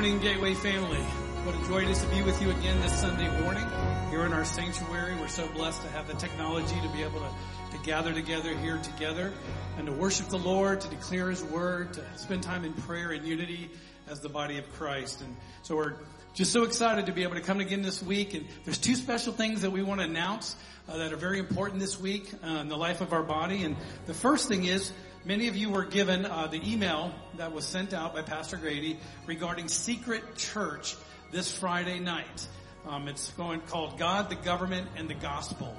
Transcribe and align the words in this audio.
morning, 0.00 0.18
Gateway 0.20 0.54
family. 0.54 0.96
What 1.44 1.54
a 1.54 1.68
joy 1.68 1.82
it 1.82 1.90
is 1.90 2.00
to 2.00 2.06
be 2.08 2.22
with 2.22 2.40
you 2.40 2.50
again 2.50 2.80
this 2.80 2.98
Sunday 2.98 3.28
morning 3.42 3.66
here 4.08 4.24
in 4.24 4.32
our 4.32 4.46
sanctuary. 4.46 5.14
We're 5.20 5.28
so 5.28 5.46
blessed 5.48 5.82
to 5.82 5.88
have 5.88 6.08
the 6.08 6.14
technology 6.14 6.80
to 6.80 6.88
be 6.88 7.02
able 7.02 7.20
to, 7.20 7.76
to 7.76 7.84
gather 7.84 8.14
together 8.14 8.56
here 8.56 8.78
together 8.78 9.30
and 9.76 9.84
to 9.84 9.92
worship 9.92 10.30
the 10.30 10.38
Lord, 10.38 10.80
to 10.80 10.88
declare 10.88 11.28
His 11.28 11.44
Word, 11.44 11.92
to 11.92 12.04
spend 12.16 12.42
time 12.42 12.64
in 12.64 12.72
prayer 12.72 13.10
and 13.10 13.26
unity 13.26 13.68
as 14.08 14.20
the 14.20 14.30
body 14.30 14.56
of 14.56 14.72
Christ. 14.72 15.20
And 15.20 15.36
so 15.64 15.76
we're 15.76 15.96
just 16.32 16.50
so 16.50 16.62
excited 16.62 17.04
to 17.04 17.12
be 17.12 17.22
able 17.22 17.34
to 17.34 17.42
come 17.42 17.60
again 17.60 17.82
this 17.82 18.02
week. 18.02 18.32
And 18.32 18.46
there's 18.64 18.78
two 18.78 18.94
special 18.94 19.34
things 19.34 19.60
that 19.60 19.70
we 19.70 19.82
want 19.82 20.00
to 20.00 20.06
announce 20.06 20.56
uh, 20.88 20.96
that 20.96 21.12
are 21.12 21.16
very 21.16 21.38
important 21.38 21.78
this 21.78 22.00
week 22.00 22.32
uh, 22.42 22.46
in 22.46 22.68
the 22.68 22.76
life 22.78 23.02
of 23.02 23.12
our 23.12 23.22
body. 23.22 23.64
And 23.64 23.76
the 24.06 24.14
first 24.14 24.48
thing 24.48 24.64
is 24.64 24.94
Many 25.22 25.48
of 25.48 25.56
you 25.56 25.68
were 25.68 25.84
given 25.84 26.24
uh, 26.24 26.46
the 26.46 26.72
email 26.72 27.14
that 27.36 27.52
was 27.52 27.66
sent 27.66 27.92
out 27.92 28.14
by 28.14 28.22
Pastor 28.22 28.56
Grady 28.56 28.98
regarding 29.26 29.68
Secret 29.68 30.22
Church 30.36 30.96
this 31.30 31.52
Friday 31.52 31.98
night. 31.98 32.48
Um, 32.88 33.06
it's 33.06 33.30
going 33.32 33.60
called 33.60 33.98
God, 33.98 34.30
the 34.30 34.34
Government, 34.34 34.88
and 34.96 35.10
the 35.10 35.14
Gospel. 35.14 35.76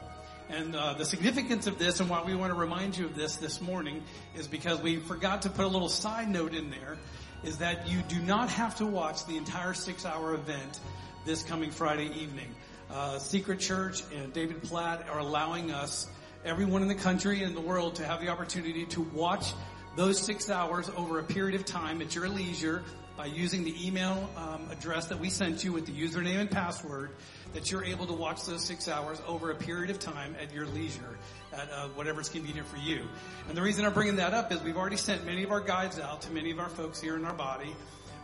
And 0.49 0.75
uh, 0.75 0.93
the 0.93 1.05
significance 1.05 1.65
of 1.65 1.79
this 1.79 1.99
and 1.99 2.07
why 2.07 2.21
we 2.21 2.35
want 2.35 2.53
to 2.53 2.59
remind 2.59 2.95
you 2.95 3.05
of 3.05 3.15
this 3.15 3.37
this 3.37 3.59
morning 3.61 4.03
is 4.35 4.47
because 4.47 4.79
we 4.79 4.97
forgot 4.97 5.41
to 5.41 5.49
put 5.49 5.65
a 5.65 5.69
little 5.69 5.89
side 5.89 6.29
note 6.29 6.53
in 6.53 6.69
there 6.69 6.99
is 7.43 7.57
that 7.57 7.87
you 7.87 8.03
do 8.03 8.19
not 8.19 8.47
have 8.47 8.75
to 8.75 8.85
watch 8.85 9.25
the 9.25 9.37
entire 9.37 9.73
six 9.73 10.05
hour 10.05 10.35
event 10.35 10.79
this 11.25 11.41
coming 11.41 11.71
Friday 11.71 12.11
evening. 12.21 12.53
Uh, 12.91 13.17
Secret 13.17 13.59
Church 13.59 14.03
and 14.15 14.31
David 14.33 14.61
Platt 14.61 15.09
are 15.09 15.17
allowing 15.17 15.71
us 15.71 16.07
everyone 16.43 16.81
in 16.81 16.87
the 16.87 16.95
country 16.95 17.43
and 17.43 17.55
the 17.55 17.61
world 17.61 17.95
to 17.95 18.05
have 18.05 18.21
the 18.21 18.29
opportunity 18.29 18.85
to 18.85 19.01
watch 19.01 19.53
those 19.95 20.19
six 20.19 20.49
hours 20.49 20.89
over 20.95 21.19
a 21.19 21.23
period 21.23 21.59
of 21.59 21.65
time 21.65 22.01
at 22.01 22.15
your 22.15 22.27
leisure 22.29 22.83
by 23.17 23.25
using 23.25 23.63
the 23.63 23.87
email 23.87 24.29
um, 24.37 24.67
address 24.71 25.07
that 25.07 25.19
we 25.19 25.29
sent 25.29 25.63
you 25.63 25.71
with 25.71 25.85
the 25.85 25.91
username 25.91 26.39
and 26.39 26.49
password 26.49 27.11
that 27.53 27.69
you're 27.69 27.83
able 27.83 28.07
to 28.07 28.13
watch 28.13 28.45
those 28.45 28.63
six 28.63 28.87
hours 28.87 29.21
over 29.27 29.51
a 29.51 29.55
period 29.55 29.89
of 29.89 29.99
time 29.99 30.35
at 30.41 30.53
your 30.53 30.65
leisure 30.67 31.17
at 31.53 31.69
uh, 31.71 31.87
whatever's 31.89 32.29
convenient 32.29 32.65
for 32.67 32.77
you. 32.77 33.05
And 33.49 33.57
the 33.57 33.61
reason 33.61 33.85
I'm 33.85 33.93
bringing 33.93 34.15
that 34.15 34.33
up 34.33 34.51
is 34.51 34.61
we've 34.63 34.77
already 34.77 34.97
sent 34.97 35.25
many 35.25 35.43
of 35.43 35.51
our 35.51 35.59
guides 35.59 35.99
out 35.99 36.21
to 36.21 36.31
many 36.31 36.51
of 36.51 36.59
our 36.59 36.69
folks 36.69 37.01
here 37.01 37.15
in 37.15 37.25
our 37.25 37.33
body. 37.33 37.75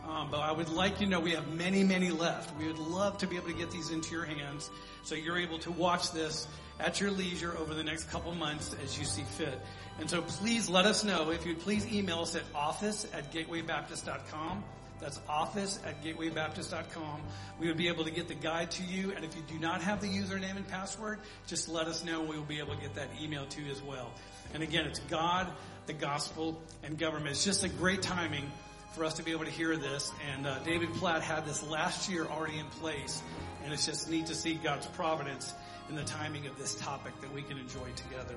Um, 0.08 0.30
but 0.32 0.40
I 0.40 0.52
would 0.52 0.70
like 0.70 1.02
you 1.02 1.06
to 1.06 1.12
know 1.12 1.20
we 1.20 1.32
have 1.32 1.54
many, 1.54 1.84
many 1.84 2.12
left. 2.12 2.58
We 2.58 2.68
would 2.68 2.80
love 2.80 3.18
to 3.20 3.28
be 3.28 3.36
able 3.36 3.48
to 3.48 3.54
get 3.54 3.72
these 3.72 3.90
into 3.90 4.12
your 4.12 4.24
hands 4.24 4.70
so 5.04 5.16
you're 5.16 5.38
able 5.38 5.60
to 5.60 5.72
watch 5.72 6.12
this 6.12 6.48
at 6.80 7.02
your 7.02 7.12
leisure 7.12 7.58
over 7.58 7.74
the 7.74 7.84
next 7.84 8.10
couple 8.10 8.34
months 8.34 8.74
as 8.84 8.98
you 8.98 9.04
see 9.04 9.24
fit. 9.24 9.60
And 10.00 10.10
so 10.10 10.22
please 10.22 10.70
let 10.70 10.86
us 10.86 11.04
know. 11.04 11.32
If 11.32 11.46
you'd 11.46 11.60
please 11.60 11.86
email 11.92 12.20
us 12.20 12.36
at 12.36 12.44
office 12.56 13.06
at 13.14 13.34
gatewaybaptist.com. 13.34 14.64
That's 15.00 15.20
office 15.30 15.80
at 15.86 16.04
gatewaybaptist.com. 16.04 17.22
We 17.60 17.68
would 17.68 17.78
be 17.78 17.88
able 17.88 18.06
to 18.06 18.12
get 18.12 18.28
the 18.28 18.34
guide 18.34 18.72
to 18.72 18.84
you. 18.84 19.12
And 19.16 19.26
if 19.26 19.36
you 19.36 19.44
do 19.48 19.60
not 19.60 19.82
have 19.82 20.02
the 20.02 20.08
username 20.08 20.56
and 20.56 20.68
password, 20.68 21.20
just 21.48 21.70
let 21.70 21.88
us 21.88 22.04
know. 22.04 22.22
We 22.22 22.38
will 22.38 22.46
be 22.46 22.60
able 22.60 22.76
to 22.76 22.82
get 22.82 22.96
that 22.96 23.10
email 23.22 23.46
to 23.46 23.62
you 23.62 23.72
as 23.72 23.82
well. 23.82 24.12
And 24.54 24.64
again, 24.64 24.86
it's 24.86 25.00
God, 25.02 25.48
the 25.86 25.94
gospel, 25.94 26.60
and 26.84 26.98
government. 26.98 27.32
It's 27.32 27.46
just 27.46 27.64
a 27.64 27.70
great 27.70 28.02
timing 28.02 28.52
for 28.98 29.06
us 29.06 29.14
to 29.14 29.24
be 29.24 29.32
able 29.32 29.46
to 29.46 29.52
hear 29.52 29.78
this. 29.78 30.12
And 30.34 30.48
uh, 30.48 30.58
David 30.60 30.92
Platt 30.96 31.22
had 31.22 31.46
this 31.46 31.62
last 31.62 32.10
year 32.10 32.26
already 32.26 32.58
in 32.58 32.66
place. 32.66 33.22
And 33.64 33.72
it's 33.72 33.86
just 33.86 34.10
neat 34.10 34.26
to 34.26 34.36
see 34.36 34.56
God's 34.56 34.88
providence 34.88 35.54
in 35.88 35.96
the 35.96 36.04
timing 36.04 36.48
of 36.48 36.58
this 36.58 36.74
topic 36.76 37.14
that 37.22 37.32
we 37.32 37.44
can 37.44 37.60
enjoy 37.60 37.90
together. 37.96 38.34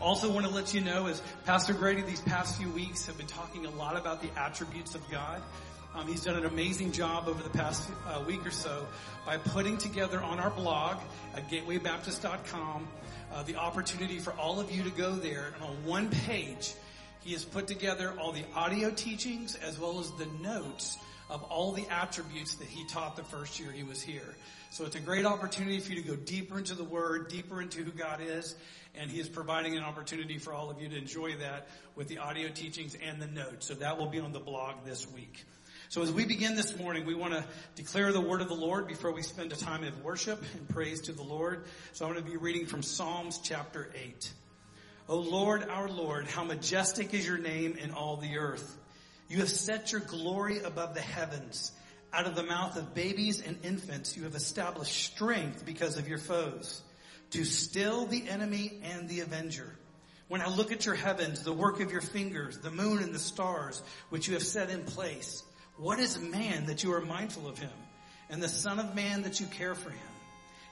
Also 0.00 0.30
want 0.30 0.46
to 0.46 0.52
let 0.52 0.72
you 0.72 0.80
know 0.80 1.08
as 1.08 1.20
Pastor 1.44 1.74
Grady 1.74 2.02
these 2.02 2.20
past 2.20 2.56
few 2.58 2.70
weeks 2.70 3.06
have 3.06 3.18
been 3.18 3.26
talking 3.26 3.66
a 3.66 3.70
lot 3.70 3.96
about 3.96 4.22
the 4.22 4.30
attributes 4.38 4.94
of 4.94 5.02
God. 5.10 5.42
Um, 5.96 6.06
he's 6.06 6.22
done 6.22 6.36
an 6.36 6.46
amazing 6.46 6.92
job 6.92 7.26
over 7.26 7.42
the 7.42 7.50
past 7.50 7.90
uh, 8.06 8.22
week 8.24 8.46
or 8.46 8.50
so 8.52 8.86
by 9.26 9.36
putting 9.36 9.78
together 9.78 10.22
on 10.22 10.38
our 10.38 10.50
blog 10.50 10.98
at 11.34 11.50
gatewaybaptist.com 11.50 12.86
uh, 13.32 13.42
the 13.42 13.56
opportunity 13.56 14.20
for 14.20 14.32
all 14.34 14.60
of 14.60 14.70
you 14.70 14.84
to 14.84 14.90
go 14.90 15.12
there 15.12 15.52
and 15.54 15.64
on 15.64 15.84
one 15.84 16.08
page 16.08 16.74
he 17.24 17.32
has 17.32 17.44
put 17.44 17.66
together 17.66 18.12
all 18.20 18.32
the 18.32 18.44
audio 18.54 18.90
teachings 18.90 19.54
as 19.56 19.78
well 19.78 19.98
as 19.98 20.10
the 20.12 20.26
notes 20.42 20.98
of 21.30 21.42
all 21.44 21.72
the 21.72 21.88
attributes 21.88 22.56
that 22.56 22.68
he 22.68 22.86
taught 22.86 23.16
the 23.16 23.24
first 23.24 23.58
year 23.58 23.72
he 23.72 23.82
was 23.82 24.02
here. 24.02 24.34
So 24.74 24.84
it's 24.84 24.96
a 24.96 25.00
great 25.00 25.24
opportunity 25.24 25.78
for 25.78 25.92
you 25.92 26.02
to 26.02 26.08
go 26.08 26.16
deeper 26.16 26.58
into 26.58 26.74
the 26.74 26.82
Word, 26.82 27.28
deeper 27.28 27.62
into 27.62 27.84
who 27.84 27.92
God 27.92 28.20
is, 28.20 28.56
and 28.96 29.08
He 29.08 29.20
is 29.20 29.28
providing 29.28 29.76
an 29.76 29.84
opportunity 29.84 30.38
for 30.38 30.52
all 30.52 30.68
of 30.68 30.82
you 30.82 30.88
to 30.88 30.96
enjoy 30.96 31.36
that 31.36 31.68
with 31.94 32.08
the 32.08 32.18
audio 32.18 32.48
teachings 32.48 32.96
and 33.00 33.22
the 33.22 33.28
notes. 33.28 33.66
So 33.66 33.74
that 33.74 33.98
will 33.98 34.08
be 34.08 34.18
on 34.18 34.32
the 34.32 34.40
blog 34.40 34.84
this 34.84 35.08
week. 35.12 35.44
So 35.90 36.02
as 36.02 36.10
we 36.10 36.24
begin 36.24 36.56
this 36.56 36.76
morning, 36.76 37.06
we 37.06 37.14
want 37.14 37.34
to 37.34 37.44
declare 37.76 38.12
the 38.12 38.20
word 38.20 38.40
of 38.40 38.48
the 38.48 38.56
Lord 38.56 38.88
before 38.88 39.12
we 39.12 39.22
spend 39.22 39.52
a 39.52 39.56
time 39.56 39.84
of 39.84 40.02
worship 40.02 40.42
and 40.54 40.68
praise 40.68 41.02
to 41.02 41.12
the 41.12 41.22
Lord. 41.22 41.66
So 41.92 42.04
I'm 42.04 42.12
going 42.12 42.24
to 42.24 42.28
be 42.28 42.36
reading 42.36 42.66
from 42.66 42.82
Psalms 42.82 43.38
chapter 43.44 43.92
8. 43.94 44.32
O 45.06 45.18
Lord, 45.18 45.68
our 45.68 45.88
Lord, 45.88 46.26
how 46.26 46.44
majestic 46.44 47.12
is 47.12 47.26
your 47.26 47.36
name 47.36 47.76
in 47.76 47.90
all 47.90 48.16
the 48.16 48.38
earth. 48.38 48.78
You 49.28 49.38
have 49.38 49.50
set 49.50 49.92
your 49.92 50.00
glory 50.00 50.60
above 50.60 50.94
the 50.94 51.02
heavens. 51.02 51.72
Out 52.12 52.26
of 52.26 52.34
the 52.34 52.42
mouth 52.42 52.76
of 52.76 52.94
babies 52.94 53.42
and 53.42 53.58
infants, 53.64 54.16
you 54.16 54.22
have 54.22 54.34
established 54.34 54.94
strength 54.94 55.66
because 55.66 55.98
of 55.98 56.08
your 56.08 56.18
foes, 56.18 56.80
to 57.32 57.44
still 57.44 58.06
the 58.06 58.28
enemy 58.28 58.80
and 58.82 59.06
the 59.08 59.20
avenger. 59.20 59.76
When 60.28 60.40
I 60.40 60.48
look 60.48 60.72
at 60.72 60.86
your 60.86 60.94
heavens, 60.94 61.42
the 61.42 61.52
work 61.52 61.80
of 61.80 61.92
your 61.92 62.00
fingers, 62.00 62.58
the 62.58 62.70
moon 62.70 63.02
and 63.02 63.14
the 63.14 63.18
stars, 63.18 63.82
which 64.08 64.26
you 64.26 64.34
have 64.34 64.42
set 64.42 64.70
in 64.70 64.84
place, 64.84 65.42
what 65.76 65.98
is 65.98 66.18
man 66.18 66.66
that 66.66 66.82
you 66.82 66.94
are 66.94 67.02
mindful 67.02 67.46
of 67.46 67.58
him, 67.58 67.70
and 68.30 68.42
the 68.42 68.48
son 68.48 68.78
of 68.78 68.94
man 68.94 69.22
that 69.22 69.38
you 69.38 69.46
care 69.46 69.74
for 69.74 69.90
him? 69.90 69.98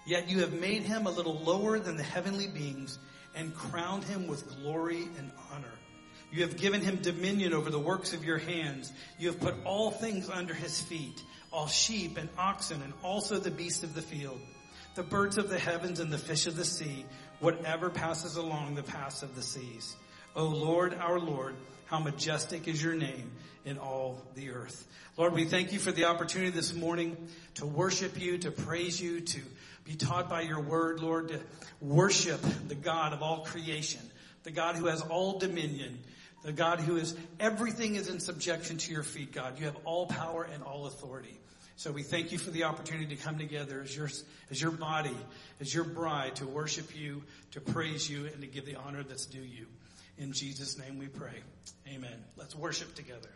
Yet 0.07 0.31
you 0.31 0.41
have 0.41 0.55
made 0.55 0.83
him 0.83 1.07
a 1.07 1.11
little 1.11 1.39
lower 1.41 1.79
than 1.79 1.97
the 1.97 2.03
heavenly 2.03 2.47
beings 2.47 2.99
and 3.35 3.55
crowned 3.55 4.05
him 4.05 4.27
with 4.27 4.47
glory 4.61 5.09
and 5.19 5.31
honor. 5.53 5.65
You 6.31 6.43
have 6.43 6.57
given 6.57 6.81
him 6.81 6.97
dominion 6.97 7.53
over 7.53 7.71
the 7.71 7.79
works 7.79 8.15
of 8.15 8.25
your 8.25 8.39
hands. 8.39 8.93
You 9.19 9.29
have 9.29 9.41
put 9.41 9.55
all 9.65 9.91
things 9.91 10.31
under 10.31 10.55
his 10.55 10.81
feet, 10.81 11.23
all 11.53 11.67
sheep 11.67 12.17
and 12.17 12.29
oxen 12.39 12.83
and 12.83 12.93
also 13.03 13.39
the 13.39 13.51
beasts 13.51 13.83
of 13.83 13.95
the 13.95 14.03
field, 14.03 14.41
the 14.95 15.03
birds 15.03 15.37
of 15.37 15.51
the 15.51 15.59
heavens 15.59 16.01
and 16.01 16.11
the 16.11 16.19
fish 16.19 16.47
of 16.47 16.57
the 16.57 16.65
sea, 16.65 17.05
whatever 17.41 17.91
passes 17.91 18.37
along 18.37 18.75
the 18.75 18.83
paths 18.83 19.23
of 19.23 19.35
the 19.35 19.43
seas. 19.43 19.95
O 20.35 20.47
Lord, 20.47 20.95
our 20.95 21.21
Lord, 21.21 21.55
how 21.85 21.99
majestic 21.99 22.67
is 22.67 22.83
your 22.83 22.95
name 22.95 23.31
in 23.67 23.77
all 23.77 24.23
the 24.35 24.51
earth. 24.51 24.87
Lord, 25.19 25.35
we 25.35 25.45
thank 25.45 25.75
you 25.75 25.79
for 25.79 25.93
the 25.93 26.07
opportunity 26.07 26.51
this 26.51 26.75
morning 26.75 27.29
to 27.57 27.67
worship 27.67 28.19
you, 28.19 28.39
to 28.39 28.51
praise 28.51 28.99
you, 28.99 29.21
to 29.21 29.41
be 29.85 29.95
taught 29.95 30.29
by 30.29 30.43
your 30.43 30.61
word, 30.61 31.01
Lord, 31.01 31.29
to 31.29 31.41
worship 31.81 32.41
the 32.69 32.75
God 32.75 33.13
of 33.13 33.23
all 33.23 33.45
creation, 33.45 34.01
the 34.45 34.51
God 34.51 34.77
who 34.77 34.87
has 34.87 35.03
all 35.03 35.39
dominion, 35.39 35.99
the 36.43 36.53
God 36.53 36.81
who 36.81 36.97
is, 36.97 37.17
everything 37.41 37.95
is 37.97 38.09
in 38.09 38.21
subjection 38.21 38.79
to 38.79 38.93
your 38.93 39.03
feet, 39.03 39.33
God. 39.33 39.59
You 39.59 39.67
have 39.67 39.77
all 39.85 40.07
power 40.07 40.45
and 40.45 40.63
all 40.63 40.87
authority. 40.87 41.39
So 41.77 41.91
we 41.91 42.03
thank 42.03 42.31
you 42.31 42.39
for 42.39 42.51
the 42.51 42.65
opportunity 42.65 43.17
to 43.17 43.23
come 43.23 43.39
together 43.39 43.81
as 43.83 43.97
your, 43.97 44.09
as 44.51 44.61
your 44.61 44.71
body, 44.71 45.17
as 45.61 45.75
your 45.75 45.85
bride, 45.85 46.37
to 46.37 46.47
worship 46.47 46.97
you, 46.97 47.25
to 47.53 47.61
praise 47.61 48.09
you, 48.09 48.27
and 48.27 48.41
to 48.41 48.47
give 48.47 48.67
the 48.67 48.77
honor 48.77 49.03
that's 49.03 49.27
due 49.27 49.41
you. 49.41 49.67
In 50.19 50.33
Jesus' 50.33 50.79
name 50.79 50.99
we 50.99 51.07
pray. 51.07 51.43
Amen. 51.89 52.25
Let's 52.37 52.55
worship 52.55 52.95
together. 52.95 53.31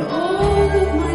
Oh, 0.00 1.07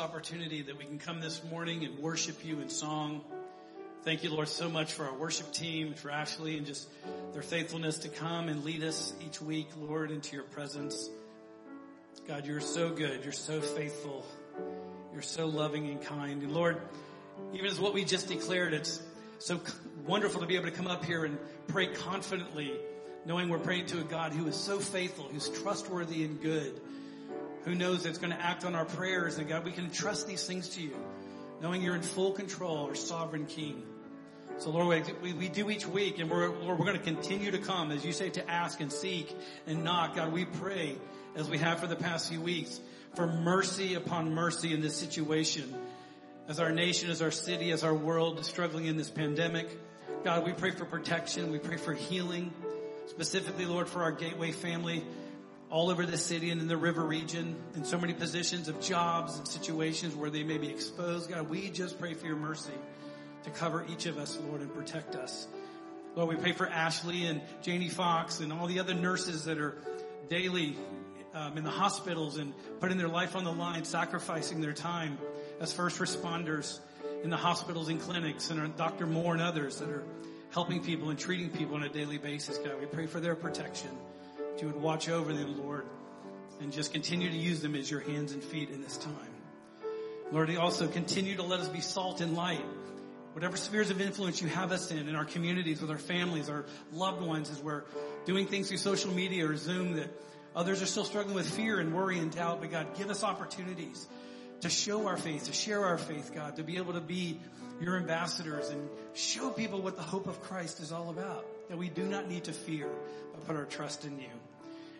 opportunity 0.00 0.62
that 0.62 0.78
we 0.78 0.84
can 0.84 0.98
come 0.98 1.20
this 1.20 1.44
morning 1.50 1.84
and 1.84 1.98
worship 1.98 2.42
you 2.42 2.58
in 2.60 2.70
song. 2.70 3.20
Thank 4.02 4.24
you, 4.24 4.30
Lord, 4.30 4.48
so 4.48 4.70
much 4.70 4.94
for 4.94 5.04
our 5.04 5.12
worship 5.12 5.52
team, 5.52 5.92
for 5.92 6.10
Ashley 6.10 6.56
and 6.56 6.66
just 6.66 6.88
their 7.34 7.42
faithfulness 7.42 7.98
to 7.98 8.08
come 8.08 8.48
and 8.48 8.64
lead 8.64 8.82
us 8.82 9.12
each 9.26 9.42
week, 9.42 9.68
Lord, 9.78 10.10
into 10.10 10.36
your 10.36 10.46
presence. 10.46 11.10
God, 12.26 12.46
you're 12.46 12.62
so 12.62 12.88
good. 12.88 13.24
You're 13.24 13.34
so 13.34 13.60
faithful. 13.60 14.24
You're 15.12 15.20
so 15.20 15.48
loving 15.48 15.86
and 15.88 16.00
kind. 16.00 16.42
And 16.42 16.52
Lord, 16.52 16.80
even 17.52 17.66
as 17.66 17.78
what 17.78 17.92
we 17.92 18.02
just 18.06 18.26
declared, 18.26 18.72
it's 18.72 19.02
so 19.38 19.60
wonderful 20.06 20.40
to 20.40 20.46
be 20.46 20.56
able 20.56 20.64
to 20.64 20.70
come 20.70 20.86
up 20.86 21.04
here 21.04 21.26
and 21.26 21.36
pray 21.68 21.88
confidently, 21.88 22.72
knowing 23.26 23.50
we're 23.50 23.58
praying 23.58 23.84
to 23.86 24.00
a 24.00 24.04
God 24.04 24.32
who 24.32 24.46
is 24.46 24.56
so 24.56 24.78
faithful, 24.78 25.26
who's 25.26 25.50
trustworthy 25.50 26.24
and 26.24 26.40
good, 26.40 26.80
who 27.64 27.74
knows 27.74 28.02
that 28.02 28.10
it's 28.10 28.18
going 28.18 28.32
to 28.32 28.40
act 28.40 28.64
on 28.64 28.74
our 28.74 28.84
prayers. 28.84 29.38
And 29.38 29.48
God, 29.48 29.64
we 29.64 29.72
can 29.72 29.90
trust 29.90 30.26
these 30.26 30.46
things 30.46 30.70
to 30.70 30.82
you, 30.82 30.96
knowing 31.60 31.82
you're 31.82 31.94
in 31.94 32.02
full 32.02 32.32
control, 32.32 32.86
our 32.86 32.94
sovereign 32.94 33.46
King. 33.46 33.82
So 34.58 34.70
Lord, 34.70 35.10
we, 35.22 35.32
we 35.32 35.48
do 35.48 35.70
each 35.70 35.86
week 35.86 36.18
and 36.18 36.30
we're, 36.30 36.48
Lord, 36.48 36.78
we're 36.78 36.84
going 36.84 36.98
to 36.98 37.04
continue 37.04 37.50
to 37.50 37.58
come, 37.58 37.90
as 37.90 38.04
you 38.04 38.12
say, 38.12 38.30
to 38.30 38.50
ask 38.50 38.80
and 38.80 38.92
seek 38.92 39.34
and 39.66 39.84
knock. 39.84 40.16
God, 40.16 40.32
we 40.32 40.44
pray 40.44 40.96
as 41.34 41.48
we 41.48 41.58
have 41.58 41.80
for 41.80 41.86
the 41.86 41.96
past 41.96 42.28
few 42.28 42.40
weeks 42.40 42.78
for 43.14 43.26
mercy 43.26 43.94
upon 43.94 44.34
mercy 44.34 44.72
in 44.72 44.80
this 44.80 44.96
situation. 44.96 45.74
As 46.48 46.60
our 46.60 46.72
nation, 46.72 47.10
as 47.10 47.22
our 47.22 47.30
city, 47.30 47.70
as 47.70 47.84
our 47.84 47.94
world 47.94 48.38
is 48.40 48.46
struggling 48.46 48.86
in 48.86 48.96
this 48.96 49.10
pandemic. 49.10 49.68
God, 50.24 50.44
we 50.44 50.52
pray 50.52 50.72
for 50.72 50.84
protection. 50.84 51.52
We 51.52 51.58
pray 51.58 51.76
for 51.76 51.94
healing. 51.94 52.52
Specifically, 53.06 53.66
Lord, 53.66 53.88
for 53.88 54.02
our 54.02 54.12
Gateway 54.12 54.52
family 54.52 55.04
all 55.70 55.88
over 55.88 56.04
the 56.04 56.18
city 56.18 56.50
and 56.50 56.60
in 56.60 56.66
the 56.66 56.76
river 56.76 57.04
region 57.04 57.54
in 57.76 57.84
so 57.84 57.96
many 57.96 58.12
positions 58.12 58.68
of 58.68 58.80
jobs 58.80 59.38
and 59.38 59.46
situations 59.46 60.16
where 60.16 60.28
they 60.28 60.42
may 60.42 60.58
be 60.58 60.68
exposed. 60.68 61.30
God, 61.30 61.48
we 61.48 61.70
just 61.70 61.98
pray 62.00 62.14
for 62.14 62.26
your 62.26 62.36
mercy 62.36 62.72
to 63.44 63.50
cover 63.50 63.86
each 63.88 64.06
of 64.06 64.18
us, 64.18 64.36
Lord, 64.48 64.60
and 64.60 64.74
protect 64.74 65.14
us. 65.14 65.46
Lord, 66.16 66.28
we 66.28 66.36
pray 66.36 66.52
for 66.52 66.68
Ashley 66.68 67.26
and 67.26 67.40
Janie 67.62 67.88
Fox 67.88 68.40
and 68.40 68.52
all 68.52 68.66
the 68.66 68.80
other 68.80 68.94
nurses 68.94 69.44
that 69.44 69.58
are 69.58 69.76
daily 70.28 70.76
um, 71.34 71.56
in 71.56 71.62
the 71.62 71.70
hospitals 71.70 72.36
and 72.36 72.52
putting 72.80 72.98
their 72.98 73.08
life 73.08 73.36
on 73.36 73.44
the 73.44 73.52
line, 73.52 73.84
sacrificing 73.84 74.60
their 74.60 74.72
time 74.72 75.18
as 75.60 75.72
first 75.72 76.00
responders 76.00 76.80
in 77.22 77.30
the 77.30 77.36
hospitals 77.36 77.88
and 77.88 78.00
clinics, 78.00 78.50
and 78.50 78.76
Dr. 78.76 79.06
Moore 79.06 79.34
and 79.34 79.42
others 79.42 79.78
that 79.78 79.88
are 79.88 80.02
helping 80.50 80.82
people 80.82 81.10
and 81.10 81.18
treating 81.18 81.48
people 81.50 81.76
on 81.76 81.84
a 81.84 81.88
daily 81.88 82.18
basis. 82.18 82.58
God, 82.58 82.80
we 82.80 82.86
pray 82.86 83.06
for 83.06 83.20
their 83.20 83.36
protection. 83.36 83.90
You 84.60 84.68
would 84.68 84.80
watch 84.80 85.08
over 85.08 85.32
them, 85.32 85.62
Lord, 85.64 85.86
and 86.60 86.72
just 86.72 86.92
continue 86.92 87.30
to 87.30 87.36
use 87.36 87.60
them 87.60 87.74
as 87.74 87.90
your 87.90 88.00
hands 88.00 88.32
and 88.32 88.42
feet 88.42 88.70
in 88.70 88.82
this 88.82 88.96
time. 88.96 89.14
Lord, 90.32 90.54
also 90.56 90.86
continue 90.86 91.36
to 91.36 91.42
let 91.42 91.60
us 91.60 91.68
be 91.68 91.80
salt 91.80 92.20
and 92.20 92.36
light. 92.36 92.64
Whatever 93.32 93.56
spheres 93.56 93.90
of 93.90 94.00
influence 94.00 94.42
you 94.42 94.48
have 94.48 94.72
us 94.72 94.90
in, 94.90 95.08
in 95.08 95.14
our 95.14 95.24
communities, 95.24 95.80
with 95.80 95.90
our 95.90 95.98
families, 95.98 96.48
our 96.48 96.66
loved 96.92 97.22
ones, 97.22 97.50
as 97.50 97.62
we're 97.62 97.84
doing 98.26 98.46
things 98.46 98.68
through 98.68 98.78
social 98.78 99.12
media 99.12 99.48
or 99.48 99.56
Zoom 99.56 99.96
that 99.96 100.10
Others 100.54 100.82
are 100.82 100.86
still 100.86 101.04
struggling 101.04 101.34
with 101.34 101.48
fear 101.48 101.78
and 101.78 101.94
worry 101.94 102.18
and 102.18 102.30
doubt, 102.32 102.60
but 102.60 102.70
God, 102.70 102.96
give 102.96 103.08
us 103.08 103.22
opportunities 103.22 104.08
to 104.62 104.68
show 104.68 105.06
our 105.06 105.16
faith, 105.16 105.44
to 105.44 105.52
share 105.52 105.84
our 105.84 105.96
faith, 105.96 106.32
God, 106.34 106.56
to 106.56 106.64
be 106.64 106.76
able 106.76 106.94
to 106.94 107.00
be 107.00 107.40
your 107.80 107.96
ambassadors 107.96 108.68
and 108.68 108.88
show 109.14 109.50
people 109.50 109.80
what 109.80 109.96
the 109.96 110.02
hope 110.02 110.26
of 110.26 110.42
Christ 110.42 110.80
is 110.80 110.92
all 110.92 111.10
about. 111.10 111.46
That 111.68 111.78
we 111.78 111.88
do 111.88 112.02
not 112.02 112.28
need 112.28 112.44
to 112.44 112.52
fear, 112.52 112.88
but 113.32 113.46
put 113.46 113.56
our 113.56 113.64
trust 113.64 114.04
in 114.04 114.18
you. 114.18 114.26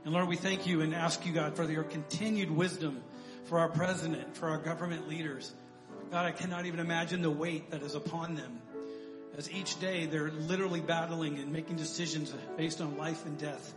And 0.04 0.14
Lord, 0.14 0.28
we 0.28 0.36
thank 0.36 0.66
you 0.66 0.80
and 0.80 0.94
ask 0.94 1.26
you, 1.26 1.32
God, 1.32 1.56
for 1.56 1.64
your 1.64 1.84
continued 1.84 2.50
wisdom 2.50 3.02
for 3.44 3.58
our 3.58 3.68
president, 3.68 4.36
for 4.36 4.48
our 4.48 4.58
government 4.58 5.08
leaders. 5.08 5.52
God, 6.10 6.24
I 6.24 6.30
cannot 6.30 6.66
even 6.66 6.80
imagine 6.80 7.20
the 7.20 7.30
weight 7.30 7.70
that 7.70 7.82
is 7.82 7.94
upon 7.94 8.34
them. 8.34 8.60
As 9.36 9.50
each 9.50 9.78
day 9.78 10.06
they're 10.06 10.30
literally 10.30 10.80
battling 10.80 11.38
and 11.38 11.52
making 11.52 11.76
decisions 11.76 12.32
based 12.56 12.80
on 12.80 12.96
life 12.96 13.26
and 13.26 13.36
death. 13.38 13.74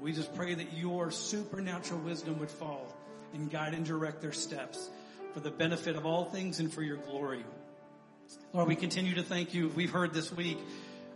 We 0.00 0.12
just 0.12 0.34
pray 0.34 0.54
that 0.54 0.74
your 0.74 1.10
supernatural 1.10 2.00
wisdom 2.00 2.38
would 2.38 2.50
fall 2.50 2.94
and 3.34 3.50
guide 3.50 3.74
and 3.74 3.84
direct 3.84 4.20
their 4.20 4.32
steps 4.32 4.90
for 5.34 5.40
the 5.40 5.50
benefit 5.50 5.96
of 5.96 6.06
all 6.06 6.24
things 6.24 6.60
and 6.60 6.72
for 6.72 6.82
your 6.82 6.96
glory. 6.98 7.44
Lord, 8.52 8.68
we 8.68 8.76
continue 8.76 9.14
to 9.16 9.22
thank 9.22 9.54
you. 9.54 9.68
We've 9.74 9.90
heard 9.90 10.14
this 10.14 10.30
week 10.32 10.58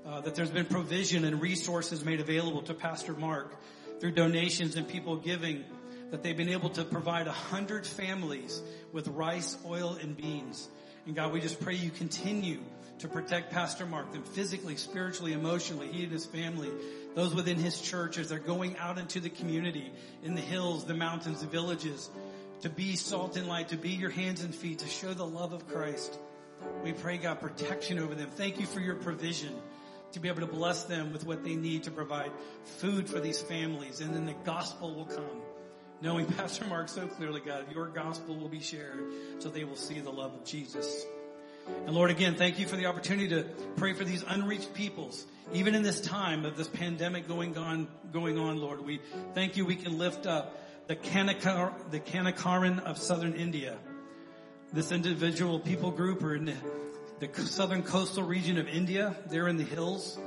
uh, 0.07 0.23
that 0.23 0.35
there's 0.35 0.51
been 0.51 0.67
provision 0.67 1.25
and 1.25 1.41
resources 1.41 2.05
made 2.05 2.21
available 2.21 2.63
to 2.63 2.75
Pastor 2.75 3.13
Mark 3.13 3.55
through 4.03 4.11
donations 4.11 4.75
and 4.75 4.89
people 4.89 5.15
giving 5.15 5.65
that 6.11 6.25
they've 6.25 6.37
been 6.37 6.49
able 6.49 6.71
to 6.71 6.85
provide 6.85 7.29
a 7.29 7.33
hundred 7.33 7.87
families 7.87 8.61
with 8.91 9.07
rice, 9.07 9.57
oil, 9.65 9.97
and 10.03 10.17
beans. 10.17 10.69
And 11.07 11.15
God, 11.15 11.33
we 11.33 11.41
just 11.41 11.61
pray 11.61 11.77
you 11.77 11.89
continue 11.91 12.59
to 12.99 13.07
protect 13.07 13.53
Pastor 13.53 13.87
Mark, 13.87 14.11
them 14.11 14.25
physically, 14.25 14.75
spiritually, 14.75 15.35
emotionally, 15.35 15.87
he 15.87 16.03
and 16.03 16.11
his 16.11 16.27
family, 16.27 16.69
those 17.15 17.33
within 17.33 17.59
his 17.59 17.81
church 17.81 18.19
as 18.19 18.29
they're 18.29 18.41
going 18.41 18.77
out 18.79 18.99
into 18.99 19.21
the 19.21 19.31
community, 19.31 19.93
in 20.25 20.35
the 20.35 20.41
hills, 20.41 20.85
the 20.85 20.95
mountains, 20.95 21.41
the 21.41 21.47
villages, 21.47 22.11
to 22.63 22.69
be 22.69 22.97
salt 22.97 23.37
and 23.37 23.47
light, 23.47 23.69
to 23.69 23.77
be 23.77 23.91
your 23.91 24.11
hands 24.11 24.43
and 24.43 24.53
feet, 24.53 24.81
to 24.81 24.89
show 24.89 25.15
the 25.15 25.25
love 25.25 25.53
of 25.53 25.69
Christ. 25.69 26.19
We 26.83 26.93
pray 26.93 27.19
God 27.19 27.41
protection 27.41 28.01
over 28.01 28.17
them. 28.17 28.31
Thank 28.31 28.59
you 28.59 28.67
for 28.67 28.81
your 28.81 28.97
provision 28.97 29.55
to 30.13 30.21
be 30.21 30.29
able 30.29 30.41
to 30.41 30.47
bless 30.47 30.85
them 30.85 31.13
with 31.13 31.27
what 31.27 31.45
they 31.45 31.55
need 31.55 31.85
to 31.85 31.91
provide 31.91 32.31
food 32.65 33.09
for 33.09 33.21
these 33.21 33.41
families. 33.41 34.01
And 34.01 34.15
then 34.15 34.27
the 34.27 34.35
gospel 34.45 34.95
will 34.95 35.07
come. 35.07 35.43
Knowing 36.01 36.27
Pastor 36.37 36.65
Mark 36.67 36.89
so 36.89 37.07
clearly, 37.07 37.41
God, 37.41 37.73
your 37.73 37.87
gospel 37.87 38.37
will 38.37 38.49
be 38.49 38.61
shared 38.61 39.05
so 39.39 39.49
they 39.49 39.65
will 39.65 39.77
see 39.77 40.01
the 40.01 40.11
love 40.11 40.35
of 40.35 40.45
Jesus. 40.45 41.07
And 41.87 41.95
Lord, 41.95 42.11
again, 42.11 42.35
thank 42.35 42.59
you 42.59 42.67
for 42.67 42.77
the 42.77 42.87
opportunity 42.87 43.29
to 43.29 43.45
pray 43.77 43.93
for 43.93 44.05
these 44.05 44.25
unreached 44.27 44.75
peoples. 44.75 45.25
Even 45.53 45.75
in 45.75 45.83
this 45.83 46.01
time 46.01 46.45
of 46.45 46.57
this 46.57 46.69
pandemic 46.69 47.29
going 47.29 47.57
on, 47.57 47.89
going 48.13 48.39
on, 48.39 48.59
Lord, 48.59 48.85
we 48.85 49.01
thank 49.35 49.57
you 49.57 49.65
we 49.65 49.77
can 49.77 49.99
lift 49.99 50.27
up 50.27 50.59
the 50.89 50.97
Kanakar, 50.97 51.73
the 51.91 52.01
Kanakaran 52.01 52.83
of 52.85 52.99
southern 52.99 53.35
India. 53.35 53.79
This 54.73 54.91
individual 54.91 55.61
people 55.61 55.91
group 55.91 56.23
in 56.23 56.57
the, 57.23 57.29
the 57.29 57.47
southern 57.47 57.85
coastal 57.85 58.25
region 58.25 58.59
of 58.59 58.69
India. 58.69 59.15
They're 59.27 59.47
in 59.47 59.57
the 59.57 59.65
hills. 59.65 60.19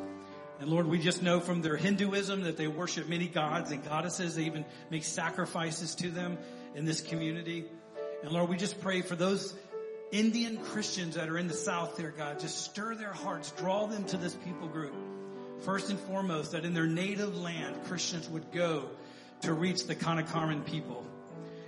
And 0.62 0.70
Lord, 0.70 0.88
we 0.88 0.98
just 0.98 1.22
know 1.22 1.42
from 1.42 1.62
their 1.62 1.76
Hinduism 1.76 2.44
that 2.44 2.56
they 2.56 2.68
worship 2.68 3.10
many 3.10 3.28
gods 3.28 3.72
and 3.72 3.84
goddesses. 3.84 4.36
They 4.36 4.44
even 4.44 4.64
make 4.90 5.04
sacrifices 5.04 5.96
to 5.96 6.10
them 6.10 6.38
in 6.74 6.86
this 6.86 7.02
community. 7.02 7.66
And 8.24 8.32
Lord, 8.32 8.50
we 8.50 8.56
just 8.56 8.80
pray 8.80 9.02
for 9.02 9.18
those 9.18 9.54
Indian 10.14 10.58
Christians 10.58 11.16
that 11.16 11.28
are 11.28 11.38
in 11.38 11.50
the 11.50 11.54
South 11.54 11.98
there, 11.98 12.12
God, 12.12 12.40
just 12.40 12.64
stir 12.64 12.96
their 12.96 13.12
hearts, 13.12 13.52
draw 13.52 13.88
them 13.88 14.06
to 14.06 14.18
this 14.18 14.34
people 14.34 14.70
group. 14.70 14.96
First 15.66 15.90
and 15.90 16.00
foremost, 16.00 16.54
that 16.54 16.64
in 16.64 16.74
their 16.74 16.88
native 16.88 17.38
land, 17.38 17.76
Christians 17.86 18.30
would 18.30 18.54
go 18.54 18.90
to 19.42 19.52
reach 19.52 19.86
the 19.86 19.96
Kanakaran 19.96 20.66
people. 20.66 21.06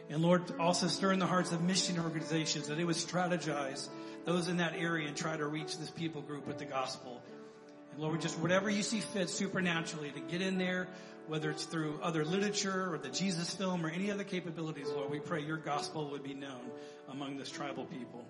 And 0.10 0.22
Lord, 0.22 0.44
also 0.58 0.88
stir 0.88 1.12
in 1.12 1.20
the 1.20 1.26
hearts 1.26 1.52
of 1.52 1.62
mission 1.62 2.00
organizations 2.00 2.70
that 2.70 2.76
they 2.76 2.86
would 2.86 2.96
strategize 2.96 3.90
those 4.28 4.50
in 4.50 4.58
that 4.58 4.74
area 4.78 5.08
and 5.08 5.16
try 5.16 5.38
to 5.38 5.48
reach 5.48 5.78
this 5.78 5.90
people 5.90 6.22
group 6.22 6.46
with 6.46 6.58
the 6.58 6.66
gospel. 6.66 7.22
And 7.94 8.02
Lord, 8.02 8.20
just 8.20 8.38
whatever 8.40 8.70
you 8.70 8.84
see 8.84 9.00
fit 9.00 9.30
supernaturally 9.30 10.12
to 10.12 10.20
get 10.20 10.42
in 10.42 10.58
there, 10.58 10.90
whether 11.28 11.50
it's 11.50 11.64
through 11.64 11.98
other 12.04 12.26
literature 12.26 12.94
or 12.94 12.98
the 12.98 13.08
Jesus 13.08 13.56
film 13.56 13.86
or 13.86 13.90
any 13.90 14.12
other 14.12 14.26
capabilities, 14.26 14.90
Lord, 14.90 15.10
we 15.10 15.22
pray 15.22 15.44
your 15.44 15.56
gospel 15.56 16.10
would 16.10 16.24
be 16.24 16.34
known 16.34 16.60
among 17.08 17.38
this 17.38 17.50
tribal 17.50 17.86
people. 17.86 18.26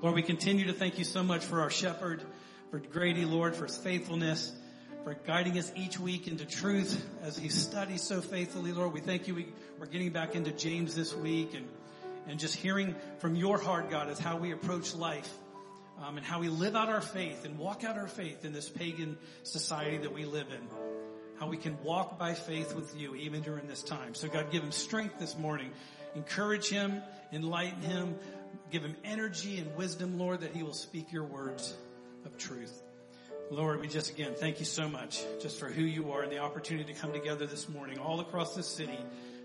Lord, 0.00 0.14
we 0.14 0.22
continue 0.22 0.66
to 0.66 0.72
thank 0.72 0.98
you 1.00 1.04
so 1.04 1.24
much 1.24 1.44
for 1.44 1.60
our 1.60 1.70
shepherd, 1.70 2.22
for 2.70 2.78
Grady, 2.78 3.24
Lord, 3.24 3.56
for 3.56 3.64
his 3.64 3.76
faithfulness, 3.76 4.52
for 5.02 5.14
guiding 5.26 5.58
us 5.58 5.72
each 5.74 5.98
week 5.98 6.28
into 6.28 6.46
truth 6.46 7.04
as 7.24 7.36
he 7.36 7.48
studies 7.48 8.02
so 8.02 8.20
faithfully, 8.20 8.72
Lord. 8.72 8.92
We 8.92 9.00
thank 9.00 9.26
you. 9.26 9.34
We, 9.34 9.46
are 9.80 9.86
getting 9.86 10.10
back 10.10 10.36
into 10.36 10.52
James 10.52 10.94
this 10.94 11.12
week 11.12 11.54
and, 11.54 11.66
and 12.26 12.38
just 12.38 12.54
hearing 12.54 12.94
from 13.18 13.34
your 13.34 13.58
heart, 13.58 13.90
God, 13.90 14.08
is 14.10 14.18
how 14.18 14.36
we 14.36 14.52
approach 14.52 14.94
life. 14.94 15.30
Um, 16.00 16.16
and 16.16 16.26
how 16.26 16.40
we 16.40 16.48
live 16.48 16.74
out 16.74 16.88
our 16.88 17.02
faith 17.02 17.44
and 17.44 17.58
walk 17.58 17.84
out 17.84 17.96
our 17.96 18.08
faith 18.08 18.44
in 18.44 18.52
this 18.52 18.68
pagan 18.68 19.16
society 19.44 19.98
that 19.98 20.12
we 20.12 20.24
live 20.24 20.48
in 20.50 20.68
how 21.42 21.48
we 21.48 21.56
can 21.56 21.76
walk 21.82 22.20
by 22.20 22.34
faith 22.34 22.72
with 22.72 22.96
you 22.96 23.16
even 23.16 23.42
during 23.42 23.66
this 23.66 23.82
time. 23.82 24.14
So 24.14 24.28
God, 24.28 24.52
give 24.52 24.62
him 24.62 24.70
strength 24.70 25.18
this 25.18 25.36
morning. 25.36 25.72
Encourage 26.14 26.68
him, 26.68 27.02
enlighten 27.32 27.80
him, 27.80 28.14
give 28.70 28.84
him 28.84 28.94
energy 29.02 29.58
and 29.58 29.74
wisdom, 29.74 30.20
Lord, 30.20 30.42
that 30.42 30.54
he 30.54 30.62
will 30.62 30.72
speak 30.72 31.10
your 31.10 31.24
words 31.24 31.74
of 32.24 32.36
truth. 32.38 32.72
Lord, 33.50 33.80
we 33.80 33.88
just 33.88 34.12
again 34.12 34.34
thank 34.36 34.60
you 34.60 34.64
so 34.64 34.88
much 34.88 35.20
just 35.40 35.58
for 35.58 35.66
who 35.66 35.82
you 35.82 36.12
are 36.12 36.22
and 36.22 36.30
the 36.30 36.38
opportunity 36.38 36.92
to 36.92 37.00
come 37.00 37.12
together 37.12 37.44
this 37.44 37.68
morning 37.68 37.98
all 37.98 38.20
across 38.20 38.54
the 38.54 38.62
city 38.62 39.00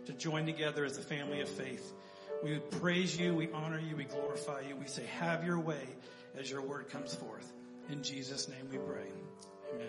to 0.05 0.13
join 0.13 0.45
together 0.45 0.85
as 0.85 0.99
a 0.99 1.01
family 1.01 1.41
of 1.41 1.49
faith. 1.49 1.93
We 2.43 2.59
praise 2.79 3.19
you, 3.19 3.33
we 3.33 3.49
honor 3.51 3.79
you, 3.79 3.95
we 3.95 4.03
glorify 4.03 4.61
you. 4.61 4.75
We 4.75 4.85
say, 4.85 5.03
have 5.19 5.43
your 5.43 5.59
way 5.59 5.87
as 6.37 6.49
your 6.51 6.61
word 6.61 6.89
comes 6.89 7.15
forth. 7.15 7.51
In 7.89 8.03
Jesus' 8.03 8.47
name 8.47 8.67
we 8.71 8.77
pray. 8.77 9.07
Amen. 9.73 9.87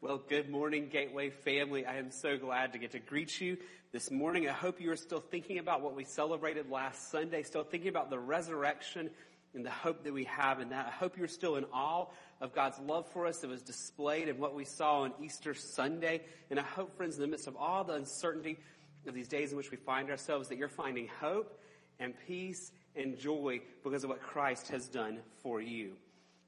Well, 0.00 0.22
good 0.26 0.48
morning, 0.48 0.88
Gateway 0.90 1.28
family. 1.28 1.84
I 1.84 1.98
am 1.98 2.10
so 2.10 2.38
glad 2.38 2.72
to 2.72 2.78
get 2.78 2.92
to 2.92 2.98
greet 2.98 3.38
you 3.38 3.58
this 3.92 4.10
morning. 4.10 4.48
I 4.48 4.52
hope 4.52 4.80
you 4.80 4.90
are 4.92 4.96
still 4.96 5.20
thinking 5.20 5.58
about 5.58 5.82
what 5.82 5.94
we 5.94 6.04
celebrated 6.04 6.70
last 6.70 7.10
Sunday, 7.10 7.42
still 7.42 7.64
thinking 7.64 7.90
about 7.90 8.08
the 8.08 8.18
resurrection 8.18 9.10
and 9.54 9.64
the 9.64 9.70
hope 9.70 10.04
that 10.04 10.12
we 10.14 10.24
have 10.24 10.60
in 10.60 10.70
that. 10.70 10.86
I 10.86 10.90
hope 10.90 11.18
you're 11.18 11.28
still 11.28 11.56
in 11.56 11.64
awe 11.66 12.06
of 12.40 12.54
God's 12.54 12.78
love 12.78 13.06
for 13.12 13.26
us 13.26 13.38
that 13.38 13.50
was 13.50 13.62
displayed 13.62 14.28
in 14.28 14.38
what 14.38 14.54
we 14.54 14.64
saw 14.64 15.00
on 15.00 15.12
Easter 15.22 15.54
Sunday. 15.54 16.22
And 16.50 16.58
I 16.58 16.62
hope, 16.62 16.96
friends, 16.96 17.16
in 17.16 17.22
the 17.22 17.26
midst 17.26 17.46
of 17.46 17.56
all 17.56 17.84
the 17.84 17.94
uncertainty 17.94 18.58
of 19.06 19.14
these 19.14 19.28
days 19.28 19.50
in 19.50 19.56
which 19.56 19.70
we 19.70 19.76
find 19.76 20.10
ourselves, 20.10 20.48
that 20.48 20.58
you're 20.58 20.68
finding 20.68 21.08
hope 21.20 21.60
and 21.98 22.14
peace 22.26 22.70
and 22.94 23.18
joy 23.18 23.60
because 23.82 24.04
of 24.04 24.10
what 24.10 24.22
Christ 24.22 24.68
has 24.68 24.88
done 24.88 25.18
for 25.42 25.60
you. 25.60 25.92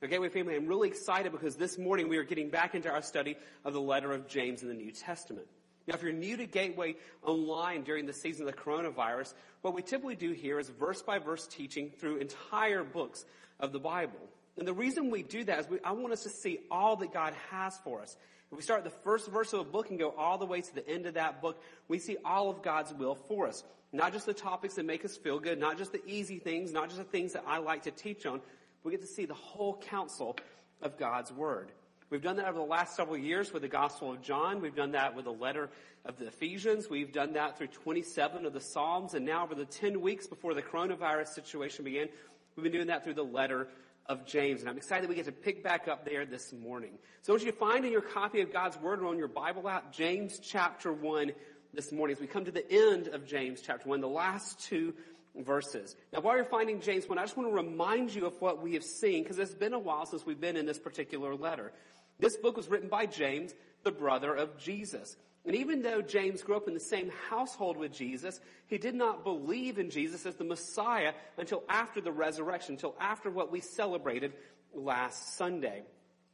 Now, 0.01 0.09
Gateway 0.09 0.29
family, 0.29 0.57
I'm 0.57 0.67
really 0.67 0.89
excited 0.89 1.33
because 1.33 1.57
this 1.57 1.77
morning 1.77 2.09
we 2.09 2.17
are 2.17 2.25
getting 2.25 2.49
back 2.49 2.75
into 2.75 2.91
our 2.91 3.03
study 3.03 3.37
of 3.65 3.75
the 3.75 3.81
letter 3.81 4.13
of 4.13 4.29
James 4.29 4.63
in 4.63 4.69
the 4.69 4.75
New 4.75 4.93
Testament. 4.93 5.47
Now, 5.87 5.95
if 5.95 6.03
you're 6.03 6.13
new 6.13 6.37
to 6.37 6.47
Gateway 6.47 6.97
online 7.23 7.83
during 7.83 8.07
the 8.07 8.13
season 8.13 8.47
of 8.47 8.55
the 8.55 8.59
coronavirus, 8.59 9.35
what 9.63 9.75
we 9.75 9.83
typically 9.83 10.15
do 10.15 10.33
here 10.33 10.59
is 10.59 10.69
verse 10.71 11.03
by 11.03 11.19
verse 11.19 11.47
teaching 11.47 11.91
through 11.99 12.17
entire 12.17 12.85
books 12.85 13.25
of 13.59 13.73
the 13.73 13.81
Bible. 13.81 14.21
And 14.61 14.69
the 14.69 14.75
reason 14.75 15.11
we 15.11 15.23
do 15.23 15.43
that 15.45 15.59
is 15.59 15.69
we, 15.71 15.79
I 15.83 15.93
want 15.93 16.13
us 16.13 16.23
to 16.25 16.29
see 16.29 16.59
all 16.71 16.95
that 16.97 17.15
God 17.15 17.33
has 17.51 17.79
for 17.79 18.03
us. 18.03 18.15
If 18.53 18.59
we 18.59 18.63
start 18.63 18.85
the 18.85 18.91
first 18.91 19.31
verse 19.31 19.55
of 19.55 19.61
a 19.61 19.65
book 19.65 19.89
and 19.89 19.99
go 19.99 20.11
all 20.11 20.37
the 20.37 20.45
way 20.45 20.61
to 20.61 20.75
the 20.75 20.87
end 20.87 21.07
of 21.07 21.15
that 21.15 21.41
book, 21.41 21.63
we 21.89 21.99
see 21.99 22.19
all 22.27 22.51
of 22.51 22.63
God's 22.63 22.93
will 22.93 23.15
for 23.15 23.49
us. 23.49 23.65
Not 23.91 24.13
just 24.13 24.27
the 24.27 24.35
topics 24.35 24.75
that 24.75 24.85
make 24.85 25.03
us 25.03 25.17
feel 25.17 25.41
good, 25.41 25.59
not 25.59 25.79
just 25.79 25.93
the 25.93 26.05
easy 26.07 26.39
things, 26.39 26.73
not 26.73 26.89
just 26.89 26.99
the 26.99 27.05
things 27.05 27.33
that 27.33 27.45
I 27.47 27.57
like 27.57 27.85
to 27.85 27.91
teach 27.91 28.27
on, 28.27 28.43
we 28.85 28.91
get 28.91 29.01
to 29.01 29.07
see 29.07 29.25
the 29.25 29.35
whole 29.35 29.79
counsel 29.79 30.37
of 30.83 30.99
God's 30.99 31.33
Word. 31.33 31.73
We've 32.11 32.23
done 32.23 32.37
that 32.37 32.47
over 32.47 32.59
the 32.59 32.65
last 32.65 32.97
several 32.97 33.17
years 33.17 33.55
with 33.55 33.63
the 33.63 33.69
Gospel 33.69 34.13
of 34.13 34.21
John. 34.21 34.61
We've 34.61 34.77
done 34.77 34.93
that 34.93 35.17
with 35.17 35.25
the 35.25 35.33
letter 35.33 35.71
of 36.05 36.19
the 36.19 36.27
Ephesians. 36.27 36.91
We've 36.91 37.13
done 37.13 37.33
that 37.33 37.57
through 37.57 37.69
27 37.69 38.45
of 38.45 38.53
the 38.53 38.61
Psalms. 38.61 39.15
And 39.15 39.25
now 39.25 39.43
over 39.45 39.55
the 39.55 39.65
10 39.65 40.03
weeks 40.03 40.27
before 40.27 40.53
the 40.53 40.63
coronavirus 40.63 41.29
situation 41.29 41.85
began, 41.85 42.09
we've 42.57 42.65
been 42.65 42.73
doing 42.73 42.89
that 42.89 43.05
through 43.05 43.15
the 43.15 43.25
letter 43.25 43.69
of 44.11 44.27
James. 44.27 44.61
And 44.61 44.69
I'm 44.69 44.77
excited 44.77 45.05
that 45.05 45.09
we 45.09 45.15
get 45.15 45.27
to 45.27 45.33
pick 45.33 45.63
back 45.63 45.87
up 45.87 46.05
there 46.05 46.27
this 46.27 46.53
morning. 46.53 46.99
So 47.23 47.33
I 47.33 47.35
want 47.35 47.45
you 47.45 47.53
to 47.53 47.57
find 47.57 47.85
in 47.85 47.93
your 47.93 48.03
copy 48.03 48.41
of 48.41 48.53
God's 48.53 48.77
Word 48.77 49.01
or 49.01 49.07
on 49.07 49.17
your 49.17 49.29
Bible 49.29 49.69
app, 49.69 49.93
James 49.93 50.41
chapter 50.41 50.93
1 50.93 51.31
this 51.73 51.93
morning 51.93 52.17
as 52.17 52.21
we 52.21 52.27
come 52.27 52.45
to 52.45 52.51
the 52.51 52.69
end 52.71 53.07
of 53.07 53.25
James 53.25 53.63
chapter 53.63 53.89
1, 53.89 54.01
the 54.01 54.09
last 54.09 54.61
two 54.61 54.95
verses. 55.37 55.95
Now, 56.13 56.23
while 56.23 56.35
you're 56.35 56.45
finding 56.45 56.81
James 56.81 57.09
1, 57.09 57.19
I 57.19 57.23
just 57.23 57.37
want 57.37 57.49
to 57.49 57.55
remind 57.55 58.13
you 58.13 58.27
of 58.27 58.35
what 58.41 58.61
we 58.61 58.75
have 58.75 58.83
seen, 58.83 59.23
because 59.23 59.39
it's 59.39 59.55
been 59.55 59.75
a 59.75 59.79
while 59.79 60.05
since 60.07 60.27
we've 60.27 60.41
been 60.41 60.57
in 60.57 60.67
this 60.67 60.81
particular 60.81 61.37
letter. 61.37 61.73
This 62.19 62.37
book 62.37 62.57
was 62.57 62.69
written 62.69 62.89
by 62.89 63.07
James, 63.07 63.55
the 63.85 63.93
brother 63.93 64.35
of 64.35 64.59
Jesus. 64.59 65.17
And 65.47 65.57
even 65.57 65.83
though 65.83 66.03
James 66.03 66.43
grew 66.43 66.57
up 66.57 66.69
in 66.69 66.75
the 66.75 66.81
same 66.81 67.11
household 67.31 67.77
with 67.77 67.93
Jesus, 67.93 68.41
he 68.67 68.77
did 68.77 68.95
not 68.95 69.25
believe 69.25 69.79
in 69.79 69.89
Jesus 69.89 70.27
as 70.27 70.35
the 70.35 70.45
Messiah 70.45 71.15
until 71.39 71.65
after 71.69 72.01
the 72.01 72.13
resurrection, 72.13 72.75
until 72.75 72.95
after 73.01 73.31
what 73.31 73.51
we 73.51 73.61
celebrated 73.61 74.35
last 74.75 75.37
Sunday. 75.37 75.85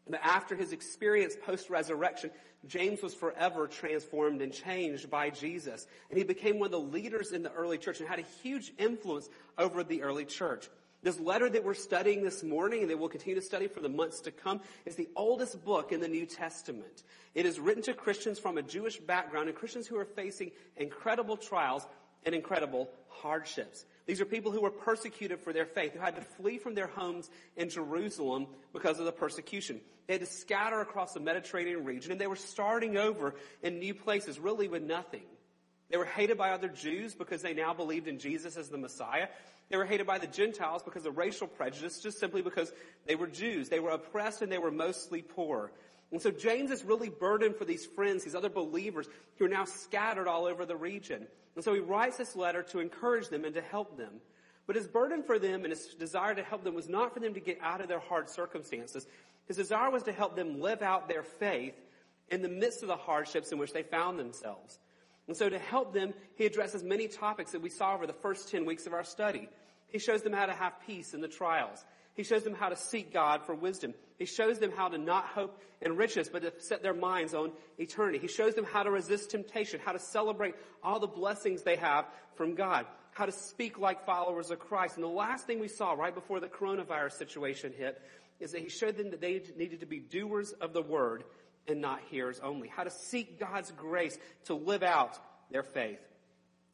But 0.08 0.20
after 0.22 0.56
his 0.56 0.72
experience 0.72 1.36
post-resurrection, 1.40 2.30
James 2.66 3.00
was 3.00 3.14
forever 3.14 3.68
transformed 3.68 4.42
and 4.42 4.52
changed 4.52 5.08
by 5.08 5.30
Jesus. 5.30 5.86
And 6.10 6.18
he 6.18 6.24
became 6.24 6.58
one 6.58 6.66
of 6.66 6.72
the 6.72 6.80
leaders 6.80 7.32
in 7.32 7.42
the 7.42 7.52
early 7.52 7.78
church 7.78 8.00
and 8.00 8.08
had 8.08 8.18
a 8.18 8.42
huge 8.42 8.72
influence 8.78 9.28
over 9.56 9.84
the 9.84 10.02
early 10.02 10.24
church. 10.24 10.68
This 11.06 11.20
letter 11.20 11.48
that 11.48 11.62
we're 11.62 11.74
studying 11.74 12.24
this 12.24 12.42
morning 12.42 12.80
and 12.80 12.90
that 12.90 12.98
we'll 12.98 13.08
continue 13.08 13.36
to 13.36 13.46
study 13.46 13.68
for 13.68 13.78
the 13.78 13.88
months 13.88 14.22
to 14.22 14.32
come 14.32 14.60
is 14.84 14.96
the 14.96 15.08
oldest 15.14 15.64
book 15.64 15.92
in 15.92 16.00
the 16.00 16.08
New 16.08 16.26
Testament. 16.26 17.04
It 17.32 17.46
is 17.46 17.60
written 17.60 17.84
to 17.84 17.94
Christians 17.94 18.40
from 18.40 18.58
a 18.58 18.62
Jewish 18.62 18.98
background 18.98 19.48
and 19.48 19.56
Christians 19.56 19.86
who 19.86 19.96
are 19.98 20.04
facing 20.04 20.50
incredible 20.76 21.36
trials 21.36 21.86
and 22.24 22.34
incredible 22.34 22.90
hardships. 23.06 23.84
These 24.06 24.20
are 24.20 24.24
people 24.24 24.50
who 24.50 24.62
were 24.62 24.72
persecuted 24.72 25.38
for 25.38 25.52
their 25.52 25.64
faith, 25.64 25.92
who 25.92 26.00
had 26.00 26.16
to 26.16 26.22
flee 26.22 26.58
from 26.58 26.74
their 26.74 26.88
homes 26.88 27.30
in 27.56 27.68
Jerusalem 27.68 28.48
because 28.72 28.98
of 28.98 29.04
the 29.04 29.12
persecution. 29.12 29.80
They 30.08 30.14
had 30.14 30.22
to 30.22 30.26
scatter 30.26 30.80
across 30.80 31.12
the 31.12 31.20
Mediterranean 31.20 31.84
region 31.84 32.10
and 32.10 32.20
they 32.20 32.26
were 32.26 32.34
starting 32.34 32.96
over 32.96 33.36
in 33.62 33.78
new 33.78 33.94
places, 33.94 34.40
really 34.40 34.66
with 34.66 34.82
nothing. 34.82 35.22
They 35.90 35.96
were 35.96 36.04
hated 36.04 36.36
by 36.36 36.50
other 36.50 36.68
Jews 36.68 37.14
because 37.14 37.42
they 37.42 37.54
now 37.54 37.72
believed 37.74 38.08
in 38.08 38.18
Jesus 38.18 38.56
as 38.56 38.68
the 38.68 38.78
Messiah. 38.78 39.28
They 39.68 39.76
were 39.76 39.84
hated 39.84 40.06
by 40.06 40.18
the 40.18 40.26
Gentiles 40.26 40.82
because 40.82 41.06
of 41.06 41.16
racial 41.16 41.46
prejudice, 41.46 42.00
just 42.00 42.18
simply 42.18 42.42
because 42.42 42.72
they 43.06 43.14
were 43.14 43.26
Jews. 43.26 43.68
They 43.68 43.80
were 43.80 43.90
oppressed 43.90 44.42
and 44.42 44.50
they 44.50 44.58
were 44.58 44.70
mostly 44.70 45.22
poor. 45.22 45.72
And 46.12 46.22
so 46.22 46.30
James 46.30 46.70
is 46.70 46.84
really 46.84 47.08
burdened 47.08 47.56
for 47.56 47.64
these 47.64 47.84
friends, 47.84 48.24
these 48.24 48.34
other 48.34 48.48
believers 48.48 49.08
who 49.38 49.44
are 49.44 49.48
now 49.48 49.64
scattered 49.64 50.28
all 50.28 50.44
over 50.44 50.64
the 50.64 50.76
region. 50.76 51.26
And 51.56 51.64
so 51.64 51.74
he 51.74 51.80
writes 51.80 52.16
this 52.16 52.36
letter 52.36 52.62
to 52.64 52.78
encourage 52.78 53.28
them 53.28 53.44
and 53.44 53.54
to 53.54 53.62
help 53.62 53.96
them. 53.96 54.20
But 54.66 54.76
his 54.76 54.86
burden 54.86 55.22
for 55.22 55.38
them 55.38 55.64
and 55.64 55.70
his 55.70 55.86
desire 55.94 56.34
to 56.34 56.42
help 56.42 56.64
them 56.64 56.74
was 56.74 56.88
not 56.88 57.14
for 57.14 57.20
them 57.20 57.34
to 57.34 57.40
get 57.40 57.58
out 57.62 57.80
of 57.80 57.88
their 57.88 58.00
hard 58.00 58.28
circumstances. 58.28 59.06
His 59.46 59.56
desire 59.56 59.90
was 59.90 60.02
to 60.04 60.12
help 60.12 60.36
them 60.36 60.60
live 60.60 60.82
out 60.82 61.08
their 61.08 61.22
faith 61.22 61.74
in 62.28 62.42
the 62.42 62.48
midst 62.48 62.82
of 62.82 62.88
the 62.88 62.96
hardships 62.96 63.52
in 63.52 63.58
which 63.58 63.72
they 63.72 63.82
found 63.84 64.18
themselves. 64.18 64.78
And 65.28 65.36
so 65.36 65.48
to 65.48 65.58
help 65.58 65.92
them, 65.92 66.14
he 66.36 66.46
addresses 66.46 66.82
many 66.82 67.08
topics 67.08 67.52
that 67.52 67.62
we 67.62 67.70
saw 67.70 67.94
over 67.94 68.06
the 68.06 68.12
first 68.12 68.48
10 68.50 68.64
weeks 68.64 68.86
of 68.86 68.92
our 68.92 69.04
study. 69.04 69.48
He 69.88 69.98
shows 69.98 70.22
them 70.22 70.32
how 70.32 70.46
to 70.46 70.52
have 70.52 70.74
peace 70.86 71.14
in 71.14 71.20
the 71.20 71.28
trials. 71.28 71.84
He 72.14 72.22
shows 72.22 72.44
them 72.44 72.54
how 72.54 72.70
to 72.70 72.76
seek 72.76 73.12
God 73.12 73.44
for 73.44 73.54
wisdom. 73.54 73.92
He 74.18 74.24
shows 74.24 74.58
them 74.58 74.72
how 74.74 74.88
to 74.88 74.98
not 74.98 75.26
hope 75.26 75.60
in 75.82 75.96
riches, 75.96 76.30
but 76.30 76.42
to 76.42 76.52
set 76.58 76.82
their 76.82 76.94
minds 76.94 77.34
on 77.34 77.52
eternity. 77.78 78.18
He 78.18 78.28
shows 78.28 78.54
them 78.54 78.64
how 78.64 78.82
to 78.82 78.90
resist 78.90 79.30
temptation, 79.30 79.80
how 79.84 79.92
to 79.92 79.98
celebrate 79.98 80.54
all 80.82 80.98
the 80.98 81.06
blessings 81.06 81.62
they 81.62 81.76
have 81.76 82.06
from 82.34 82.54
God, 82.54 82.86
how 83.12 83.26
to 83.26 83.32
speak 83.32 83.78
like 83.78 84.06
followers 84.06 84.50
of 84.50 84.58
Christ. 84.58 84.94
And 84.94 85.04
the 85.04 85.08
last 85.08 85.46
thing 85.46 85.60
we 85.60 85.68
saw 85.68 85.92
right 85.92 86.14
before 86.14 86.40
the 86.40 86.48
coronavirus 86.48 87.12
situation 87.12 87.74
hit 87.76 88.00
is 88.40 88.52
that 88.52 88.62
he 88.62 88.68
showed 88.70 88.96
them 88.96 89.10
that 89.10 89.20
they 89.20 89.42
needed 89.56 89.80
to 89.80 89.86
be 89.86 89.98
doers 89.98 90.52
of 90.52 90.72
the 90.72 90.82
word 90.82 91.24
and 91.68 91.80
not 91.80 92.00
hearers 92.10 92.40
only. 92.42 92.68
How 92.68 92.84
to 92.84 92.90
seek 92.90 93.38
God's 93.40 93.72
grace 93.72 94.18
to 94.44 94.54
live 94.54 94.82
out 94.82 95.18
their 95.50 95.62
faith. 95.62 96.00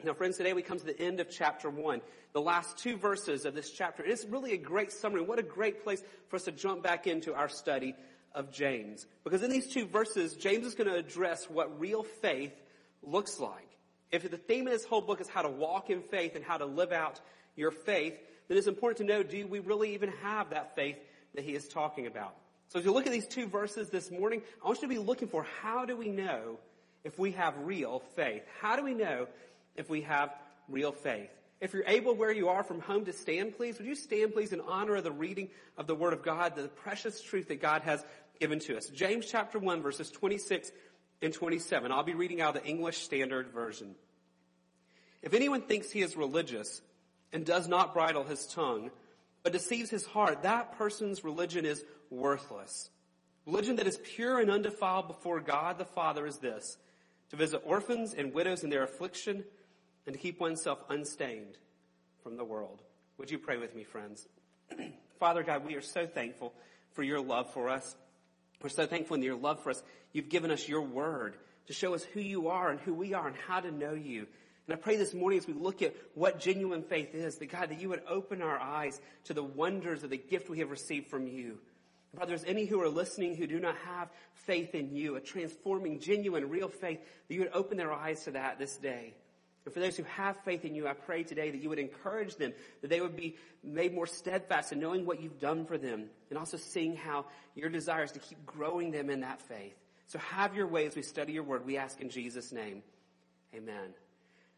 Now 0.05 0.15
friends, 0.15 0.37
today 0.37 0.53
we 0.53 0.63
come 0.63 0.79
to 0.79 0.85
the 0.85 0.99
end 1.01 1.21
of 1.21 1.31
chapter 1.31 1.71
one. 1.71 2.01
The 2.33 2.41
last 2.41 2.79
two 2.79 2.97
verses 2.97 3.45
of 3.45 3.55
this 3.55 3.71
chapter. 3.71 4.03
It's 4.03 4.25
really 4.25 4.53
a 4.53 4.59
great 4.59 4.91
summary. 4.91 5.23
What 5.23 5.39
a 5.39 5.45
great 5.45 5.85
place 5.85 6.03
for 6.29 6.37
us 6.37 6.45
to 6.45 6.53
jump 6.53 6.83
back 6.83 7.07
into 7.07 7.35
our 7.35 7.49
study 7.49 7.95
of 8.35 8.51
James. 8.51 9.07
Because 9.23 9.43
in 9.43 9.51
these 9.51 9.69
two 9.69 9.87
verses, 9.87 10.35
James 10.35 10.67
is 10.67 10.75
going 10.75 10.89
to 10.89 10.97
address 10.97 11.49
what 11.51 11.79
real 11.79 12.03
faith 12.03 12.55
looks 13.03 13.39
like. 13.39 13.69
If 14.11 14.29
the 14.31 14.39
theme 14.39 14.67
of 14.67 14.73
this 14.73 14.85
whole 14.85 15.03
book 15.03 15.21
is 15.21 15.29
how 15.29 15.43
to 15.43 15.51
walk 15.51 15.91
in 15.91 16.03
faith 16.03 16.35
and 16.35 16.45
how 16.45 16.57
to 16.57 16.67
live 16.67 16.93
out 16.93 17.21
your 17.55 17.71
faith, 17.71 18.19
then 18.49 18.59
it's 18.59 18.67
important 18.67 18.99
to 18.99 19.05
know, 19.05 19.23
do 19.23 19.47
we 19.47 19.59
really 19.61 19.95
even 19.95 20.11
have 20.23 20.51
that 20.51 20.75
faith 20.75 20.97
that 21.35 21.45
he 21.45 21.55
is 21.55 21.69
talking 21.69 22.07
about? 22.07 22.35
So 22.73 22.79
as 22.79 22.85
you 22.87 22.93
look 22.93 23.07
at 23.07 23.13
these 23.13 23.29
two 23.29 23.47
verses 23.47 23.91
this 23.91 24.11
morning, 24.11 24.41
I 24.63 24.67
want 24.67 24.81
you 24.81 24.89
to 24.89 24.95
be 24.95 24.99
looking 24.99 25.29
for 25.29 25.47
how 25.61 25.85
do 25.85 25.95
we 25.95 26.09
know 26.09 26.59
if 27.05 27.19
we 27.19 27.33
have 27.33 27.55
real 27.59 28.01
faith? 28.17 28.43
How 28.61 28.77
do 28.77 28.83
we 28.83 28.95
know 28.95 29.27
if 29.77 29.91
we 29.91 30.01
have 30.03 30.31
real 30.69 30.93
faith. 30.93 31.31
If 31.61 31.73
you're 31.73 31.85
able 31.87 32.15
where 32.15 32.33
you 32.33 32.49
are 32.49 32.65
from 32.65 32.81
home 32.81 33.05
to 33.05 33.13
stand, 33.13 33.57
please, 33.57 33.79
would 33.79 33.87
you 33.87 33.95
stand, 33.95 34.33
please, 34.33 34.53
in 34.53 34.61
honor 34.61 34.97
of 34.97 35.05
the 35.05 35.13
reading 35.13 35.49
of 35.77 35.87
the 35.87 35.95
Word 35.95 36.13
of 36.13 36.23
God, 36.23 36.57
the 36.57 36.69
precious 36.69 37.21
truth 37.21 37.49
that 37.49 37.61
God 37.61 37.83
has 37.83 38.05
given 38.41 38.59
to 38.61 38.77
us. 38.77 38.89
James 38.89 39.27
chapter 39.27 39.59
1 39.59 39.83
verses 39.83 40.11
26 40.11 40.73
and 41.21 41.33
27. 41.33 41.93
I'll 41.93 42.03
be 42.03 42.15
reading 42.15 42.41
out 42.41 42.55
the 42.55 42.65
English 42.65 42.99
Standard 42.99 43.49
Version. 43.53 43.95
If 45.23 45.35
anyone 45.35 45.63
thinks 45.63 45.91
he 45.91 46.03
is 46.03 46.17
religious 46.17 46.81
and 47.33 47.47
does 47.47 47.69
not 47.69 47.95
bridle 47.95 48.25
his 48.25 48.47
tongue, 48.47 48.91
but 49.43 49.53
deceives 49.53 49.91
his 49.91 50.05
heart, 50.05 50.43
that 50.43 50.79
person's 50.79 51.25
religion 51.25 51.65
is 51.65 51.85
worthless. 52.11 52.91
Religion 53.47 53.77
that 53.77 53.87
is 53.87 53.99
pure 53.99 54.39
and 54.39 54.51
undefiled 54.51 55.09
before 55.09 55.41
God 55.41 55.79
the 55.79 55.85
Father 55.85 56.27
is 56.27 56.39
this, 56.39 56.77
to 57.31 57.37
visit 57.37 57.63
orphans 57.65 58.15
and 58.15 58.33
widows 58.33 58.63
in 58.63 58.71
their 58.71 58.85
affliction 58.85 59.45
and 60.07 60.15
to 60.15 60.21
keep 60.21 60.41
oneself 60.41 60.79
unstained 60.89 61.57
from 62.23 62.37
the 62.37 62.45
world. 62.45 62.83
Would 63.19 63.31
you 63.31 63.39
pray 63.39 63.57
with 63.57 63.75
me, 63.75 63.85
friends? 63.85 64.27
Father 65.19 65.43
God, 65.43 65.67
we 65.67 65.75
are 65.75 65.83
so 65.83 66.07
thankful 66.07 66.53
for 66.93 67.03
your 67.03 67.21
love 67.21 67.53
for 67.53 67.69
us. 67.69 67.97
We're 68.63 68.69
so 68.69 68.87
thankful 68.87 69.17
in 69.17 69.23
your 69.23 69.37
love 69.37 69.63
for 69.63 69.71
us. 69.71 69.83
You've 70.13 70.29
given 70.29 70.51
us 70.51 70.69
your 70.69 70.83
word 70.83 71.37
to 71.67 71.73
show 71.73 71.95
us 71.95 72.05
who 72.05 72.21
you 72.21 72.49
are 72.49 72.71
and 72.71 72.81
who 72.81 72.95
we 72.95 73.15
are 73.15 73.27
and 73.27 73.37
how 73.49 73.61
to 73.61 73.71
know 73.71 73.95
you. 73.95 74.27
And 74.67 74.75
I 74.75 74.77
pray 74.77 74.97
this 74.97 75.13
morning 75.13 75.39
as 75.39 75.47
we 75.47 75.55
look 75.55 75.83
at 75.83 75.95
what 76.15 76.39
genuine 76.39 76.83
faith 76.83 77.15
is, 77.15 77.37
that 77.37 77.47
God, 77.47 77.71
that 77.71 77.81
you 77.81 77.89
would 77.89 78.03
open 78.09 78.43
our 78.43 78.59
eyes 78.59 79.01
to 79.25 79.35
the 79.35 79.43
wonders 79.43 80.05
of 80.05 80.11
the 80.11 80.17
gift 80.17 80.49
we 80.49 80.61
have 80.61 80.71
received 80.71 81.09
from 81.09 81.27
you. 81.27 81.59
If 82.21 82.29
there's 82.29 82.45
any 82.45 82.67
who 82.67 82.81
are 82.83 82.89
listening 82.89 83.35
who 83.37 83.47
do 83.47 83.59
not 83.59 83.77
have 83.87 84.11
faith 84.35 84.75
in 84.75 84.95
you, 84.95 85.17
a 85.17 85.21
transforming, 85.21 85.99
genuine, 85.99 86.49
real 86.49 86.69
faith, 86.69 87.01
that 87.29 87.35
you 87.35 87.41
would 87.41 87.53
open 87.55 87.79
their 87.79 87.93
eyes 87.93 88.25
to 88.25 88.33
that 88.33 88.59
this 88.59 88.77
day. 88.77 89.15
And 89.65 89.73
for 89.73 89.81
those 89.81 89.97
who 89.97 90.03
have 90.05 90.37
faith 90.45 90.65
in 90.65 90.75
you, 90.75 90.87
I 90.87 90.93
pray 90.93 91.23
today 91.23 91.51
that 91.51 91.63
you 91.63 91.69
would 91.69 91.79
encourage 91.79 92.37
them, 92.37 92.53
that 92.83 92.89
they 92.89 93.01
would 93.01 93.17
be 93.17 93.37
made 93.65 93.95
more 93.95 94.07
steadfast 94.07 94.73
in 94.73 94.81
knowing 94.81 95.07
what 95.07 95.23
you've 95.23 95.41
done 95.41 95.65
for 95.65 95.79
them, 95.79 96.07
and 96.31 96.39
also 96.39 96.57
seeing 96.57 96.97
how 96.97 97.27
your 97.55 97.71
desire 97.71 98.05
is 98.05 98.13
to 98.13 98.19
keep 98.19 98.45
growing 98.45 98.91
them 98.91 99.09
in 99.09 99.21
that 99.21 99.41
faith. 99.41 99.75
So 100.09 100.19
have 100.19 100.55
your 100.55 100.67
way 100.67 100.87
as 100.87 100.95
we 100.95 101.03
study 101.03 101.33
your 101.33 101.45
word. 101.45 101.65
We 101.65 101.79
ask 101.79 102.01
in 102.01 102.11
Jesus' 102.11 102.53
name. 102.53 102.83
Amen. 103.55 103.95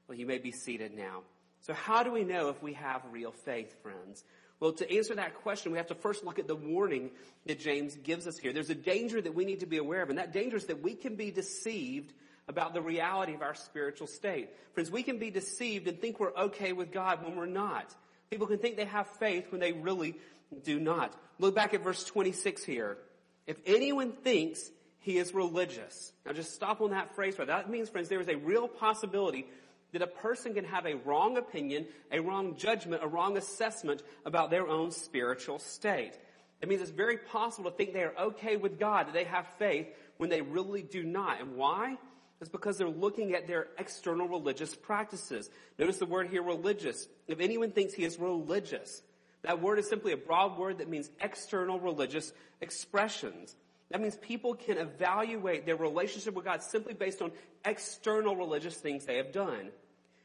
Well, 0.09 0.19
you 0.19 0.27
may 0.27 0.39
be 0.39 0.53
seated 0.53 0.95
now. 0.95 1.23
So 1.61 1.73
how 1.73 2.03
do 2.03 2.13
we 2.13 2.25
know 2.25 2.51
if 2.51 2.63
we 2.63 2.75
have 2.75 3.03
real 3.11 3.33
faith, 3.33 3.75
friends? 3.83 4.23
Well, 4.61 4.73
to 4.75 4.97
answer 4.97 5.15
that 5.15 5.43
question, 5.43 5.73
we 5.73 5.79
have 5.79 5.89
to 5.89 5.95
first 5.95 6.25
look 6.25 6.39
at 6.39 6.47
the 6.47 6.57
warning 6.57 7.11
that 7.47 7.59
James 7.59 7.97
gives 7.97 8.27
us 8.27 8.39
here. 8.39 8.53
There's 8.53 8.71
a 8.71 8.75
danger 8.75 9.21
that 9.21 9.35
we 9.35 9.45
need 9.45 9.61
to 9.61 9.67
be 9.67 9.79
aware 9.79 10.03
of, 10.03 10.11
and 10.11 10.19
that 10.19 10.33
danger 10.33 10.57
is 10.57 10.67
that 10.67 10.83
we 10.83 10.95
can 10.95 11.17
be 11.17 11.31
deceived 11.31 12.13
about 12.49 12.75
the 12.75 12.83
reality 12.83 13.35
of 13.35 13.43
our 13.43 13.55
spiritual 13.55 14.07
state. 14.07 14.51
Friends, 14.75 14.91
we 14.91 15.03
can 15.03 15.19
be 15.19 15.31
deceived 15.31 15.89
and 15.89 15.99
think 15.99 16.21
we're 16.21 16.35
okay 16.35 16.73
with 16.73 16.93
God 16.93 17.25
when 17.25 17.37
we're 17.37 17.47
not. 17.47 17.95
People 18.31 18.47
can 18.47 18.59
think 18.59 18.77
they 18.77 18.85
have 18.85 19.07
faith 19.19 19.51
when 19.51 19.61
they 19.61 19.73
really 19.73 20.17
do 20.63 20.79
not. 20.79 21.15
Look 21.39 21.55
back 21.55 21.73
at 21.73 21.83
verse 21.83 22.05
26 22.05 22.65
here. 22.65 22.99
If 23.47 23.57
anyone 23.67 24.13
thinks 24.13 24.71
he 25.05 25.19
is 25.19 25.35
religious. 25.35 26.13
Now 26.25 26.33
just 26.33 26.55
stop 26.55 26.81
on 26.81 26.91
that 26.91 27.15
phrase 27.15 27.39
right. 27.39 27.47
That 27.47 27.69
means, 27.69 27.91
friends, 27.91 28.09
there 28.09 28.21
is 28.21 28.29
a 28.29 28.37
real 28.37 28.67
possibility 28.67 29.47
that 29.95 30.03
a 30.03 30.07
person 30.07 30.55
can 30.55 30.65
have 30.65 30.87
a 30.87 30.97
wrong 30.97 31.39
opinion, 31.39 31.87
a 32.13 32.21
wrong 32.21 32.57
judgment, 32.57 33.03
a 33.03 33.09
wrong 33.09 33.37
assessment 33.37 34.03
about 34.27 34.51
their 34.51 34.69
own 34.69 34.91
spiritual 34.91 35.59
state. 35.59 36.13
It 36.61 36.69
means 36.69 36.83
it's 36.83 36.91
very 36.91 37.17
possible 37.17 37.71
to 37.71 37.77
think 37.77 37.93
they 37.93 38.03
are 38.03 38.15
okay 38.19 38.57
with 38.57 38.79
God, 38.79 39.07
that 39.07 39.15
they 39.15 39.25
have 39.25 39.47
faith 39.59 39.87
when 40.19 40.31
they 40.31 40.43
really 40.43 40.83
do 40.83 41.05
not. 41.05 41.41
And 41.41 41.57
why? 41.57 41.97
It's 42.41 42.51
because 42.51 42.77
they're 42.77 42.89
looking 42.89 43.35
at 43.35 43.47
their 43.47 43.69
external 43.79 44.29
religious 44.29 44.75
practices. 44.75 45.49
Notice 45.79 45.99
the 45.99 46.07
word 46.07 46.29
here, 46.29 46.43
religious. 46.43 47.09
If 47.29 47.41
anyone 47.41 47.71
thinks 47.71 47.95
he 47.95 48.05
is 48.05 48.19
religious, 48.19 49.03
that 49.43 49.63
word 49.63 49.79
is 49.79 49.89
simply 49.89 50.13
a 50.13 50.17
broad 50.17 50.59
word 50.59 50.79
that 50.79 50.89
means 50.89 51.11
external 51.21 51.79
religious 51.79 52.33
expressions. 52.61 53.55
That 53.91 54.01
means 54.01 54.17
people 54.17 54.55
can 54.55 54.79
evaluate 54.79 55.67
their 55.67 55.77
relationship 55.77 56.35
with 56.35 56.47
God 56.47 56.63
simply 56.63 56.95
based 56.95 57.23
on 57.23 57.31
external 57.65 58.35
religious 58.35 58.77
things 58.77 59.05
they 59.05 59.19
have 59.19 59.33
done. 59.33 59.71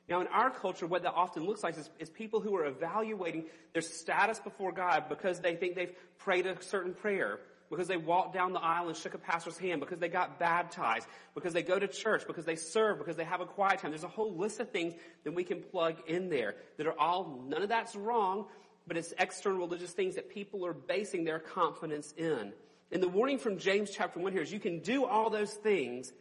Now 0.10 0.22
in 0.22 0.28
our 0.28 0.50
culture, 0.50 0.88
what 0.88 1.04
that 1.04 1.14
often 1.14 1.46
looks 1.46 1.64
like 1.64 1.78
is, 1.78 1.90
is, 2.00 2.10
people 2.10 2.40
who 2.40 2.56
are 2.56 2.66
evaluating 2.66 3.46
their 3.74 3.82
status 3.82 4.40
before 4.40 4.72
God 4.72 5.08
because 5.08 5.40
they 5.40 5.56
think 5.56 5.76
they've 5.76 5.94
prayed 6.18 6.48
a 6.48 6.62
certain 6.64 6.94
prayer, 6.94 7.40
because 7.70 7.88
they 7.88 7.98
walked 7.98 8.34
down 8.34 8.52
the 8.52 8.60
aisle 8.60 8.88
and 8.88 8.98
shook 8.98 9.14
a 9.14 9.20
pastor's 9.20 9.58
hand, 9.58 9.80
because 9.80 10.00
they 10.00 10.10
got 10.10 10.40
baptized, 10.40 11.08
because 11.36 11.54
they 11.54 11.62
go 11.62 11.78
to 11.78 11.88
church, 11.88 12.24
because 12.26 12.44
they 12.44 12.56
serve, 12.56 12.98
because 12.98 13.16
they 13.16 13.24
have 13.24 13.42
a 13.42 13.46
quiet 13.46 13.80
time. 13.80 13.92
There's 13.92 14.04
a 14.04 14.08
whole 14.08 14.36
list 14.36 14.60
of 14.60 14.72
things 14.72 14.96
that 15.24 15.34
we 15.34 15.44
can 15.44 15.62
plug 15.62 15.98
in 16.08 16.30
there 16.30 16.56
that 16.78 16.88
are 16.88 17.00
all, 17.00 17.44
none 17.48 17.62
of 17.62 17.70
that's 17.70 17.96
wrong, 17.96 18.48
but 18.88 18.98
it's 18.98 19.14
external 19.20 19.60
religious 19.60 19.92
things 19.92 20.16
that 20.16 20.32
people 20.32 20.66
are 20.66 20.74
basing 20.74 21.24
their 21.24 21.38
confidence 21.38 22.16
in. 22.18 22.52
And 22.92 23.04
the 23.04 23.08
warning 23.08 23.38
from 23.38 23.60
James 23.60 23.92
chapter 23.92 24.20
1 24.20 24.34
here 24.34 24.42
is 24.42 24.52
you 24.52 24.60
can 24.60 24.80
do 24.80 25.06
all 25.06 25.30
those 25.30 25.54
things 25.54 26.12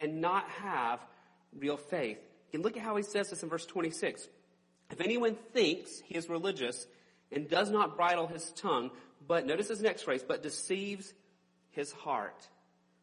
and 0.00 0.20
not 0.20 0.48
have 0.50 1.04
real 1.58 1.76
faith. 1.76 2.18
And 2.52 2.62
look 2.62 2.76
at 2.76 2.82
how 2.82 2.96
he 2.96 3.02
says 3.02 3.30
this 3.30 3.42
in 3.42 3.48
verse 3.48 3.66
26. 3.66 4.28
If 4.90 5.00
anyone 5.00 5.36
thinks 5.52 6.00
he 6.00 6.14
is 6.14 6.28
religious 6.28 6.86
and 7.32 7.48
does 7.48 7.70
not 7.70 7.96
bridle 7.96 8.26
his 8.26 8.50
tongue, 8.52 8.90
but 9.26 9.46
notice 9.46 9.68
his 9.68 9.82
next 9.82 10.02
phrase, 10.02 10.24
but 10.26 10.42
deceives 10.42 11.12
his 11.70 11.92
heart. 11.92 12.48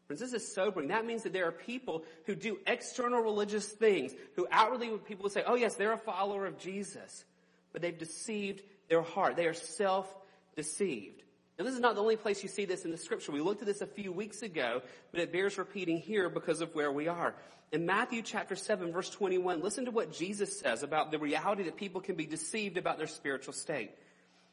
Friends, 0.06 0.20
this 0.20 0.32
is 0.32 0.54
sobering. 0.54 0.88
That 0.88 1.06
means 1.06 1.22
that 1.22 1.32
there 1.32 1.46
are 1.48 1.52
people 1.52 2.04
who 2.26 2.34
do 2.34 2.58
external 2.66 3.22
religious 3.22 3.66
things, 3.66 4.12
who 4.36 4.46
outwardly 4.50 4.90
people 4.98 5.28
say, 5.30 5.42
oh 5.46 5.54
yes, 5.54 5.76
they're 5.76 5.92
a 5.92 5.98
follower 5.98 6.46
of 6.46 6.58
Jesus, 6.58 7.24
but 7.72 7.80
they've 7.80 7.96
deceived 7.96 8.62
their 8.88 9.02
heart. 9.02 9.36
They 9.36 9.46
are 9.46 9.54
self-deceived. 9.54 11.23
Now 11.58 11.64
this 11.64 11.74
is 11.74 11.80
not 11.80 11.94
the 11.94 12.00
only 12.00 12.16
place 12.16 12.42
you 12.42 12.48
see 12.48 12.64
this 12.64 12.84
in 12.84 12.90
the 12.90 12.96
scripture. 12.96 13.30
We 13.30 13.40
looked 13.40 13.60
at 13.60 13.66
this 13.66 13.80
a 13.80 13.86
few 13.86 14.12
weeks 14.12 14.42
ago, 14.42 14.82
but 15.12 15.20
it 15.20 15.32
bears 15.32 15.56
repeating 15.56 15.98
here 15.98 16.28
because 16.28 16.60
of 16.60 16.74
where 16.74 16.90
we 16.90 17.06
are. 17.06 17.34
In 17.70 17.86
Matthew 17.86 18.22
chapter 18.22 18.56
7 18.56 18.92
verse 18.92 19.10
21, 19.10 19.60
listen 19.60 19.84
to 19.84 19.90
what 19.90 20.12
Jesus 20.12 20.58
says 20.58 20.82
about 20.82 21.10
the 21.10 21.18
reality 21.18 21.64
that 21.64 21.76
people 21.76 22.00
can 22.00 22.16
be 22.16 22.26
deceived 22.26 22.76
about 22.76 22.98
their 22.98 23.06
spiritual 23.06 23.52
state. 23.52 23.92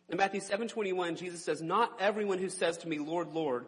In 0.10 0.18
Matthew 0.18 0.42
7:21, 0.42 1.16
Jesus 1.16 1.44
says, 1.44 1.62
"Not 1.62 1.96
everyone 2.00 2.38
who 2.38 2.50
says 2.50 2.78
to 2.80 2.88
me, 2.88 3.00
Lord, 3.00 3.30
Lord, 3.30 3.66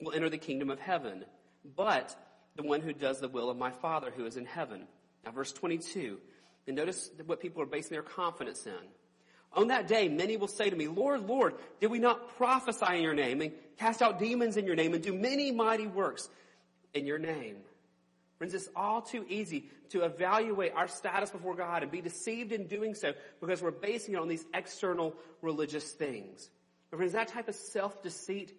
will 0.00 0.12
enter 0.12 0.28
the 0.28 0.38
kingdom 0.38 0.68
of 0.68 0.80
heaven, 0.80 1.24
but 1.64 2.16
the 2.56 2.64
one 2.64 2.80
who 2.80 2.92
does 2.92 3.20
the 3.20 3.28
will 3.28 3.48
of 3.48 3.56
my 3.56 3.70
Father 3.70 4.10
who 4.10 4.26
is 4.26 4.36
in 4.36 4.44
heaven." 4.44 4.88
Now 5.24 5.30
verse 5.30 5.52
22, 5.52 6.20
and 6.66 6.76
notice 6.76 7.10
what 7.26 7.40
people 7.40 7.62
are 7.62 7.66
basing 7.66 7.94
their 7.94 8.02
confidence 8.02 8.66
in. 8.66 8.92
On 9.56 9.68
that 9.68 9.86
day, 9.86 10.08
many 10.08 10.36
will 10.36 10.48
say 10.48 10.68
to 10.68 10.76
me, 10.76 10.88
Lord, 10.88 11.26
Lord, 11.28 11.54
did 11.80 11.90
we 11.90 11.98
not 11.98 12.36
prophesy 12.36 12.96
in 12.96 13.02
your 13.02 13.14
name 13.14 13.40
and 13.40 13.52
cast 13.78 14.02
out 14.02 14.18
demons 14.18 14.56
in 14.56 14.66
your 14.66 14.76
name 14.76 14.94
and 14.94 15.02
do 15.02 15.14
many 15.14 15.52
mighty 15.52 15.86
works 15.86 16.28
in 16.92 17.06
your 17.06 17.18
name? 17.18 17.56
Friends, 18.38 18.52
it's 18.54 18.68
all 18.74 19.00
too 19.00 19.24
easy 19.28 19.70
to 19.90 20.02
evaluate 20.02 20.72
our 20.74 20.88
status 20.88 21.30
before 21.30 21.54
God 21.54 21.82
and 21.82 21.92
be 21.92 22.00
deceived 22.00 22.52
in 22.52 22.66
doing 22.66 22.94
so 22.94 23.12
because 23.40 23.62
we're 23.62 23.70
basing 23.70 24.14
it 24.14 24.20
on 24.20 24.28
these 24.28 24.44
external 24.52 25.14
religious 25.40 25.92
things. 25.92 26.50
But 26.90 26.96
friends, 26.96 27.12
that 27.12 27.28
type 27.28 27.48
of 27.48 27.54
self-deceit 27.54 28.52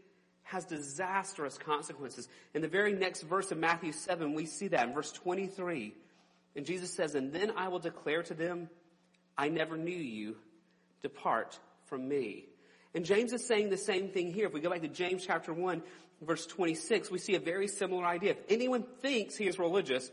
has 0.44 0.64
disastrous 0.66 1.58
consequences. 1.58 2.30
In 2.54 2.62
the 2.62 2.68
very 2.68 2.94
next 2.94 3.24
verse 3.24 3.52
of 3.52 3.58
Matthew 3.58 3.92
7, 3.92 4.34
we 4.34 4.46
see 4.46 4.70
that 4.70 4.88
in 4.88 4.94
verse 4.94 5.12
23. 5.12 5.94
And 6.56 6.66
Jesus 6.66 6.94
says, 6.94 7.16
And 7.16 7.34
then 7.34 7.52
I 7.58 7.68
will 7.68 7.80
declare 7.80 8.24
to 8.24 8.34
them, 8.34 8.70
I 9.38 9.50
never 9.50 9.76
knew 9.76 9.92
you 9.92 10.38
depart 11.02 11.60
from 11.86 12.08
me. 12.08 12.46
And 12.94 13.06
James 13.06 13.34
is 13.34 13.46
saying 13.46 13.70
the 13.70 13.78
same 13.78 14.10
thing 14.10 14.34
here. 14.34 14.48
If 14.48 14.54
we 14.54 14.62
go 14.62 14.70
back 14.70 14.82
to 14.82 14.88
James 14.88 15.26
chapter 15.26 15.54
1, 15.54 15.82
verse 16.22 16.46
26, 16.46 17.12
we 17.12 17.20
see 17.20 17.36
a 17.36 17.40
very 17.40 17.68
similar 17.68 18.06
idea. 18.06 18.32
If 18.32 18.40
anyone 18.50 18.84
thinks 19.02 19.36
he 19.36 19.48
is 19.48 19.60
religious 19.60 20.10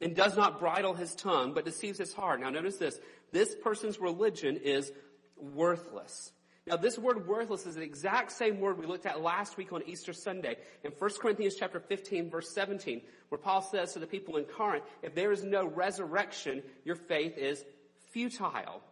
and 0.00 0.14
does 0.14 0.36
not 0.36 0.60
bridle 0.60 0.94
his 0.94 1.14
tongue, 1.14 1.54
but 1.54 1.64
deceives 1.64 1.98
his 1.98 2.12
heart. 2.12 2.40
Now 2.40 2.50
notice 2.50 2.76
this. 2.76 2.98
This 3.32 3.54
person's 3.54 3.98
religion 3.98 4.58
is 4.58 4.92
worthless. 5.36 6.32
Now 6.66 6.76
this 6.76 6.98
word 6.98 7.28
worthless 7.28 7.64
is 7.64 7.76
the 7.76 7.82
exact 7.82 8.32
same 8.32 8.60
word 8.60 8.78
we 8.78 8.86
looked 8.86 9.06
at 9.06 9.22
last 9.22 9.56
week 9.56 9.72
on 9.72 9.82
Easter 9.86 10.12
Sunday 10.12 10.56
in 10.82 10.90
1 10.90 11.10
Corinthians 11.20 11.54
chapter 11.54 11.78
15 11.78 12.28
verse 12.28 12.52
17 12.52 13.02
where 13.28 13.38
Paul 13.38 13.62
says 13.62 13.92
to 13.92 14.00
the 14.00 14.06
people 14.06 14.36
in 14.36 14.44
Corinth, 14.44 14.84
if 15.02 15.14
there 15.14 15.32
is 15.32 15.44
no 15.44 15.66
resurrection, 15.66 16.62
your 16.84 16.96
faith 16.96 17.38
is 17.38 17.64
futile. 18.10 18.82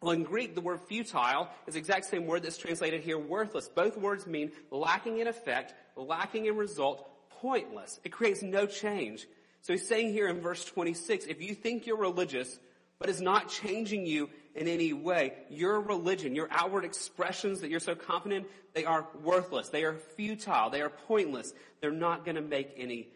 Well, 0.00 0.12
in 0.12 0.22
Greek, 0.22 0.54
the 0.54 0.62
word 0.62 0.80
futile 0.80 1.48
is 1.66 1.74
the 1.74 1.80
exact 1.80 2.06
same 2.06 2.26
word 2.26 2.42
that's 2.42 2.56
translated 2.56 3.02
here 3.02 3.18
worthless. 3.18 3.68
Both 3.68 3.98
words 3.98 4.26
mean 4.26 4.52
lacking 4.70 5.18
in 5.18 5.26
effect, 5.26 5.74
lacking 5.94 6.46
in 6.46 6.56
result, 6.56 7.06
pointless. 7.40 8.00
It 8.02 8.10
creates 8.10 8.42
no 8.42 8.66
change. 8.66 9.26
So 9.60 9.74
he's 9.74 9.86
saying 9.86 10.12
here 10.12 10.28
in 10.28 10.40
verse 10.40 10.64
26, 10.64 11.26
if 11.26 11.42
you 11.42 11.54
think 11.54 11.86
you're 11.86 11.98
religious, 11.98 12.58
but 12.98 13.10
it's 13.10 13.20
not 13.20 13.48
changing 13.50 14.06
you 14.06 14.30
in 14.54 14.68
any 14.68 14.92
way, 14.92 15.34
your 15.50 15.80
religion, 15.80 16.34
your 16.34 16.48
outward 16.50 16.84
expressions 16.84 17.60
that 17.60 17.70
you're 17.70 17.78
so 17.78 17.94
confident, 17.94 18.46
they 18.74 18.84
are 18.84 19.06
worthless. 19.22 19.68
They 19.68 19.84
are 19.84 19.96
futile. 20.16 20.70
They 20.70 20.80
are 20.80 20.90
pointless. 20.90 21.52
They're 21.80 21.90
not 21.90 22.24
going 22.24 22.36
to 22.36 22.42
make 22.42 22.74
any 22.76 23.08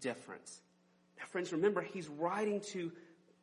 difference. 0.00 0.60
Now 1.18 1.24
friends, 1.26 1.52
remember, 1.52 1.80
he's 1.80 2.08
writing 2.08 2.60
to 2.72 2.92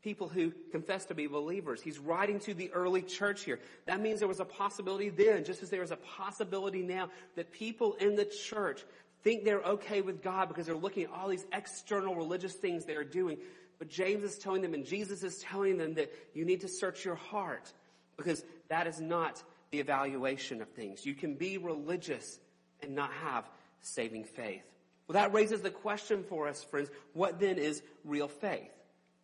people 0.05 0.29
who 0.29 0.53
confess 0.71 1.05
to 1.05 1.15
be 1.15 1.25
believers. 1.25 1.81
He's 1.81 1.97
writing 1.97 2.39
to 2.41 2.53
the 2.53 2.71
early 2.73 3.01
church 3.01 3.43
here. 3.43 3.59
That 3.87 3.99
means 3.99 4.19
there 4.19 4.27
was 4.27 4.39
a 4.39 4.45
possibility 4.45 5.09
then, 5.09 5.43
just 5.43 5.63
as 5.63 5.71
there 5.71 5.81
is 5.81 5.89
a 5.89 5.95
possibility 5.95 6.83
now, 6.83 7.09
that 7.35 7.51
people 7.51 7.95
in 7.95 8.15
the 8.15 8.25
church 8.25 8.85
think 9.23 9.43
they're 9.43 9.63
okay 9.63 10.01
with 10.01 10.21
God 10.21 10.47
because 10.47 10.67
they're 10.67 10.75
looking 10.75 11.05
at 11.05 11.09
all 11.09 11.27
these 11.27 11.47
external 11.51 12.13
religious 12.13 12.53
things 12.53 12.85
they're 12.85 13.03
doing. 13.03 13.39
But 13.79 13.89
James 13.89 14.23
is 14.23 14.37
telling 14.37 14.61
them 14.61 14.75
and 14.75 14.85
Jesus 14.85 15.23
is 15.23 15.39
telling 15.39 15.79
them 15.79 15.95
that 15.95 16.13
you 16.35 16.45
need 16.45 16.61
to 16.61 16.67
search 16.67 17.03
your 17.03 17.15
heart 17.15 17.73
because 18.15 18.43
that 18.69 18.85
is 18.85 19.01
not 19.01 19.41
the 19.71 19.79
evaluation 19.79 20.61
of 20.61 20.69
things. 20.69 21.03
You 21.03 21.15
can 21.15 21.33
be 21.33 21.57
religious 21.57 22.39
and 22.83 22.93
not 22.93 23.11
have 23.11 23.49
saving 23.81 24.25
faith. 24.25 24.63
Well, 25.07 25.13
that 25.13 25.33
raises 25.33 25.61
the 25.61 25.71
question 25.71 26.23
for 26.29 26.47
us, 26.47 26.63
friends. 26.63 26.91
What 27.13 27.39
then 27.39 27.57
is 27.57 27.81
real 28.03 28.27
faith? 28.27 28.69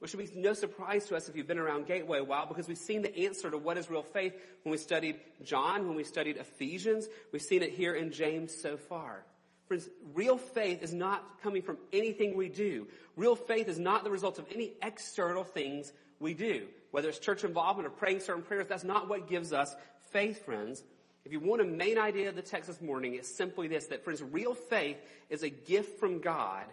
Which 0.01 0.09
should 0.09 0.19
be 0.19 0.31
no 0.33 0.53
surprise 0.53 1.05
to 1.05 1.15
us 1.15 1.29
if 1.29 1.35
you've 1.35 1.45
been 1.45 1.59
around 1.59 1.85
Gateway 1.85 2.17
a 2.17 2.23
while 2.23 2.47
because 2.47 2.67
we've 2.67 2.75
seen 2.75 3.03
the 3.03 3.15
answer 3.27 3.51
to 3.51 3.57
what 3.59 3.77
is 3.77 3.87
real 3.87 4.01
faith 4.01 4.33
when 4.63 4.71
we 4.71 4.79
studied 4.79 5.17
John, 5.43 5.87
when 5.87 5.95
we 5.95 6.03
studied 6.03 6.37
Ephesians. 6.37 7.07
We've 7.31 7.39
seen 7.39 7.61
it 7.61 7.69
here 7.69 7.93
in 7.93 8.11
James 8.11 8.51
so 8.51 8.77
far. 8.77 9.23
Friends, 9.67 9.87
real 10.15 10.39
faith 10.39 10.81
is 10.81 10.91
not 10.91 11.39
coming 11.43 11.61
from 11.61 11.77
anything 11.93 12.35
we 12.35 12.49
do. 12.49 12.87
Real 13.15 13.35
faith 13.35 13.67
is 13.67 13.77
not 13.77 14.03
the 14.03 14.09
result 14.09 14.39
of 14.39 14.45
any 14.51 14.71
external 14.81 15.43
things 15.43 15.93
we 16.19 16.33
do. 16.33 16.65
Whether 16.89 17.09
it's 17.09 17.19
church 17.19 17.43
involvement 17.43 17.85
or 17.85 17.91
praying 17.91 18.21
certain 18.21 18.41
prayers, 18.41 18.65
that's 18.67 18.83
not 18.83 19.07
what 19.07 19.29
gives 19.29 19.53
us 19.53 19.75
faith, 20.09 20.43
friends. 20.43 20.83
If 21.25 21.31
you 21.31 21.39
want 21.39 21.61
a 21.61 21.65
main 21.65 21.99
idea 21.99 22.29
of 22.29 22.35
the 22.35 22.41
text 22.41 22.69
this 22.69 22.81
morning, 22.81 23.13
it's 23.13 23.29
simply 23.29 23.67
this, 23.67 23.85
that 23.87 24.03
friends, 24.03 24.23
real 24.23 24.55
faith 24.55 24.97
is 25.29 25.43
a 25.43 25.49
gift 25.49 25.99
from 25.99 26.21
God 26.21 26.65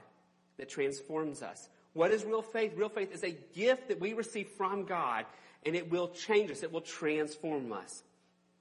that 0.57 0.71
transforms 0.71 1.43
us. 1.43 1.69
What 1.99 2.13
is 2.13 2.25
real 2.25 2.43
faith? 2.43 2.75
Real 2.77 2.89
faith 2.89 3.13
is 3.13 3.25
a 3.25 3.33
gift 3.57 3.89
that 3.89 3.99
we 3.99 4.13
receive 4.13 4.47
from 4.57 4.85
God 4.85 5.27
and 5.67 5.75
it 5.75 5.91
will 5.91 6.07
change 6.07 6.49
us. 6.49 6.63
It 6.63 6.71
will 6.71 6.81
transform 6.81 7.73
us. 7.73 8.05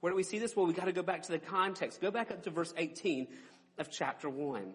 Where 0.00 0.10
do 0.10 0.16
we 0.16 0.24
see 0.24 0.40
this? 0.40 0.56
Well, 0.56 0.66
we 0.66 0.72
got 0.72 0.86
to 0.86 0.92
go 0.92 1.04
back 1.04 1.22
to 1.22 1.30
the 1.30 1.38
context. 1.38 2.00
Go 2.00 2.10
back 2.10 2.32
up 2.32 2.42
to 2.42 2.50
verse 2.50 2.74
18 2.76 3.28
of 3.78 3.92
chapter 3.92 4.28
1. 4.28 4.74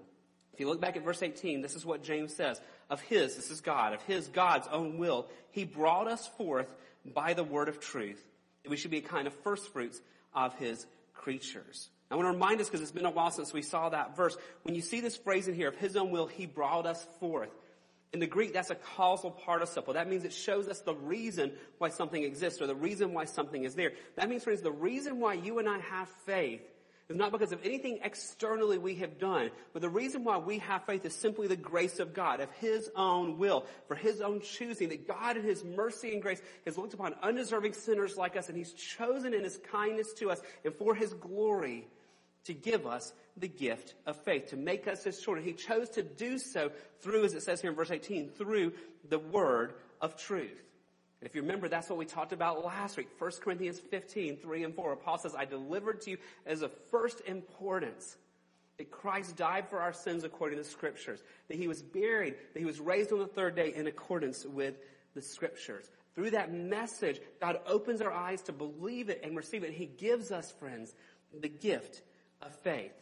If 0.53 0.61
you 0.61 0.69
look 0.69 0.79
back 0.79 0.95
at 0.95 1.03
verse 1.03 1.21
18, 1.21 1.61
this 1.61 1.75
is 1.75 1.85
what 1.85 2.03
James 2.03 2.33
says. 2.33 2.61
Of 2.89 3.01
his, 3.01 3.35
this 3.35 3.51
is 3.51 3.59
God, 3.59 3.91
of 3.91 4.01
his, 4.03 4.29
God's 4.29 4.69
own 4.71 4.97
will, 4.97 5.27
he 5.51 5.65
brought 5.65 6.07
us 6.07 6.25
forth 6.37 6.73
by 7.13 7.33
the 7.33 7.43
word 7.43 7.67
of 7.67 7.81
truth. 7.81 8.25
We 8.69 8.77
should 8.77 8.91
be 8.91 8.99
a 8.99 9.01
kind 9.01 9.27
of 9.27 9.33
first 9.43 9.73
fruits 9.73 9.99
of 10.33 10.55
his 10.55 10.85
creatures. 11.13 11.89
I 12.09 12.15
want 12.15 12.27
to 12.27 12.31
remind 12.31 12.61
us 12.61 12.69
because 12.69 12.79
it's 12.79 12.91
been 12.91 13.05
a 13.05 13.11
while 13.11 13.31
since 13.31 13.51
we 13.51 13.61
saw 13.61 13.89
that 13.89 14.15
verse. 14.15 14.37
When 14.61 14.73
you 14.73 14.81
see 14.81 15.01
this 15.01 15.17
phrase 15.17 15.49
in 15.49 15.53
here, 15.53 15.67
of 15.67 15.75
his 15.75 15.97
own 15.97 16.11
will, 16.11 16.27
he 16.27 16.45
brought 16.45 16.85
us 16.85 17.05
forth. 17.19 17.49
In 18.13 18.19
the 18.19 18.27
Greek, 18.27 18.53
that's 18.53 18.69
a 18.69 18.75
causal 18.75 19.31
participle. 19.31 19.95
That 19.95 20.07
means 20.07 20.23
it 20.23 20.33
shows 20.33 20.67
us 20.67 20.81
the 20.81 20.93
reason 20.93 21.51
why 21.79 21.89
something 21.89 22.23
exists 22.23 22.61
or 22.61 22.67
the 22.67 22.75
reason 22.75 23.11
why 23.11 23.25
something 23.25 23.63
is 23.63 23.73
there. 23.73 23.93
That 24.15 24.29
means, 24.29 24.43
friends, 24.43 24.61
the 24.61 24.71
reason 24.71 25.19
why 25.19 25.33
you 25.33 25.57
and 25.57 25.67
I 25.67 25.79
have 25.79 26.07
faith 26.27 26.61
is 27.09 27.17
not 27.17 27.31
because 27.31 27.51
of 27.51 27.65
anything 27.65 27.99
externally 28.03 28.77
we 28.77 28.95
have 28.95 29.19
done, 29.19 29.49
but 29.73 29.81
the 29.81 29.89
reason 29.89 30.23
why 30.23 30.37
we 30.37 30.59
have 30.59 30.85
faith 30.85 31.03
is 31.05 31.15
simply 31.15 31.47
the 31.47 31.55
grace 31.55 31.99
of 31.99 32.13
God, 32.13 32.39
of 32.39 32.51
His 32.53 32.89
own 32.95 33.39
will, 33.39 33.65
for 33.87 33.95
His 33.95 34.21
own 34.21 34.41
choosing, 34.41 34.89
that 34.89 35.07
God 35.07 35.35
in 35.35 35.43
His 35.43 35.63
mercy 35.63 36.13
and 36.13 36.21
grace 36.21 36.41
has 36.65 36.77
looked 36.77 36.93
upon 36.93 37.15
undeserving 37.23 37.73
sinners 37.73 38.15
like 38.15 38.37
us 38.37 38.47
and 38.47 38.55
He's 38.55 38.73
chosen 38.73 39.33
in 39.33 39.43
His 39.43 39.59
kindness 39.71 40.13
to 40.19 40.29
us 40.29 40.39
and 40.63 40.73
for 40.75 40.93
His 40.93 41.13
glory 41.15 41.87
to 42.45 42.53
give 42.53 42.85
us 42.85 43.13
the 43.37 43.47
gift 43.47 43.95
of 44.05 44.17
faith, 44.17 44.49
to 44.49 44.57
make 44.57 44.87
us 44.87 45.03
his 45.03 45.19
children. 45.19 45.45
He 45.45 45.53
chose 45.53 45.89
to 45.91 46.03
do 46.03 46.37
so 46.37 46.71
through, 47.01 47.25
as 47.25 47.33
it 47.33 47.43
says 47.43 47.61
here 47.61 47.71
in 47.71 47.75
verse 47.75 47.91
18, 47.91 48.29
through 48.29 48.73
the 49.09 49.19
word 49.19 49.73
of 50.01 50.15
truth. 50.17 50.61
And 51.21 51.29
if 51.29 51.35
you 51.35 51.41
remember, 51.41 51.69
that's 51.69 51.89
what 51.89 51.97
we 51.97 52.05
talked 52.05 52.33
about 52.33 52.65
last 52.65 52.97
week. 52.97 53.07
1 53.17 53.31
Corinthians 53.41 53.79
15, 53.79 54.37
3 54.37 54.63
and 54.65 54.75
4. 54.75 54.95
Paul 54.97 55.17
says, 55.17 55.33
I 55.35 55.45
delivered 55.45 56.01
to 56.01 56.11
you 56.11 56.17
as 56.45 56.61
of 56.61 56.71
first 56.91 57.21
importance 57.25 58.17
that 58.77 58.91
Christ 58.91 59.35
died 59.35 59.69
for 59.69 59.79
our 59.79 59.93
sins 59.93 60.23
according 60.23 60.57
to 60.57 60.63
the 60.63 60.69
scriptures, 60.69 61.21
that 61.47 61.57
he 61.57 61.67
was 61.67 61.81
buried, 61.81 62.35
that 62.53 62.59
he 62.59 62.65
was 62.65 62.79
raised 62.79 63.11
on 63.11 63.19
the 63.19 63.27
third 63.27 63.55
day 63.55 63.73
in 63.73 63.87
accordance 63.87 64.45
with 64.45 64.75
the 65.13 65.21
scriptures. 65.21 65.89
Through 66.15 66.31
that 66.31 66.53
message, 66.53 67.19
God 67.39 67.59
opens 67.65 68.01
our 68.01 68.11
eyes 68.11 68.41
to 68.43 68.51
believe 68.51 69.09
it 69.09 69.21
and 69.23 69.35
receive 69.35 69.63
it. 69.63 69.71
He 69.71 69.85
gives 69.85 70.31
us, 70.31 70.51
friends, 70.51 70.93
the 71.39 71.49
gift 71.49 72.01
of 72.45 72.55
faith. 72.59 72.93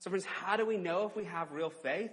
So 0.00 0.10
friends, 0.10 0.24
how 0.24 0.56
do 0.56 0.64
we 0.64 0.76
know 0.76 1.06
if 1.06 1.16
we 1.16 1.24
have 1.24 1.52
real 1.52 1.70
faith? 1.70 2.10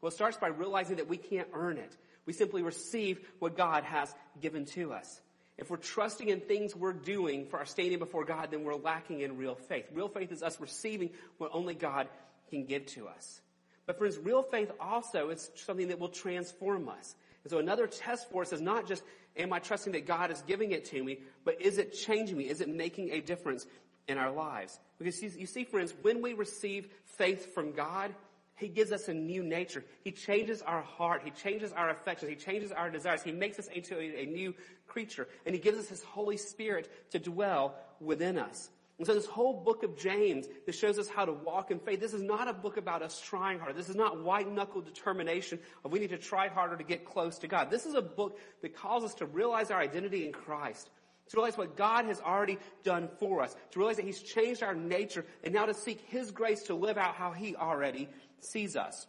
Well, 0.00 0.08
it 0.08 0.14
starts 0.14 0.36
by 0.36 0.48
realizing 0.48 0.96
that 0.96 1.08
we 1.08 1.16
can't 1.16 1.48
earn 1.52 1.76
it. 1.76 1.96
We 2.26 2.32
simply 2.32 2.62
receive 2.62 3.20
what 3.38 3.56
God 3.56 3.84
has 3.84 4.14
given 4.40 4.64
to 4.66 4.92
us. 4.92 5.20
If 5.58 5.70
we're 5.70 5.76
trusting 5.76 6.28
in 6.28 6.40
things 6.40 6.74
we're 6.74 6.92
doing 6.92 7.46
for 7.46 7.58
our 7.58 7.66
standing 7.66 7.98
before 7.98 8.24
God, 8.24 8.50
then 8.50 8.64
we're 8.64 8.76
lacking 8.76 9.20
in 9.20 9.36
real 9.36 9.54
faith. 9.54 9.84
Real 9.92 10.08
faith 10.08 10.32
is 10.32 10.42
us 10.42 10.58
receiving 10.58 11.10
what 11.38 11.50
only 11.52 11.74
God 11.74 12.08
can 12.48 12.64
give 12.64 12.86
to 12.86 13.08
us. 13.08 13.40
But 13.86 13.98
friends, 13.98 14.18
real 14.18 14.42
faith 14.42 14.70
also 14.80 15.28
is 15.30 15.50
something 15.56 15.88
that 15.88 15.98
will 15.98 16.08
transform 16.08 16.88
us. 16.88 17.14
And 17.44 17.50
so 17.50 17.58
another 17.58 17.86
test 17.86 18.30
for 18.30 18.42
us 18.42 18.52
is 18.52 18.60
not 18.60 18.86
just, 18.86 19.02
am 19.36 19.52
I 19.52 19.58
trusting 19.58 19.92
that 19.92 20.06
God 20.06 20.30
is 20.30 20.42
giving 20.46 20.72
it 20.72 20.86
to 20.86 21.02
me, 21.02 21.18
but 21.44 21.60
is 21.60 21.78
it 21.78 21.92
changing 21.92 22.38
me? 22.38 22.48
Is 22.48 22.60
it 22.60 22.68
making 22.68 23.10
a 23.10 23.20
difference 23.20 23.66
in 24.08 24.18
our 24.18 24.30
lives. 24.30 24.78
Because 24.98 25.22
you, 25.22 25.46
see, 25.46 25.64
friends, 25.64 25.94
when 26.02 26.20
we 26.20 26.34
receive 26.34 26.88
faith 27.04 27.54
from 27.54 27.72
God, 27.72 28.14
He 28.56 28.68
gives 28.68 28.92
us 28.92 29.08
a 29.08 29.14
new 29.14 29.42
nature. 29.42 29.84
He 30.02 30.12
changes 30.12 30.62
our 30.62 30.82
heart. 30.82 31.22
He 31.24 31.30
changes 31.30 31.72
our 31.72 31.90
affections. 31.90 32.30
He 32.30 32.36
changes 32.36 32.72
our 32.72 32.90
desires. 32.90 33.22
He 33.22 33.32
makes 33.32 33.58
us 33.58 33.68
into 33.68 33.98
a, 33.98 34.26
new 34.26 34.54
creature. 34.86 35.28
And 35.46 35.54
He 35.54 35.60
gives 35.60 35.78
us 35.78 35.88
His 35.88 36.02
Holy 36.02 36.36
Spirit 36.36 36.90
to 37.12 37.18
dwell 37.18 37.74
within 38.00 38.38
us. 38.38 38.70
And 38.98 39.06
so 39.06 39.14
this 39.14 39.24
whole 39.24 39.54
book 39.54 39.82
of 39.82 39.96
James 39.96 40.46
that 40.66 40.74
shows 40.74 40.98
us 40.98 41.08
how 41.08 41.24
to 41.24 41.32
walk 41.32 41.70
in 41.70 41.78
faith, 41.78 42.00
this 42.00 42.12
is 42.12 42.20
not 42.20 42.48
a 42.48 42.52
book 42.52 42.76
about 42.76 43.00
us 43.00 43.18
trying 43.18 43.58
harder. 43.58 43.72
This 43.72 43.88
is 43.88 43.96
not 43.96 44.22
white 44.22 44.52
knuckle 44.52 44.82
determination 44.82 45.58
of 45.82 45.90
we 45.90 46.00
need 46.00 46.10
to 46.10 46.18
try 46.18 46.48
harder 46.48 46.76
to 46.76 46.84
get 46.84 47.06
close 47.06 47.38
to 47.38 47.48
God. 47.48 47.70
This 47.70 47.86
is 47.86 47.94
a 47.94 48.02
book 48.02 48.38
that 48.60 48.76
calls 48.76 49.02
us 49.02 49.14
to 49.14 49.24
realize 49.24 49.70
our 49.70 49.80
identity 49.80 50.26
in 50.26 50.32
Christ 50.32 50.90
to 51.30 51.36
realize 51.36 51.56
what 51.56 51.76
God 51.76 52.04
has 52.06 52.20
already 52.20 52.58
done 52.84 53.08
for 53.18 53.42
us, 53.42 53.54
to 53.72 53.78
realize 53.78 53.96
that 53.96 54.04
He's 54.04 54.22
changed 54.22 54.62
our 54.62 54.74
nature, 54.74 55.24
and 55.42 55.54
now 55.54 55.66
to 55.66 55.74
seek 55.74 56.00
His 56.08 56.30
grace 56.30 56.64
to 56.64 56.74
live 56.74 56.98
out 56.98 57.14
how 57.14 57.32
He 57.32 57.56
already 57.56 58.08
sees 58.40 58.76
us. 58.76 59.06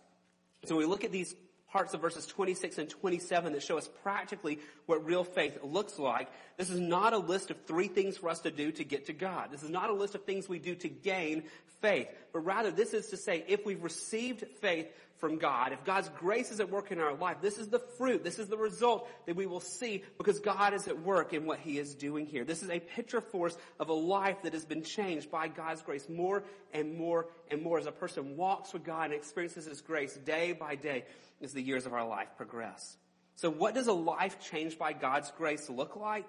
So 0.65 0.75
we 0.75 0.85
look 0.85 1.03
at 1.03 1.11
these 1.11 1.35
parts 1.71 1.93
of 1.93 2.01
verses 2.01 2.25
26 2.27 2.77
and 2.77 2.89
27 2.89 3.53
that 3.53 3.63
show 3.63 3.77
us 3.77 3.89
practically 4.03 4.59
what 4.85 5.05
real 5.05 5.23
faith 5.23 5.57
looks 5.63 5.97
like. 5.97 6.27
This 6.57 6.69
is 6.69 6.79
not 6.79 7.13
a 7.13 7.17
list 7.17 7.49
of 7.49 7.65
three 7.65 7.87
things 7.87 8.17
for 8.17 8.29
us 8.29 8.41
to 8.41 8.51
do 8.51 8.71
to 8.73 8.83
get 8.83 9.05
to 9.05 9.13
God. 9.13 9.51
This 9.51 9.63
is 9.63 9.69
not 9.69 9.89
a 9.89 9.93
list 9.93 10.13
of 10.13 10.25
things 10.25 10.49
we 10.49 10.59
do 10.59 10.75
to 10.75 10.89
gain 10.89 11.43
faith, 11.81 12.07
but 12.33 12.45
rather 12.45 12.71
this 12.71 12.93
is 12.93 13.07
to 13.07 13.17
say 13.17 13.43
if 13.47 13.65
we've 13.65 13.83
received 13.83 14.45
faith 14.59 14.87
from 15.21 15.37
God, 15.37 15.71
if 15.71 15.85
God's 15.85 16.09
grace 16.17 16.51
is 16.51 16.59
at 16.59 16.71
work 16.71 16.91
in 16.91 16.99
our 16.99 17.13
life, 17.13 17.37
this 17.41 17.59
is 17.59 17.67
the 17.67 17.77
fruit, 17.79 18.23
this 18.23 18.39
is 18.39 18.47
the 18.47 18.57
result 18.57 19.07
that 19.27 19.35
we 19.35 19.45
will 19.45 19.59
see 19.59 20.03
because 20.17 20.39
God 20.39 20.73
is 20.73 20.87
at 20.87 20.99
work 20.99 21.31
in 21.31 21.45
what 21.45 21.59
He 21.59 21.77
is 21.77 21.93
doing 21.93 22.25
here. 22.25 22.43
This 22.43 22.63
is 22.63 22.71
a 22.71 22.79
picture 22.79 23.21
for 23.21 23.45
us 23.45 23.57
of 23.79 23.89
a 23.89 23.93
life 23.93 24.41
that 24.41 24.53
has 24.53 24.65
been 24.65 24.83
changed 24.83 25.29
by 25.29 25.47
God's 25.47 25.83
grace 25.83 26.09
more 26.09 26.43
and 26.73 26.97
more 26.97 27.27
and 27.51 27.61
more 27.61 27.77
as 27.77 27.85
a 27.85 27.91
person 27.91 28.35
walks 28.35 28.73
with 28.73 28.83
God 28.83 29.05
and 29.05 29.13
experiences 29.13 29.65
His 29.65 29.81
grace 29.81 30.15
day 30.15 30.53
by 30.53 30.73
day 30.73 31.05
as 31.39 31.53
the 31.53 31.61
years 31.61 31.85
of 31.85 31.93
our 31.93 32.07
life 32.07 32.29
progress. 32.35 32.97
So 33.35 33.51
what 33.51 33.75
does 33.75 33.87
a 33.87 33.93
life 33.93 34.39
changed 34.39 34.79
by 34.79 34.93
God's 34.93 35.31
grace 35.37 35.69
look 35.69 35.95
like? 35.95 36.27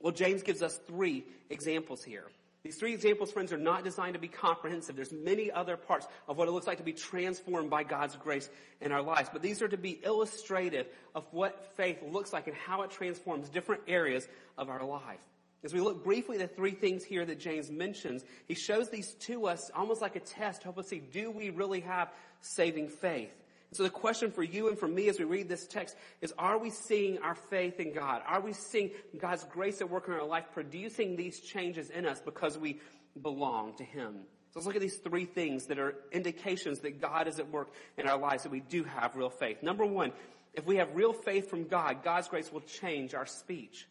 Well, 0.00 0.12
James 0.12 0.42
gives 0.42 0.62
us 0.62 0.78
three 0.86 1.24
examples 1.48 2.04
here. 2.04 2.26
These 2.64 2.76
three 2.76 2.92
examples, 2.92 3.30
friends, 3.30 3.52
are 3.52 3.58
not 3.58 3.84
designed 3.84 4.14
to 4.14 4.20
be 4.20 4.28
comprehensive. 4.28 4.96
There's 4.96 5.12
many 5.12 5.50
other 5.50 5.76
parts 5.76 6.06
of 6.26 6.36
what 6.36 6.48
it 6.48 6.50
looks 6.50 6.66
like 6.66 6.78
to 6.78 6.84
be 6.84 6.92
transformed 6.92 7.70
by 7.70 7.84
God's 7.84 8.16
grace 8.16 8.50
in 8.80 8.90
our 8.90 9.00
lives. 9.00 9.30
But 9.32 9.42
these 9.42 9.62
are 9.62 9.68
to 9.68 9.76
be 9.76 10.00
illustrative 10.04 10.86
of 11.14 11.24
what 11.30 11.72
faith 11.76 12.02
looks 12.02 12.32
like 12.32 12.48
and 12.48 12.56
how 12.56 12.82
it 12.82 12.90
transforms 12.90 13.48
different 13.48 13.82
areas 13.86 14.26
of 14.56 14.68
our 14.68 14.84
life. 14.84 15.20
As 15.64 15.72
we 15.72 15.80
look 15.80 16.04
briefly 16.04 16.38
at 16.38 16.48
the 16.48 16.54
three 16.54 16.72
things 16.72 17.04
here 17.04 17.24
that 17.24 17.40
James 17.40 17.70
mentions, 17.70 18.24
he 18.46 18.54
shows 18.54 18.90
these 18.90 19.14
to 19.14 19.46
us 19.46 19.70
almost 19.74 20.00
like 20.00 20.16
a 20.16 20.20
test 20.20 20.60
to 20.60 20.64
help 20.64 20.78
us 20.78 20.88
see, 20.88 20.98
do 21.00 21.30
we 21.30 21.50
really 21.50 21.80
have 21.80 22.12
saving 22.40 22.88
faith? 22.88 23.32
So 23.72 23.82
the 23.82 23.90
question 23.90 24.30
for 24.30 24.42
you 24.42 24.68
and 24.68 24.78
for 24.78 24.88
me 24.88 25.08
as 25.08 25.18
we 25.18 25.26
read 25.26 25.48
this 25.48 25.66
text 25.66 25.94
is, 26.22 26.32
are 26.38 26.58
we 26.58 26.70
seeing 26.70 27.18
our 27.18 27.34
faith 27.34 27.80
in 27.80 27.92
God? 27.92 28.22
Are 28.26 28.40
we 28.40 28.54
seeing 28.54 28.90
God's 29.18 29.44
grace 29.44 29.82
at 29.82 29.90
work 29.90 30.08
in 30.08 30.14
our 30.14 30.24
life 30.24 30.46
producing 30.54 31.16
these 31.16 31.40
changes 31.40 31.90
in 31.90 32.06
us 32.06 32.20
because 32.20 32.56
we 32.56 32.80
belong 33.20 33.74
to 33.74 33.84
Him? 33.84 34.14
So 34.50 34.60
let's 34.60 34.66
look 34.66 34.76
at 34.76 34.80
these 34.80 34.96
three 34.96 35.26
things 35.26 35.66
that 35.66 35.78
are 35.78 35.94
indications 36.12 36.80
that 36.80 37.00
God 37.00 37.28
is 37.28 37.38
at 37.38 37.50
work 37.50 37.68
in 37.98 38.08
our 38.08 38.16
lives, 38.16 38.44
that 38.44 38.52
we 38.52 38.60
do 38.60 38.84
have 38.84 39.14
real 39.16 39.28
faith. 39.28 39.62
Number 39.62 39.84
one, 39.84 40.12
if 40.54 40.64
we 40.66 40.76
have 40.76 40.94
real 40.94 41.12
faith 41.12 41.50
from 41.50 41.68
God, 41.68 42.02
God's 42.02 42.28
grace 42.28 42.50
will 42.50 42.62
change 42.62 43.12
our 43.12 43.26
speech. 43.26 43.86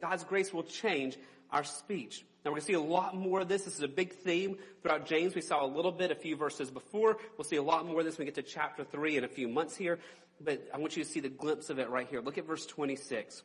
God's 0.00 0.22
grace 0.22 0.52
will 0.52 0.62
change 0.62 1.18
our 1.50 1.64
speech. 1.64 2.24
Now 2.46 2.52
we're 2.52 2.58
going 2.58 2.66
to 2.66 2.66
see 2.66 2.72
a 2.74 2.80
lot 2.80 3.16
more 3.16 3.40
of 3.40 3.48
this. 3.48 3.64
This 3.64 3.74
is 3.74 3.82
a 3.82 3.88
big 3.88 4.12
theme 4.12 4.56
throughout 4.80 5.04
James. 5.04 5.34
We 5.34 5.40
saw 5.40 5.64
a 5.64 5.66
little 5.66 5.90
bit 5.90 6.12
a 6.12 6.14
few 6.14 6.36
verses 6.36 6.70
before. 6.70 7.18
We'll 7.36 7.44
see 7.44 7.56
a 7.56 7.62
lot 7.62 7.84
more 7.84 7.98
of 7.98 8.06
this 8.06 8.18
when 8.18 8.24
we 8.24 8.32
get 8.32 8.36
to 8.36 8.48
chapter 8.48 8.84
3 8.84 9.16
in 9.16 9.24
a 9.24 9.28
few 9.28 9.48
months 9.48 9.76
here. 9.76 9.98
But 10.40 10.62
I 10.72 10.78
want 10.78 10.96
you 10.96 11.02
to 11.02 11.10
see 11.10 11.18
the 11.18 11.28
glimpse 11.28 11.70
of 11.70 11.80
it 11.80 11.90
right 11.90 12.06
here. 12.06 12.20
Look 12.20 12.38
at 12.38 12.46
verse 12.46 12.64
26. 12.64 13.42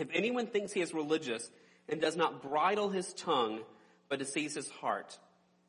If 0.00 0.08
anyone 0.12 0.48
thinks 0.48 0.72
he 0.72 0.80
is 0.80 0.92
religious 0.92 1.48
and 1.88 2.00
does 2.00 2.16
not 2.16 2.42
bridle 2.42 2.88
his 2.88 3.12
tongue, 3.12 3.60
but 4.08 4.18
deceives 4.18 4.56
his 4.56 4.68
heart, 4.68 5.16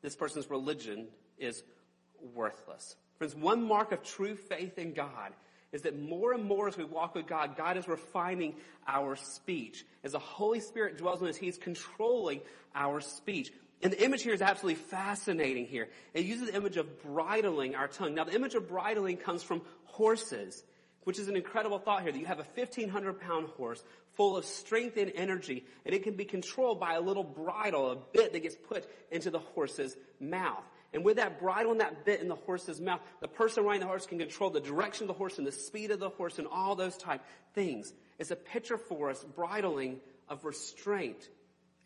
this 0.02 0.16
person's 0.16 0.50
religion 0.50 1.06
is 1.38 1.62
worthless. 2.34 2.96
Friends, 3.18 3.36
one 3.36 3.62
mark 3.62 3.92
of 3.92 4.02
true 4.02 4.34
faith 4.34 4.76
in 4.76 4.92
God 4.92 5.32
is 5.72 5.82
that 5.82 6.00
more 6.00 6.32
and 6.32 6.44
more 6.44 6.68
as 6.68 6.76
we 6.76 6.84
walk 6.84 7.14
with 7.14 7.26
God, 7.26 7.56
God 7.56 7.76
is 7.76 7.88
refining 7.88 8.54
our 8.86 9.16
speech. 9.16 9.84
As 10.04 10.12
the 10.12 10.18
Holy 10.18 10.60
Spirit 10.60 10.98
dwells 10.98 11.20
in 11.20 11.28
us, 11.28 11.36
He's 11.36 11.58
controlling 11.58 12.40
our 12.74 13.00
speech. 13.00 13.52
And 13.82 13.92
the 13.92 14.02
image 14.02 14.22
here 14.22 14.32
is 14.32 14.42
absolutely 14.42 14.82
fascinating 14.82 15.66
here. 15.66 15.88
It 16.14 16.24
uses 16.24 16.48
the 16.48 16.56
image 16.56 16.76
of 16.76 17.02
bridling 17.02 17.74
our 17.74 17.88
tongue. 17.88 18.14
Now 18.14 18.24
the 18.24 18.34
image 18.34 18.54
of 18.54 18.68
bridling 18.68 19.18
comes 19.18 19.42
from 19.42 19.62
horses, 19.84 20.62
which 21.04 21.18
is 21.18 21.28
an 21.28 21.36
incredible 21.36 21.78
thought 21.78 22.02
here 22.02 22.12
that 22.12 22.18
you 22.18 22.26
have 22.26 22.38
a 22.38 22.46
1500 22.54 23.20
pound 23.20 23.48
horse 23.56 23.82
full 24.14 24.36
of 24.36 24.46
strength 24.46 24.96
and 24.96 25.12
energy, 25.14 25.64
and 25.84 25.94
it 25.94 26.02
can 26.02 26.14
be 26.14 26.24
controlled 26.24 26.80
by 26.80 26.94
a 26.94 27.00
little 27.00 27.22
bridle, 27.22 27.90
a 27.90 27.96
bit 27.96 28.32
that 28.32 28.42
gets 28.42 28.56
put 28.56 28.88
into 29.10 29.30
the 29.30 29.38
horse's 29.38 29.94
mouth. 30.18 30.64
And 30.92 31.04
with 31.04 31.16
that 31.16 31.40
bridle 31.40 31.72
and 31.72 31.80
that 31.80 32.04
bit 32.04 32.20
in 32.20 32.28
the 32.28 32.36
horse's 32.36 32.80
mouth, 32.80 33.00
the 33.20 33.28
person 33.28 33.64
riding 33.64 33.80
the 33.80 33.86
horse 33.86 34.06
can 34.06 34.18
control 34.18 34.50
the 34.50 34.60
direction 34.60 35.04
of 35.04 35.08
the 35.08 35.14
horse 35.14 35.38
and 35.38 35.46
the 35.46 35.52
speed 35.52 35.90
of 35.90 35.98
the 35.98 36.10
horse 36.10 36.38
and 36.38 36.46
all 36.46 36.74
those 36.74 36.96
type 36.96 37.22
things. 37.54 37.92
It's 38.18 38.30
a 38.30 38.36
picture 38.36 38.78
for 38.78 39.10
us, 39.10 39.24
bridling 39.24 40.00
of 40.28 40.44
restraint 40.44 41.28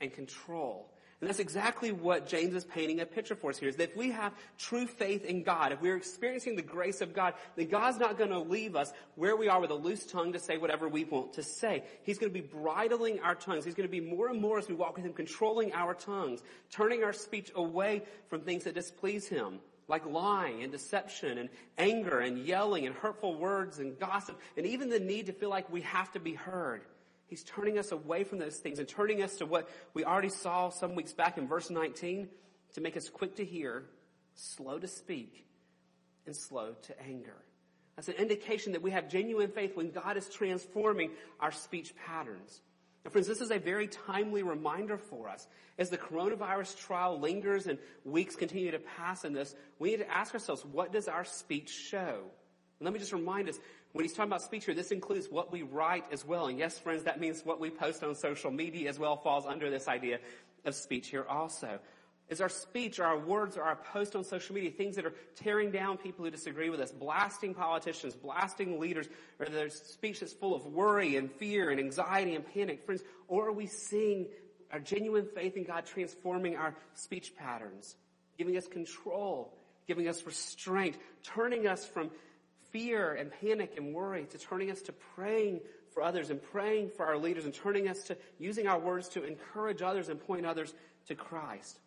and 0.01 0.13
control. 0.13 0.90
And 1.21 1.29
that's 1.29 1.39
exactly 1.39 1.93
what 1.93 2.27
James 2.27 2.55
is 2.55 2.65
painting 2.65 3.01
a 3.01 3.05
picture 3.05 3.35
for 3.35 3.51
us 3.51 3.59
here, 3.59 3.69
is 3.69 3.77
that 3.77 3.91
if 3.91 3.97
we 3.97 4.11
have 4.11 4.33
true 4.57 4.87
faith 4.87 5.25
in 5.27 5.43
God, 5.43 5.71
if 5.71 5.83
we're 5.83 5.97
experiencing 5.97 6.57
the 6.57 6.63
grace 6.63 7.03
of 7.03 7.13
God, 7.13 7.35
then 7.57 7.69
God's 7.69 7.99
not 7.99 8.17
going 8.17 8.31
to 8.31 8.39
leave 8.39 8.75
us 8.75 8.91
where 9.17 9.37
we 9.37 9.47
are 9.47 9.61
with 9.61 9.71
a 9.71 9.75
loose 9.75 10.07
tongue 10.07 10.33
to 10.33 10.39
say 10.39 10.57
whatever 10.57 10.89
we 10.89 11.05
want 11.05 11.35
to 11.35 11.43
say. 11.43 11.85
He's 12.05 12.19
going 12.19 12.33
to 12.33 12.41
be 12.43 12.47
bridling 12.47 13.21
our 13.21 13.35
tongues. 13.35 13.67
He's 13.67 13.75
going 13.75 13.87
to 13.87 13.93
be 13.93 14.01
more 14.01 14.31
and 14.31 14.41
more 14.41 14.59
as 14.59 14.67
we 14.67 14.75
walk 14.75 14.97
with 14.97 15.05
Him, 15.05 15.13
controlling 15.13 15.75
our 15.75 15.93
tongues, 15.93 16.41
turning 16.71 17.05
our 17.05 17.13
speech 17.13 17.53
away 17.55 18.03
from 18.31 18.41
things 18.41 18.65
that 18.65 18.75
displease 18.75 19.29
Him. 19.29 19.61
like 19.91 20.07
lying 20.07 20.63
and 20.63 20.73
deception 20.73 21.37
and 21.37 21.49
anger 21.77 22.21
and 22.21 22.39
yelling 22.47 22.87
and 22.87 22.95
hurtful 22.95 23.37
words 23.37 23.81
and 23.81 23.99
gossip 23.99 24.41
and 24.57 24.65
even 24.65 24.89
the 24.89 25.01
need 25.01 25.27
to 25.27 25.33
feel 25.33 25.51
like 25.51 25.71
we 25.71 25.83
have 25.83 26.11
to 26.13 26.21
be 26.21 26.33
heard. 26.33 26.83
He's 27.31 27.45
turning 27.45 27.79
us 27.79 27.93
away 27.93 28.25
from 28.25 28.39
those 28.39 28.57
things 28.57 28.81
and 28.81 28.89
turning 28.89 29.23
us 29.23 29.37
to 29.37 29.47
what 29.47 29.69
we 29.95 30.05
already 30.05 30.31
saw 30.31 30.69
some 30.71 30.97
weeks 30.97 31.13
back 31.13 31.39
in 31.39 31.47
verse 31.47 31.71
19 31.71 32.29
to 32.75 32.81
make 32.81 32.97
us 32.97 33.09
quick 33.09 33.37
to 33.37 33.45
hear, 33.45 33.85
slow 34.35 34.81
to 34.81 34.89
speak, 34.89 35.47
and 36.27 36.35
slow 36.35 36.75
to 36.83 37.01
anger. 37.01 37.37
That's 37.95 38.09
an 38.09 38.15
indication 38.15 38.73
that 38.73 38.83
we 38.83 38.91
have 38.91 39.09
genuine 39.09 39.53
faith 39.53 39.77
when 39.77 39.93
God 39.93 40.17
is 40.17 40.29
transforming 40.29 41.13
our 41.39 41.53
speech 41.53 41.95
patterns. 42.07 42.61
And 43.05 43.13
friends, 43.13 43.29
this 43.29 43.41
is 43.41 43.53
a 43.53 43.59
very 43.59 43.87
timely 43.87 44.43
reminder 44.43 44.99
for 44.99 45.29
us. 45.29 45.47
As 45.79 45.89
the 45.89 45.99
coronavirus 45.99 46.79
trial 46.79 47.21
lingers 47.21 47.67
and 47.67 47.79
weeks 48.05 48.35
continue 48.35 48.73
to 48.73 48.79
pass 48.79 49.25
in 49.25 49.33
this, 49.33 49.55
we 49.79 49.91
need 49.91 49.99
to 49.99 50.11
ask 50.11 50.35
ourselves, 50.35 50.65
what 50.65 50.93
does 50.93 51.07
our 51.07 51.25
speech 51.25 51.71
show? 51.71 52.23
And 52.81 52.87
let 52.87 52.93
me 52.93 52.99
just 52.99 53.13
remind 53.13 53.49
us, 53.49 53.59
when 53.93 54.05
he's 54.05 54.13
talking 54.13 54.31
about 54.31 54.43
speech 54.43 54.67
here, 54.67 54.75
this 54.75 54.93
includes 54.93 55.29
what 55.29 55.51
we 55.51 55.63
write 55.63 56.05
as 56.13 56.25
well. 56.25 56.47
And 56.47 56.59
yes, 56.59 56.79
friends, 56.79 57.05
that 57.05 57.21
means 57.21 57.45
what 57.45 57.59
we 57.59 57.71
post 57.71 58.05
on 58.05 58.15
social 58.15 58.51
media 58.51 58.89
as 58.89 58.99
well 58.99 59.17
falls 59.17 59.47
under 59.47 59.69
this 59.71 59.89
idea 59.89 60.21
of 60.65 60.75
speech 60.75 61.09
here 61.09 61.25
also. 61.29 61.79
Is 62.29 62.41
our 62.41 62.49
speech, 62.49 63.01
our 63.01 63.19
words, 63.19 63.57
or 63.57 63.65
our 63.65 63.75
post 63.75 64.15
on 64.15 64.23
social 64.23 64.55
media 64.55 64.71
things 64.71 64.95
that 64.95 65.05
are 65.05 65.15
tearing 65.35 65.73
down 65.73 65.97
people 65.97 66.25
who 66.25 66.31
disagree 66.31 66.71
with 66.71 66.79
us, 66.79 66.93
blasting 66.93 67.55
politicians, 67.55 68.15
blasting 68.15 68.79
leaders, 68.79 69.09
or 69.41 69.47
there's 69.47 69.75
speech 69.75 70.21
that's 70.21 70.33
full 70.33 70.55
of 70.55 70.65
worry 70.67 71.17
and 71.17 71.33
fear 71.33 71.71
and 71.71 71.81
anxiety 71.81 72.37
and 72.37 72.47
panic, 72.55 72.85
friends? 72.87 73.03
Or 73.27 73.49
are 73.49 73.53
we 73.53 73.67
seeing 73.67 74.29
our 74.73 74.79
genuine 74.79 75.27
faith 75.35 75.57
in 75.57 75.65
God 75.65 75.87
transforming 75.87 76.55
our 76.55 76.77
speech 76.95 77.35
patterns, 77.37 77.97
giving 78.39 78.57
us 78.57 78.69
control, 78.69 79.53
giving 79.89 80.07
us 80.07 80.25
restraint, 80.25 80.97
turning 81.25 81.67
us 81.67 81.85
from 81.85 82.13
fear 82.71 83.15
and 83.15 83.31
panic 83.41 83.75
and 83.77 83.95
worry 83.95 84.27
to 84.27 84.39
turning 84.39 84.71
us 84.71 84.83
to 84.83 84.93
praying 84.93 85.61
for 85.93 86.03
others 86.03 86.31
and 86.31 86.43
praying 86.43 86.91
for 86.91 87.07
our 87.07 87.19
leaders 87.19 87.45
and 87.45 87.55
turning 87.55 87.89
us 87.89 88.03
to 88.05 88.17
using 88.39 88.67
our 88.67 88.79
words 88.79 89.09
to 89.09 89.25
encourage 89.25 89.83
others 89.83 90.09
and 90.09 90.21
point 90.21 90.47
others 90.47 90.73
to 91.07 91.15
Christ. 91.15 91.79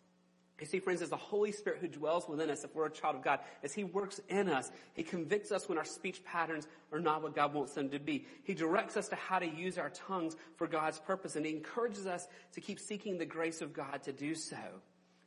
You 0.60 0.66
see, 0.66 0.78
friends, 0.78 1.02
as 1.02 1.10
the 1.10 1.16
Holy 1.16 1.50
Spirit 1.50 1.80
who 1.80 1.88
dwells 1.88 2.28
within 2.28 2.48
us, 2.48 2.62
if 2.62 2.74
we're 2.76 2.86
a 2.86 2.90
child 2.90 3.16
of 3.16 3.22
God, 3.22 3.40
as 3.64 3.72
He 3.72 3.82
works 3.82 4.20
in 4.28 4.48
us, 4.48 4.70
He 4.94 5.02
convicts 5.02 5.50
us 5.50 5.68
when 5.68 5.78
our 5.78 5.84
speech 5.84 6.24
patterns 6.24 6.68
are 6.92 7.00
not 7.00 7.22
what 7.22 7.34
God 7.34 7.52
wants 7.52 7.72
them 7.74 7.90
to 7.90 7.98
be. 7.98 8.26
He 8.44 8.54
directs 8.54 8.96
us 8.96 9.08
to 9.08 9.16
how 9.16 9.40
to 9.40 9.46
use 9.46 9.78
our 9.78 9.90
tongues 9.90 10.36
for 10.56 10.68
God's 10.68 11.00
purpose, 11.00 11.34
and 11.34 11.44
He 11.44 11.52
encourages 11.52 12.06
us 12.06 12.28
to 12.52 12.60
keep 12.60 12.78
seeking 12.78 13.18
the 13.18 13.26
grace 13.26 13.62
of 13.62 13.72
God 13.72 14.04
to 14.04 14.12
do 14.12 14.36
so. 14.36 14.56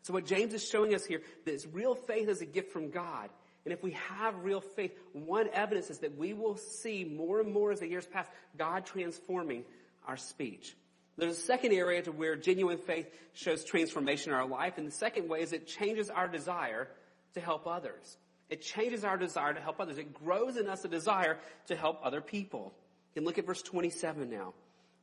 So 0.03 0.13
what 0.13 0.25
James 0.25 0.53
is 0.53 0.65
showing 0.65 0.95
us 0.95 1.05
here, 1.05 1.21
that 1.45 1.65
real 1.73 1.93
faith 1.93 2.29
is 2.29 2.41
a 2.41 2.45
gift 2.45 2.71
from 2.71 2.89
God. 2.89 3.29
And 3.67 3.73
if 3.73 3.83
we 3.83 3.91
have 3.91 4.45
real 4.45 4.61
faith, 4.61 4.97
one 5.11 5.49
evidence 5.51 5.89
is 5.89 5.97
that 5.97 6.17
we 6.17 6.31
will 6.31 6.55
see 6.55 7.03
more 7.03 7.41
and 7.41 7.51
more 7.51 7.73
as 7.73 7.81
the 7.81 7.87
years 7.89 8.05
pass, 8.05 8.25
God 8.57 8.85
transforming 8.85 9.65
our 10.07 10.15
speech. 10.15 10.73
There's 11.17 11.37
a 11.37 11.41
second 11.41 11.73
area 11.73 12.01
to 12.03 12.13
where 12.13 12.37
genuine 12.37 12.77
faith 12.77 13.13
shows 13.33 13.65
transformation 13.65 14.31
in 14.31 14.37
our 14.37 14.47
life. 14.47 14.77
And 14.77 14.87
the 14.87 14.91
second 14.91 15.27
way 15.27 15.41
is 15.41 15.51
it 15.51 15.67
changes 15.67 16.09
our 16.09 16.29
desire 16.29 16.87
to 17.33 17.41
help 17.41 17.67
others. 17.67 18.15
It 18.49 18.61
changes 18.61 19.03
our 19.03 19.17
desire 19.17 19.53
to 19.53 19.59
help 19.59 19.81
others. 19.81 19.97
It 19.97 20.13
grows 20.13 20.55
in 20.55 20.69
us 20.69 20.85
a 20.85 20.87
desire 20.87 21.37
to 21.65 21.75
help 21.75 21.99
other 22.05 22.21
people. 22.21 22.73
Can 23.15 23.25
look 23.25 23.37
at 23.37 23.45
verse 23.45 23.61
27 23.61 24.29
now. 24.29 24.53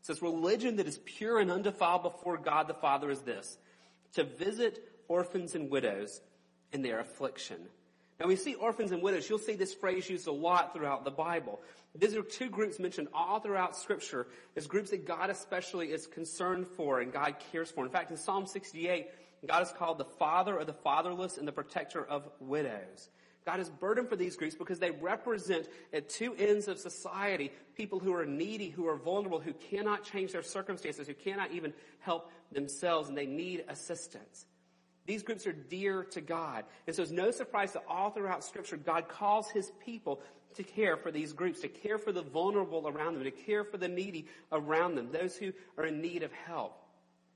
It 0.00 0.06
says, 0.06 0.22
religion 0.22 0.76
that 0.76 0.88
is 0.88 0.98
pure 1.04 1.38
and 1.38 1.50
undefiled 1.50 2.02
before 2.02 2.38
God 2.38 2.66
the 2.66 2.72
Father 2.72 3.10
is 3.10 3.20
this, 3.20 3.58
to 4.14 4.24
visit 4.24 4.82
orphans 5.06 5.54
and 5.54 5.68
widows 5.68 6.22
in 6.72 6.80
their 6.80 7.00
affliction. 7.00 7.58
Now 8.20 8.26
we 8.26 8.36
see 8.36 8.54
orphans 8.54 8.92
and 8.92 9.02
widows. 9.02 9.28
You'll 9.28 9.38
see 9.38 9.54
this 9.54 9.74
phrase 9.74 10.08
used 10.08 10.26
a 10.26 10.32
lot 10.32 10.72
throughout 10.72 11.04
the 11.04 11.10
Bible. 11.10 11.60
These 11.96 12.14
are 12.14 12.22
two 12.22 12.48
groups 12.48 12.78
mentioned 12.78 13.08
all 13.12 13.40
throughout 13.40 13.76
scripture 13.76 14.26
as 14.56 14.66
groups 14.66 14.90
that 14.90 15.06
God 15.06 15.30
especially 15.30 15.92
is 15.92 16.06
concerned 16.06 16.66
for 16.66 17.00
and 17.00 17.12
God 17.12 17.36
cares 17.52 17.70
for. 17.70 17.84
In 17.84 17.90
fact, 17.90 18.10
in 18.10 18.16
Psalm 18.16 18.46
68, 18.46 19.08
God 19.46 19.62
is 19.62 19.72
called 19.72 19.98
the 19.98 20.04
father 20.04 20.56
of 20.56 20.66
the 20.66 20.72
fatherless 20.72 21.38
and 21.38 21.46
the 21.46 21.52
protector 21.52 22.04
of 22.04 22.28
widows. 22.40 23.10
God 23.44 23.60
is 23.60 23.68
burdened 23.68 24.08
for 24.08 24.16
these 24.16 24.36
groups 24.36 24.54
because 24.54 24.78
they 24.78 24.90
represent 24.90 25.68
at 25.92 26.08
two 26.08 26.34
ends 26.36 26.66
of 26.66 26.78
society 26.78 27.52
people 27.76 27.98
who 27.98 28.14
are 28.14 28.24
needy, 28.24 28.70
who 28.70 28.86
are 28.88 28.96
vulnerable, 28.96 29.40
who 29.40 29.52
cannot 29.52 30.04
change 30.04 30.32
their 30.32 30.42
circumstances, 30.42 31.06
who 31.06 31.14
cannot 31.14 31.52
even 31.52 31.74
help 32.00 32.30
themselves, 32.52 33.08
and 33.08 33.18
they 33.18 33.26
need 33.26 33.64
assistance. 33.68 34.46
These 35.06 35.22
groups 35.22 35.46
are 35.46 35.52
dear 35.52 36.04
to 36.04 36.20
God. 36.20 36.64
And 36.86 36.96
so 36.96 37.02
it's 37.02 37.10
no 37.10 37.30
surprise 37.30 37.72
that 37.72 37.84
all 37.88 38.10
throughout 38.10 38.44
scripture, 38.44 38.76
God 38.76 39.08
calls 39.08 39.50
his 39.50 39.72
people 39.84 40.20
to 40.54 40.62
care 40.62 40.96
for 40.96 41.10
these 41.10 41.32
groups, 41.32 41.60
to 41.60 41.68
care 41.68 41.98
for 41.98 42.12
the 42.12 42.22
vulnerable 42.22 42.88
around 42.88 43.14
them, 43.14 43.24
to 43.24 43.30
care 43.30 43.64
for 43.64 43.76
the 43.76 43.88
needy 43.88 44.26
around 44.52 44.94
them, 44.94 45.10
those 45.10 45.36
who 45.36 45.52
are 45.76 45.86
in 45.86 46.00
need 46.00 46.22
of 46.22 46.32
help. 46.32 46.80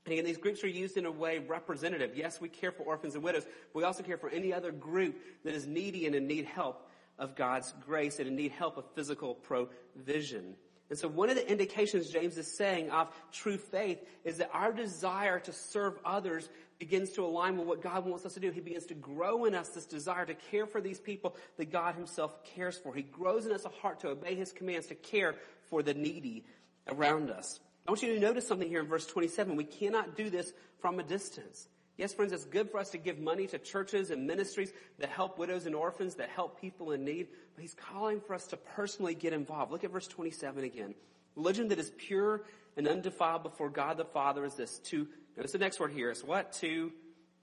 And 0.07 0.13
again, 0.15 0.25
these 0.25 0.39
groups 0.39 0.65
are 0.65 0.69
used 0.69 0.97
in 0.97 1.05
a 1.05 1.11
way 1.11 1.39
representative. 1.39 2.17
Yes, 2.17 2.41
we 2.41 2.49
care 2.49 2.73
for 2.73 2.85
orphans 2.85 3.15
and 3.15 3.23
widows. 3.23 3.45
But 3.45 3.79
we 3.79 3.85
also 3.85 4.03
care 4.03 4.17
for 4.17 4.31
any 4.31 4.55
other 4.55 4.73
group 4.73 5.19
that 5.45 5.55
is 5.55 5.67
needy 5.67 6.07
and 6.07 6.15
in 6.15 6.27
need 6.27 6.47
help 6.47 6.89
of 7.19 7.35
God's 7.35 7.75
grace 7.85 8.19
and 8.19 8.29
in 8.29 8.37
need 8.37 8.53
help 8.53 8.79
of 8.79 8.85
physical 8.95 9.35
provision. 9.35 10.55
And 10.91 10.99
so 10.99 11.09
one 11.09 11.29
of 11.29 11.37
the 11.37 11.49
indications 11.51 12.09
James 12.09 12.39
is 12.39 12.57
saying 12.57 12.91
of 12.91 13.09
true 13.31 13.59
faith 13.59 13.99
is 14.25 14.39
that 14.39 14.51
our 14.53 14.73
desire 14.73 15.39
to 15.41 15.53
serve 15.53 15.99
others 16.05 16.49
begins 16.79 17.11
to 17.11 17.25
align 17.25 17.59
with 17.59 17.67
what 17.67 17.83
God 17.83 18.07
wants 18.07 18.25
us 18.25 18.35
to 18.35 18.41
do. 18.41 18.51
He 18.51 18.61
begins 18.61 18.87
to 18.87 18.95
grow 18.95 19.45
in 19.45 19.55
us 19.55 19.69
this 19.69 19.85
desire 19.85 20.25
to 20.25 20.35
care 20.35 20.67
for 20.67 20.81
these 20.81 21.01
people 21.01 21.37
that 21.57 21.71
God 21.71 21.95
himself 21.95 22.43
cares 22.45 22.79
for. 22.79 22.95
He 22.95 23.03
grows 23.03 23.47
in 23.47 23.53
us 23.53 23.65
a 23.65 23.69
heart 23.69 24.01
to 24.01 24.09
obey 24.09 24.35
his 24.35 24.53
commands, 24.53 24.87
to 24.87 24.95
care 24.95 25.35
for 25.69 25.83
the 25.83 25.95
needy 25.95 26.45
around 26.89 27.31
us. 27.31 27.61
I 27.87 27.91
want 27.91 28.03
you 28.03 28.15
to 28.15 28.21
notice 28.21 28.47
something 28.47 28.69
here 28.69 28.81
in 28.81 28.87
verse 28.87 29.07
27. 29.07 29.57
We 29.57 29.65
cannot 29.65 30.17
do 30.17 30.31
this 30.31 30.53
from 30.81 31.01
a 31.01 31.03
distance. 31.03 31.69
Yes, 31.99 32.15
friends, 32.15 32.33
it's 32.33 32.47
good 32.47 32.71
for 32.71 32.79
us 32.79 32.91
to 32.91 32.99
give 32.99 33.19
money 33.19 33.47
to 33.49 33.59
churches 33.59 34.11
and 34.11 34.27
ministries 34.27 34.73
that 34.99 35.11
help 35.11 35.39
widows 35.39 35.67
and 35.67 35.75
orphans, 35.75 36.15
that 36.15 36.31
help 36.31 36.61
people 36.61 36.93
in 36.93 37.05
need, 37.05 37.27
but 37.55 37.61
he's 37.61 37.75
calling 37.75 38.21
for 38.21 38.35
us 38.35 38.47
to 38.47 38.57
personally 38.57 39.15
get 39.15 39.35
involved. 39.35 39.73
Look 39.73 39.85
at 39.85 39.91
verse 39.91 40.09
27 40.09 40.65
again. 40.65 40.95
Religion 41.35 41.69
that 41.69 41.79
is 41.79 41.93
pure 41.99 42.45
and 42.77 42.89
undefiled 42.89 43.43
before 43.43 43.69
God 43.69 43.97
the 43.97 44.05
Father 44.05 44.45
is 44.45 44.55
this, 44.55 44.79
to 44.79 45.09
Notice 45.39 45.53
the 45.53 45.59
next 45.59 45.79
word 45.79 45.93
here 45.93 46.11
is 46.11 46.25
what? 46.25 46.53
To 46.55 46.93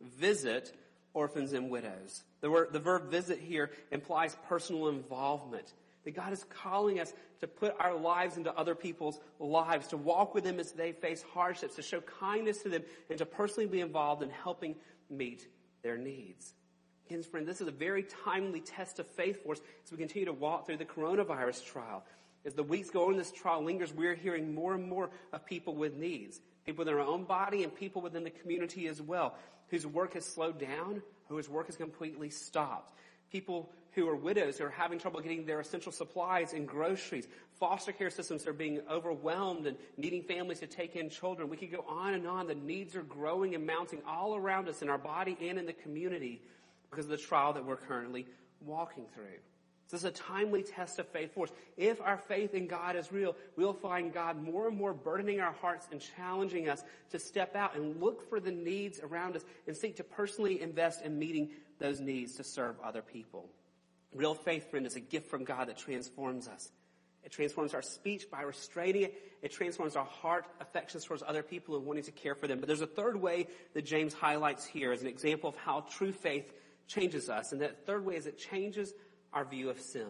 visit 0.01 0.76
orphans 1.14 1.53
and 1.53 1.70
widows. 1.70 2.24
The, 2.41 2.51
word, 2.51 2.74
the 2.74 2.80
verb 2.80 3.10
visit 3.10 3.39
here 3.39 3.72
implies 3.89 4.36
personal 4.49 4.89
involvement. 4.89 5.74
That 6.06 6.16
God 6.16 6.32
is 6.32 6.45
calling 6.45 6.99
us 6.99 7.14
to 7.41 7.47
put 7.47 7.76
our 7.80 7.95
lives 7.95 8.38
into 8.38 8.53
other 8.53 8.76
people's 8.76 9.20
lives, 9.39 9.88
to 9.88 9.97
walk 9.97 10.34
with 10.34 10.43
them 10.43 10.60
as 10.60 10.72
they 10.72 10.93
face 10.93 11.24
hardships, 11.34 11.76
to 11.76 11.82
show 11.82 12.01
kindness 12.01 12.60
to 12.64 12.70
them, 12.70 12.84
and 13.10 13.18
to 13.18 13.26
personally 13.26 13.68
be 13.68 13.82
involved 13.82 14.24
in 14.24 14.30
helping 14.30 14.76
meet 15.10 15.47
their 15.84 15.97
needs. 15.97 16.53
Again, 17.08 17.24
friend, 17.24 17.47
this 17.47 17.62
is 17.62 17.68
a 17.68 17.72
very 17.72 18.03
timely 18.24 18.62
test 18.62 18.99
of 18.99 19.08
faith 19.08 19.43
for 19.43 19.53
us 19.53 19.62
as 19.84 19.91
we 19.91 19.97
continue 19.97 20.26
to 20.26 20.34
walk 20.34 20.66
through 20.66 20.78
the 20.78 20.86
coronavirus 20.86 21.66
trial. 21.66 22.03
As 22.45 22.53
the 22.53 22.64
weeks 22.64 22.89
go 22.89 23.10
on, 23.10 23.18
this 23.18 23.32
trial 23.32 23.64
lingers, 23.64 23.93
we're 23.93 24.16
hearing 24.16 24.53
more 24.53 24.74
and 24.74 24.88
more 24.88 25.10
of 25.34 25.45
people 25.45 25.76
with 25.76 25.95
needs 25.95 26.39
people 26.66 26.84
within 26.84 26.95
our 26.95 27.06
own 27.06 27.24
body 27.24 27.64
and 27.64 27.74
people 27.74 28.01
within 28.01 28.24
the 28.24 28.30
community 28.30 28.88
as 28.88 29.01
well, 29.01 29.36
whose 29.70 29.86
work 29.86 30.14
has 30.16 30.26
slowed 30.26 30.60
down, 30.60 31.01
whose 31.30 31.47
work 31.47 31.68
has 31.68 31.78
completely 31.78 32.30
stopped. 32.30 32.93
People 33.32 33.72
who 33.96 34.08
are 34.10 34.16
widows 34.16 34.58
who 34.58 34.66
are 34.66 34.70
having 34.70 35.00
trouble 35.00 35.22
getting 35.22 35.46
their 35.46 35.62
essential 35.62 35.91
supplies 35.91 36.54
and 36.54 36.68
groceries. 36.68 37.28
Foster 37.60 37.93
care 37.93 38.10
systems 38.10 38.46
are 38.46 38.54
being 38.54 38.82
overwhelmed 38.91 39.66
and 39.66 39.78
needing 39.98 40.22
families 40.22 40.60
to 40.60 40.68
take 40.68 40.98
in 40.98 41.10
children. 41.10 41.50
We 41.50 41.56
could 41.56 41.72
go 41.72 41.86
on 41.88 42.14
and 42.14 42.28
on. 42.28 42.48
The 42.48 42.56
needs 42.56 42.96
are 42.96 43.04
growing 43.04 43.56
and 43.56 43.66
mounting 43.66 44.02
all 44.06 44.36
around 44.36 44.68
us 44.68 44.82
in 44.82 44.89
our 44.89 44.98
body 44.98 45.38
and 45.41 45.58
in 45.58 45.66
the 45.66 45.74
community 45.74 46.41
because 46.89 47.06
of 47.06 47.12
the 47.12 47.18
trial 47.18 47.54
that 47.54 47.66
we're 47.66 47.78
currently 47.78 48.28
walking 48.60 49.06
through. 49.16 49.39
So 49.88 49.98
This 49.98 50.04
is 50.04 50.10
a 50.10 50.24
timely 50.24 50.64
test 50.64 51.00
of 51.00 51.08
faith 51.10 51.34
for 51.34 51.46
us. 51.46 51.52
If 51.78 52.02
our 52.02 52.18
faith 52.18 52.54
in 52.54 52.68
God 52.68 52.96
is 52.96 53.12
real, 53.12 53.36
we'll 53.56 53.74
find 53.74 54.12
God 54.12 54.41
more 54.41 54.68
and 54.68 54.76
more 54.76 54.93
burdening 54.93 55.39
our 55.39 55.54
hearts 55.54 55.88
and 55.91 56.02
challenging 56.18 56.68
us 56.68 56.84
to 57.12 57.20
step 57.20 57.56
out 57.56 57.76
and 57.76 58.02
look 58.02 58.28
for 58.28 58.39
the 58.39 58.52
needs 58.52 59.00
around 59.00 59.36
us 59.36 59.46
and 59.68 59.78
seek 59.78 59.96
to 59.98 60.04
personally 60.04 60.60
invest 60.62 61.04
in 61.04 61.18
meeting 61.18 61.52
those 61.78 62.00
needs 62.00 62.36
to 62.36 62.43
serve 62.43 62.76
other 62.84 63.02
people. 63.02 63.48
Real 64.16 64.34
faith, 64.34 64.72
friend, 64.72 64.88
is 64.88 64.95
a 64.95 65.01
gift 65.01 65.30
from 65.30 65.43
God 65.43 65.68
that 65.68 65.78
transforms 65.78 66.47
us. 66.47 66.72
It 67.26 67.32
transforms 67.32 67.74
our 67.74 67.82
speech 67.82 68.32
by 68.32 68.43
restraining 68.43 69.03
it. 69.03 69.16
It 69.41 69.51
transforms 69.51 69.95
our 69.95 70.05
heart 70.05 70.45
affections 70.61 71.03
towards 71.03 71.22
other 71.22 71.43
people 71.43 71.76
and 71.76 71.86
wanting 71.86 72.03
to 72.03 72.11
care 72.11 72.34
for 72.34 72.47
them. 72.47 72.59
But 72.59 72.68
there's 72.68 72.82
a 72.82 72.88
third 72.88 73.20
way 73.20 73.47
that 73.74 73.84
James 73.84 74.13
highlights 74.13 74.66
here 74.66 74.93
as 74.93 75.01
an 75.01 75.07
example 75.07 75.49
of 75.49 75.57
how 75.57 75.82
true 75.89 76.13
faith 76.13 76.53
changes 76.88 77.30
us. 77.30 77.51
And 77.51 77.61
that 77.61 77.86
third 77.86 78.05
way 78.05 78.16
is 78.16 78.26
it 78.26 78.38
changes 78.38 78.93
our 79.34 79.43
view 79.43 79.70
of 79.70 79.82
sin. 79.82 80.07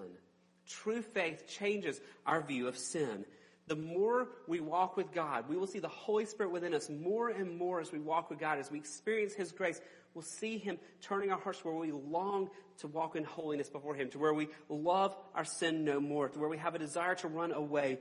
True 0.68 1.02
faith 1.02 1.48
changes 1.48 2.00
our 2.28 2.42
view 2.42 2.68
of 2.68 2.78
sin. 2.78 3.26
the 3.68 3.76
more 3.76 4.28
we 4.48 4.60
walk 4.60 4.96
with 4.96 5.12
God, 5.12 5.50
we 5.50 5.58
will 5.58 5.68
see 5.68 5.80
the 5.80 5.88
Holy 5.88 6.26
Spirit 6.26 6.52
within 6.52 6.74
us 6.74 6.90
more 6.90 7.30
and 7.30 7.58
more 7.58 7.82
as 7.82 7.92
we 7.92 8.00
walk 8.00 8.30
with 8.30 8.40
God, 8.40 8.60
as 8.60 8.70
we 8.70 8.78
experience 8.78 9.34
His 9.34 9.52
grace. 9.52 9.82
We'll 10.16 10.24
see 10.24 10.58
Him 10.58 10.80
turning 11.02 11.32
our 11.32 11.40
hearts 11.40 11.64
where 11.64 11.76
we 11.76 11.92
long 11.92 12.50
to 12.80 12.88
walk 12.88 13.18
in 13.18 13.26
holiness 13.26 13.70
before 13.70 13.96
Him, 13.96 14.10
to 14.12 14.20
where 14.20 14.34
we 14.34 14.48
love 14.70 15.16
our 15.36 15.44
sin 15.46 15.84
no 15.84 16.00
more, 16.00 16.30
to 16.30 16.40
where 16.40 16.50
we 16.50 16.58
have 16.58 16.74
a 16.74 16.80
desire 16.80 17.16
to 17.16 17.28
run 17.28 17.52
away 17.52 18.00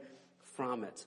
from 0.57 0.85
it. 0.85 1.05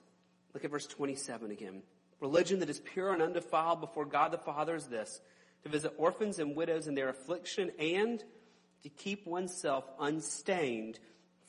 Look 0.52 0.64
at 0.64 0.70
verse 0.70 0.86
27 0.86 1.50
again. 1.50 1.82
Religion 2.20 2.60
that 2.60 2.68
is 2.68 2.80
pure 2.80 3.12
and 3.12 3.22
undefiled 3.22 3.80
before 3.80 4.04
God 4.04 4.32
the 4.32 4.38
Father 4.38 4.76
is 4.76 4.86
this, 4.86 5.20
to 5.62 5.70
visit 5.70 5.94
orphans 5.96 6.38
and 6.38 6.54
widows 6.54 6.86
in 6.86 6.94
their 6.94 7.08
affliction 7.08 7.70
and 7.78 8.22
to 8.82 8.88
keep 8.90 9.26
oneself 9.26 9.84
unstained 9.98 10.98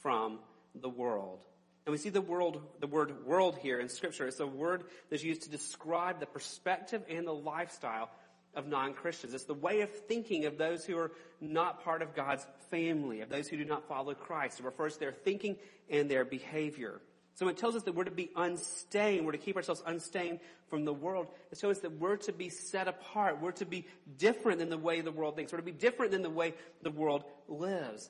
from 0.01 0.39
the 0.73 0.89
world. 0.89 1.43
And 1.85 1.91
we 1.91 1.97
see 1.97 2.09
the 2.09 2.21
world, 2.21 2.61
the 2.79 2.87
word 2.87 3.25
world 3.25 3.57
here 3.61 3.79
in 3.79 3.89
scripture. 3.89 4.27
It's 4.27 4.39
a 4.39 4.47
word 4.47 4.83
that's 5.09 5.23
used 5.23 5.43
to 5.43 5.49
describe 5.49 6.19
the 6.19 6.27
perspective 6.27 7.03
and 7.09 7.25
the 7.25 7.33
lifestyle 7.33 8.09
of 8.55 8.67
non-Christians. 8.67 9.33
It's 9.33 9.45
the 9.45 9.53
way 9.53 9.81
of 9.81 9.89
thinking 9.89 10.45
of 10.45 10.57
those 10.57 10.85
who 10.85 10.97
are 10.97 11.11
not 11.39 11.83
part 11.83 12.01
of 12.01 12.15
God's 12.15 12.45
family, 12.69 13.21
of 13.21 13.29
those 13.29 13.47
who 13.47 13.57
do 13.57 13.65
not 13.65 13.87
follow 13.87 14.13
Christ. 14.13 14.59
It 14.59 14.65
refers 14.65 14.93
to 14.93 14.99
their 14.99 15.11
thinking 15.11 15.57
and 15.89 16.09
their 16.09 16.25
behavior. 16.25 17.01
So 17.35 17.47
it 17.47 17.57
tells 17.57 17.75
us 17.75 17.83
that 17.83 17.95
we're 17.95 18.03
to 18.03 18.11
be 18.11 18.31
unstained. 18.35 19.25
We're 19.25 19.31
to 19.31 19.37
keep 19.37 19.55
ourselves 19.55 19.81
unstained 19.85 20.39
from 20.69 20.83
the 20.83 20.93
world. 20.93 21.27
It 21.51 21.57
shows 21.57 21.77
us 21.77 21.81
that 21.83 21.97
we're 21.97 22.17
to 22.17 22.33
be 22.33 22.49
set 22.49 22.87
apart. 22.87 23.41
We're 23.41 23.51
to 23.53 23.65
be 23.65 23.87
different 24.17 24.59
than 24.59 24.69
the 24.69 24.77
way 24.77 24.99
the 25.01 25.11
world 25.11 25.35
thinks. 25.35 25.53
We're 25.53 25.59
to 25.59 25.63
be 25.63 25.71
different 25.71 26.11
than 26.11 26.21
the 26.21 26.29
way 26.29 26.53
the 26.81 26.91
world 26.91 27.23
lives. 27.47 28.09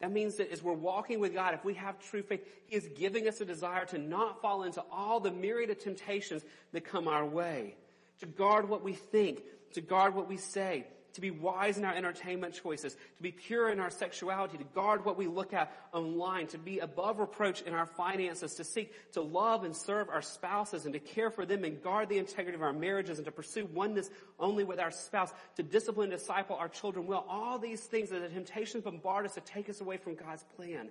That 0.00 0.12
means 0.12 0.36
that 0.36 0.50
as 0.50 0.62
we're 0.62 0.72
walking 0.72 1.20
with 1.20 1.34
God, 1.34 1.52
if 1.52 1.62
we 1.62 1.74
have 1.74 1.98
true 1.98 2.22
faith, 2.22 2.40
He 2.64 2.76
is 2.76 2.88
giving 2.96 3.28
us 3.28 3.42
a 3.42 3.44
desire 3.44 3.84
to 3.86 3.98
not 3.98 4.40
fall 4.40 4.62
into 4.62 4.82
all 4.90 5.20
the 5.20 5.30
myriad 5.30 5.68
of 5.68 5.78
temptations 5.78 6.42
that 6.72 6.86
come 6.86 7.06
our 7.06 7.26
way. 7.26 7.76
To 8.20 8.26
guard 8.26 8.68
what 8.68 8.82
we 8.82 8.94
think, 8.94 9.42
to 9.74 9.80
guard 9.80 10.14
what 10.14 10.28
we 10.28 10.36
say, 10.36 10.86
to 11.14 11.20
be 11.20 11.30
wise 11.30 11.76
in 11.76 11.84
our 11.84 11.94
entertainment 11.94 12.54
choices, 12.54 12.94
to 12.94 13.22
be 13.22 13.32
pure 13.32 13.68
in 13.68 13.80
our 13.80 13.90
sexuality, 13.90 14.58
to 14.58 14.64
guard 14.64 15.04
what 15.04 15.16
we 15.16 15.26
look 15.26 15.52
at 15.52 15.72
online, 15.92 16.46
to 16.48 16.58
be 16.58 16.78
above 16.78 17.18
reproach 17.18 17.62
in 17.62 17.74
our 17.74 17.86
finances, 17.86 18.54
to 18.54 18.64
seek 18.64 18.92
to 19.12 19.20
love 19.20 19.64
and 19.64 19.74
serve 19.74 20.08
our 20.08 20.22
spouses 20.22 20.84
and 20.84 20.94
to 20.94 21.00
care 21.00 21.30
for 21.30 21.44
them 21.44 21.64
and 21.64 21.82
guard 21.82 22.08
the 22.08 22.18
integrity 22.18 22.54
of 22.54 22.62
our 22.62 22.72
marriages 22.72 23.18
and 23.18 23.24
to 23.24 23.32
pursue 23.32 23.66
oneness 23.66 24.08
only 24.38 24.64
with 24.64 24.78
our 24.78 24.90
spouse, 24.90 25.32
to 25.56 25.62
discipline 25.62 26.10
and 26.12 26.18
disciple 26.18 26.56
our 26.56 26.68
children 26.68 27.06
well. 27.06 27.26
All 27.28 27.58
these 27.58 27.80
things 27.80 28.10
that 28.10 28.20
the 28.20 28.28
temptations 28.28 28.84
bombard 28.84 29.26
us 29.26 29.34
to 29.34 29.40
take 29.40 29.68
us 29.68 29.80
away 29.80 29.96
from 29.96 30.14
God's 30.14 30.44
plan. 30.56 30.88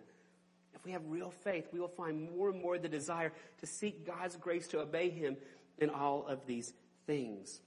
If 0.76 0.86
we 0.86 0.92
have 0.92 1.02
real 1.08 1.32
faith, 1.32 1.68
we 1.74 1.80
will 1.80 1.88
find 1.88 2.30
more 2.32 2.50
and 2.50 2.62
more 2.62 2.78
the 2.78 2.88
desire 2.88 3.32
to 3.60 3.66
seek 3.66 4.06
God's 4.06 4.36
grace 4.38 4.68
to 4.70 4.80
obey 4.80 5.10
Him 5.10 5.36
in 5.78 5.90
all 5.90 6.26
of 6.28 6.46
these 6.46 6.74
things. 7.06 7.62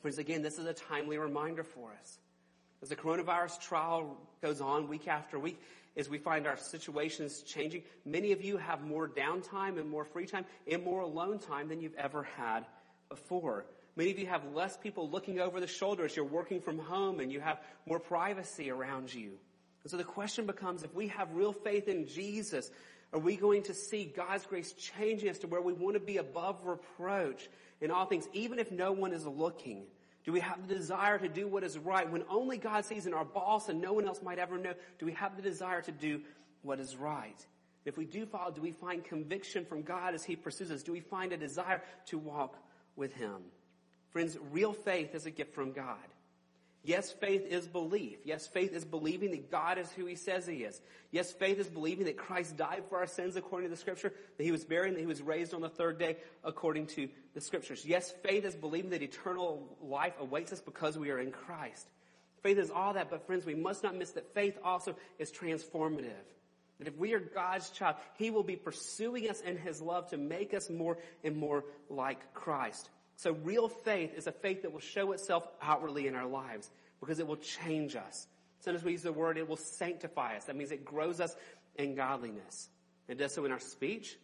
Friends, 0.00 0.18
again, 0.18 0.42
this 0.42 0.58
is 0.58 0.66
a 0.66 0.74
timely 0.74 1.18
reminder 1.18 1.64
for 1.64 1.90
us. 2.00 2.18
As 2.82 2.88
the 2.88 2.96
coronavirus 2.96 3.60
trial 3.60 4.16
goes 4.40 4.60
on 4.60 4.88
week 4.88 5.08
after 5.08 5.38
week, 5.38 5.60
as 5.96 6.08
we 6.08 6.18
find 6.18 6.46
our 6.46 6.56
situations 6.56 7.42
changing, 7.42 7.82
many 8.04 8.30
of 8.30 8.42
you 8.42 8.56
have 8.56 8.82
more 8.82 9.08
downtime 9.08 9.78
and 9.78 9.90
more 9.90 10.04
free 10.04 10.26
time 10.26 10.44
and 10.70 10.84
more 10.84 11.00
alone 11.00 11.40
time 11.40 11.68
than 11.68 11.80
you've 11.80 11.96
ever 11.96 12.22
had 12.36 12.64
before. 13.08 13.66
Many 13.96 14.12
of 14.12 14.18
you 14.20 14.26
have 14.26 14.54
less 14.54 14.76
people 14.76 15.10
looking 15.10 15.40
over 15.40 15.58
the 15.58 15.66
shoulder 15.66 16.04
as 16.04 16.14
you're 16.14 16.24
working 16.24 16.60
from 16.60 16.78
home 16.78 17.18
and 17.18 17.32
you 17.32 17.40
have 17.40 17.58
more 17.84 17.98
privacy 17.98 18.70
around 18.70 19.12
you. 19.12 19.32
And 19.82 19.90
so 19.90 19.96
the 19.96 20.04
question 20.04 20.46
becomes, 20.46 20.84
if 20.84 20.94
we 20.94 21.08
have 21.08 21.34
real 21.34 21.52
faith 21.52 21.88
in 21.88 22.06
Jesus, 22.06 22.70
are 23.12 23.18
we 23.18 23.36
going 23.36 23.62
to 23.64 23.74
see 23.74 24.04
God's 24.04 24.44
grace 24.46 24.72
changing 24.72 25.30
us 25.30 25.38
to 25.38 25.46
where 25.46 25.62
we 25.62 25.72
want 25.72 25.94
to 25.94 26.00
be 26.00 26.18
above 26.18 26.64
reproach 26.64 27.48
in 27.80 27.90
all 27.90 28.06
things, 28.06 28.28
even 28.32 28.58
if 28.58 28.70
no 28.70 28.92
one 28.92 29.12
is 29.12 29.26
looking? 29.26 29.84
Do 30.24 30.32
we 30.32 30.40
have 30.40 30.68
the 30.68 30.74
desire 30.74 31.18
to 31.18 31.28
do 31.28 31.48
what 31.48 31.64
is 31.64 31.78
right 31.78 32.10
when 32.10 32.22
only 32.28 32.58
God 32.58 32.84
sees 32.84 33.06
in 33.06 33.14
our 33.14 33.24
boss 33.24 33.70
and 33.70 33.80
no 33.80 33.94
one 33.94 34.06
else 34.06 34.20
might 34.22 34.38
ever 34.38 34.58
know? 34.58 34.74
Do 34.98 35.06
we 35.06 35.12
have 35.12 35.36
the 35.36 35.42
desire 35.42 35.80
to 35.82 35.92
do 35.92 36.20
what 36.62 36.80
is 36.80 36.96
right? 36.96 37.46
If 37.86 37.96
we 37.96 38.04
do 38.04 38.26
follow, 38.26 38.50
do 38.50 38.60
we 38.60 38.72
find 38.72 39.02
conviction 39.02 39.64
from 39.64 39.82
God 39.82 40.14
as 40.14 40.22
He 40.22 40.36
pursues 40.36 40.70
us? 40.70 40.82
Do 40.82 40.92
we 40.92 41.00
find 41.00 41.32
a 41.32 41.38
desire 41.38 41.82
to 42.06 42.18
walk 42.18 42.56
with 42.94 43.14
Him? 43.14 43.36
Friends, 44.10 44.36
real 44.50 44.74
faith 44.74 45.14
is 45.14 45.24
a 45.24 45.30
gift 45.30 45.54
from 45.54 45.72
God. 45.72 45.96
Yes, 46.88 47.12
faith 47.12 47.44
is 47.46 47.68
belief. 47.68 48.16
Yes, 48.24 48.46
faith 48.46 48.72
is 48.72 48.82
believing 48.82 49.32
that 49.32 49.50
God 49.50 49.76
is 49.76 49.92
who 49.92 50.06
He 50.06 50.14
says 50.14 50.46
He 50.46 50.64
is. 50.64 50.80
Yes, 51.10 51.30
faith 51.30 51.58
is 51.58 51.68
believing 51.68 52.06
that 52.06 52.16
Christ 52.16 52.56
died 52.56 52.84
for 52.88 52.96
our 52.96 53.06
sins 53.06 53.36
according 53.36 53.68
to 53.68 53.74
the 53.74 53.78
Scripture, 53.78 54.10
that 54.38 54.42
He 54.42 54.50
was 54.50 54.64
buried, 54.64 54.88
and 54.88 54.96
that 54.96 55.00
He 55.02 55.06
was 55.06 55.20
raised 55.20 55.52
on 55.52 55.60
the 55.60 55.68
third 55.68 55.98
day 55.98 56.16
according 56.44 56.86
to 56.86 57.10
the 57.34 57.42
Scriptures. 57.42 57.84
Yes, 57.84 58.14
faith 58.22 58.46
is 58.46 58.54
believing 58.54 58.88
that 58.92 59.02
eternal 59.02 59.68
life 59.82 60.14
awaits 60.18 60.50
us 60.50 60.62
because 60.62 60.96
we 60.96 61.10
are 61.10 61.18
in 61.18 61.30
Christ. 61.30 61.86
Faith 62.42 62.56
is 62.56 62.70
all 62.70 62.94
that, 62.94 63.10
but 63.10 63.26
friends, 63.26 63.44
we 63.44 63.54
must 63.54 63.82
not 63.82 63.94
miss 63.94 64.12
that 64.12 64.32
faith 64.32 64.56
also 64.64 64.96
is 65.18 65.30
transformative. 65.30 66.24
That 66.78 66.88
if 66.88 66.96
we 66.96 67.12
are 67.12 67.20
God's 67.20 67.68
child, 67.68 67.96
He 68.16 68.30
will 68.30 68.44
be 68.44 68.56
pursuing 68.56 69.28
us 69.28 69.42
in 69.42 69.58
His 69.58 69.82
love 69.82 70.08
to 70.08 70.16
make 70.16 70.54
us 70.54 70.70
more 70.70 70.96
and 71.22 71.36
more 71.36 71.66
like 71.90 72.32
Christ. 72.32 72.88
So 73.18 73.32
real 73.42 73.68
faith 73.68 74.14
is 74.16 74.28
a 74.28 74.32
faith 74.32 74.62
that 74.62 74.72
will 74.72 74.78
show 74.78 75.10
itself 75.10 75.46
outwardly 75.60 76.06
in 76.06 76.14
our 76.14 76.26
lives 76.26 76.70
because 77.00 77.18
it 77.18 77.26
will 77.26 77.36
change 77.36 77.96
us. 77.96 78.28
Sometimes 78.60 78.84
we 78.84 78.92
use 78.92 79.02
the 79.02 79.12
word, 79.12 79.36
it 79.36 79.48
will 79.48 79.56
sanctify 79.56 80.36
us. 80.36 80.44
That 80.44 80.54
means 80.54 80.70
it 80.70 80.84
grows 80.84 81.20
us 81.20 81.34
in 81.74 81.96
godliness. 81.96 82.68
It 83.08 83.18
does 83.18 83.34
so 83.34 83.44
in 83.44 83.50
our 83.50 83.58
speech, 83.58 84.16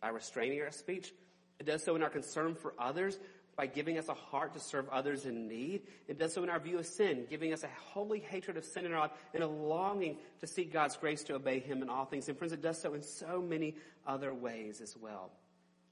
by 0.00 0.08
restraining 0.08 0.62
our 0.62 0.70
speech. 0.70 1.12
It 1.58 1.66
does 1.66 1.84
so 1.84 1.94
in 1.94 2.02
our 2.02 2.08
concern 2.08 2.54
for 2.54 2.72
others, 2.78 3.18
by 3.54 3.66
giving 3.66 3.98
us 3.98 4.08
a 4.08 4.14
heart 4.14 4.54
to 4.54 4.60
serve 4.60 4.88
others 4.88 5.26
in 5.26 5.46
need. 5.46 5.82
It 6.06 6.18
does 6.18 6.32
so 6.32 6.42
in 6.42 6.48
our 6.48 6.60
view 6.60 6.78
of 6.78 6.86
sin, 6.86 7.26
giving 7.28 7.52
us 7.52 7.64
a 7.64 7.70
holy 7.92 8.20
hatred 8.20 8.56
of 8.56 8.64
sin 8.64 8.86
in 8.86 8.94
our 8.94 9.00
life 9.00 9.10
and 9.34 9.42
a 9.42 9.46
longing 9.46 10.16
to 10.40 10.46
seek 10.46 10.72
God's 10.72 10.96
grace 10.96 11.22
to 11.24 11.34
obey 11.34 11.58
Him 11.58 11.82
in 11.82 11.90
all 11.90 12.06
things. 12.06 12.28
And 12.28 12.38
friends, 12.38 12.54
it 12.54 12.62
does 12.62 12.80
so 12.80 12.94
in 12.94 13.02
so 13.02 13.42
many 13.42 13.74
other 14.06 14.32
ways 14.32 14.80
as 14.80 14.96
well. 14.96 15.32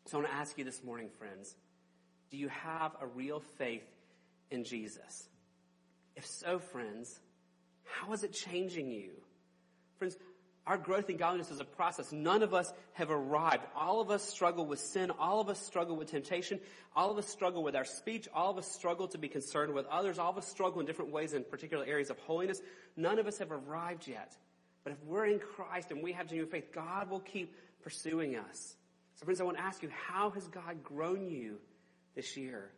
So 0.07 0.17
I 0.17 0.21
want 0.23 0.33
to 0.33 0.39
ask 0.39 0.57
you 0.57 0.65
this 0.65 0.83
morning, 0.85 1.11
friends, 1.19 1.55
do 2.37 2.43
you 2.43 2.49
have 2.49 2.93
a 3.01 3.07
real 3.07 3.41
faith 3.57 3.89
in 4.51 4.65
Jesus? 4.65 5.27
If 6.17 6.27
so, 6.27 6.59
friends, 6.59 7.19
how 7.85 8.13
is 8.13 8.25
it 8.25 8.33
changing 8.35 8.91
you? 8.91 9.13
Friends, 9.99 10.19
our 10.67 10.77
growth 10.77 11.09
in 11.09 11.17
godliness 11.17 11.51
is 11.51 11.61
a 11.61 11.65
process. 11.65 12.13
None 12.13 12.43
of 12.43 12.53
us 12.53 12.71
have 12.93 13.11
arrived. 13.11 13.63
All 13.75 14.03
of 14.03 14.11
us 14.11 14.23
struggle 14.23 14.67
with 14.67 14.81
sin. 14.81 15.11
All 15.19 15.41
of 15.41 15.49
us 15.49 15.59
struggle 15.59 15.97
with 15.97 16.11
temptation. 16.11 16.61
All 16.95 17.11
of 17.11 17.17
us 17.17 17.27
struggle 17.27 17.63
with 17.63 17.75
our 17.75 17.87
speech. 17.87 18.29
All 18.35 18.51
of 18.51 18.59
us 18.59 18.71
struggle 18.71 19.09
to 19.09 19.19
be 19.19 19.29
concerned 19.29 19.73
with 19.73 19.87
others. 19.87 20.19
All 20.19 20.29
of 20.29 20.37
us 20.37 20.47
struggle 20.47 20.81
in 20.81 20.87
different 20.87 21.13
ways 21.13 21.33
in 21.33 21.43
particular 21.43 21.87
areas 21.87 22.11
of 22.11 22.19
holiness. 22.19 22.61
None 22.99 23.19
of 23.19 23.27
us 23.27 23.39
have 23.39 23.51
arrived 23.51 24.07
yet. 24.07 24.37
But 24.85 24.93
if 24.93 25.03
we're 25.05 25.25
in 25.25 25.39
Christ 25.39 25.91
and 25.91 26.03
we 26.03 26.13
have 26.13 26.27
genuine 26.27 26.51
faith, 26.51 26.71
God 26.75 27.09
will 27.09 27.21
keep 27.21 27.55
pursuing 27.83 28.37
us. 28.37 28.77
So 29.15 29.25
friends, 29.25 29.41
I 29.41 29.45
want 29.45 29.57
to 29.57 29.63
ask 29.63 29.83
you, 29.83 29.89
how 29.89 30.29
has 30.31 30.47
God 30.49 30.85
grown 30.85 31.31
you 31.31 31.57
this 32.17 32.37
year? 32.37 32.71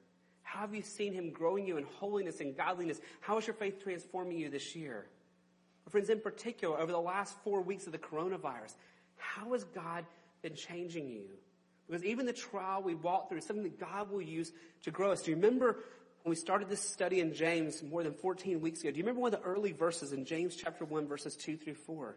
How 0.42 0.60
have 0.60 0.74
you 0.74 0.82
seen 0.82 1.14
him 1.14 1.30
growing 1.30 1.66
you 1.66 1.78
in 1.78 1.84
holiness 1.84 2.40
and 2.40 2.56
godliness? 2.56 3.00
How 3.20 3.38
is 3.38 3.46
your 3.46 3.54
faith 3.54 3.82
transforming 3.82 4.38
you 4.38 4.50
this 4.50 4.74
year? 4.74 5.06
Friends, 5.88 6.10
in 6.10 6.20
particular, 6.20 6.78
over 6.78 6.92
the 6.92 7.00
last 7.00 7.34
four 7.44 7.62
weeks 7.62 7.86
of 7.86 7.92
the 7.92 7.98
coronavirus, 7.98 8.74
how 9.16 9.52
has 9.52 9.64
God 9.64 10.04
been 10.42 10.54
changing 10.54 11.08
you? 11.08 11.24
Because 11.86 12.04
even 12.04 12.26
the 12.26 12.34
trial 12.34 12.82
we 12.82 12.94
walked 12.94 13.30
through 13.30 13.38
is 13.38 13.46
something 13.46 13.64
that 13.64 13.80
God 13.80 14.10
will 14.10 14.20
use 14.20 14.52
to 14.82 14.90
grow 14.90 15.12
us. 15.12 15.22
Do 15.22 15.30
you 15.30 15.36
remember 15.36 15.78
when 16.22 16.30
we 16.30 16.36
started 16.36 16.68
this 16.68 16.82
study 16.82 17.20
in 17.20 17.32
James 17.32 17.82
more 17.82 18.02
than 18.02 18.12
14 18.12 18.60
weeks 18.60 18.80
ago? 18.80 18.90
Do 18.90 18.98
you 18.98 19.02
remember 19.02 19.22
one 19.22 19.32
of 19.32 19.40
the 19.40 19.46
early 19.46 19.72
verses 19.72 20.12
in 20.12 20.26
James 20.26 20.56
chapter 20.56 20.84
1 20.84 21.06
verses 21.06 21.36
2 21.36 21.56
through 21.56 21.74
4? 21.74 22.16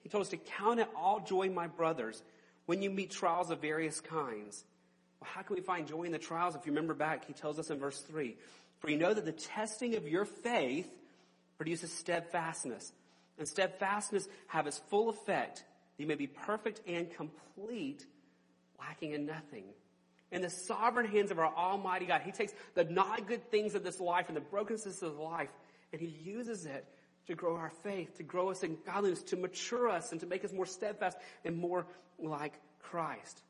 He 0.00 0.10
told 0.10 0.22
us 0.22 0.30
to 0.30 0.36
count 0.36 0.80
it 0.80 0.88
all 0.94 1.20
joy, 1.20 1.48
my 1.48 1.66
brothers, 1.66 2.22
when 2.66 2.82
you 2.82 2.90
meet 2.90 3.10
trials 3.10 3.50
of 3.50 3.60
various 3.60 4.00
kinds 4.00 4.64
well, 5.20 5.30
how 5.34 5.42
can 5.42 5.56
we 5.56 5.62
find 5.62 5.86
joy 5.86 6.04
in 6.04 6.12
the 6.12 6.18
trials? 6.18 6.54
If 6.54 6.66
you 6.66 6.72
remember 6.72 6.94
back, 6.94 7.26
he 7.26 7.32
tells 7.32 7.58
us 7.58 7.70
in 7.70 7.78
verse 7.78 8.00
3 8.00 8.36
For 8.80 8.90
you 8.90 8.98
know 8.98 9.12
that 9.12 9.24
the 9.24 9.32
testing 9.32 9.96
of 9.96 10.06
your 10.06 10.24
faith 10.24 10.88
produces 11.56 11.92
steadfastness. 11.92 12.92
And 13.38 13.46
steadfastness 13.46 14.28
have 14.48 14.66
its 14.66 14.78
full 14.90 15.08
effect 15.08 15.58
that 15.96 16.02
you 16.02 16.06
may 16.06 16.14
be 16.14 16.26
perfect 16.26 16.80
and 16.86 17.10
complete, 17.14 18.04
lacking 18.78 19.12
in 19.12 19.26
nothing. 19.26 19.64
In 20.30 20.42
the 20.42 20.50
sovereign 20.50 21.06
hands 21.06 21.30
of 21.30 21.38
our 21.38 21.52
Almighty 21.52 22.06
God, 22.06 22.22
He 22.22 22.32
takes 22.32 22.52
the 22.74 22.84
not 22.84 23.26
good 23.26 23.50
things 23.50 23.74
of 23.74 23.82
this 23.82 23.98
life 23.98 24.28
and 24.28 24.36
the 24.36 24.42
brokenness 24.42 25.02
of 25.02 25.18
life, 25.18 25.50
and 25.92 26.00
He 26.00 26.08
uses 26.08 26.66
it 26.66 26.84
to 27.26 27.34
grow 27.34 27.56
our 27.56 27.72
faith, 27.82 28.16
to 28.16 28.22
grow 28.22 28.50
us 28.50 28.62
in 28.62 28.76
godliness, 28.86 29.22
to 29.24 29.36
mature 29.36 29.88
us, 29.88 30.12
and 30.12 30.20
to 30.20 30.26
make 30.26 30.44
us 30.44 30.52
more 30.52 30.66
steadfast 30.66 31.16
and 31.44 31.56
more 31.56 31.86
like 32.18 32.54
Christ. 32.80 33.42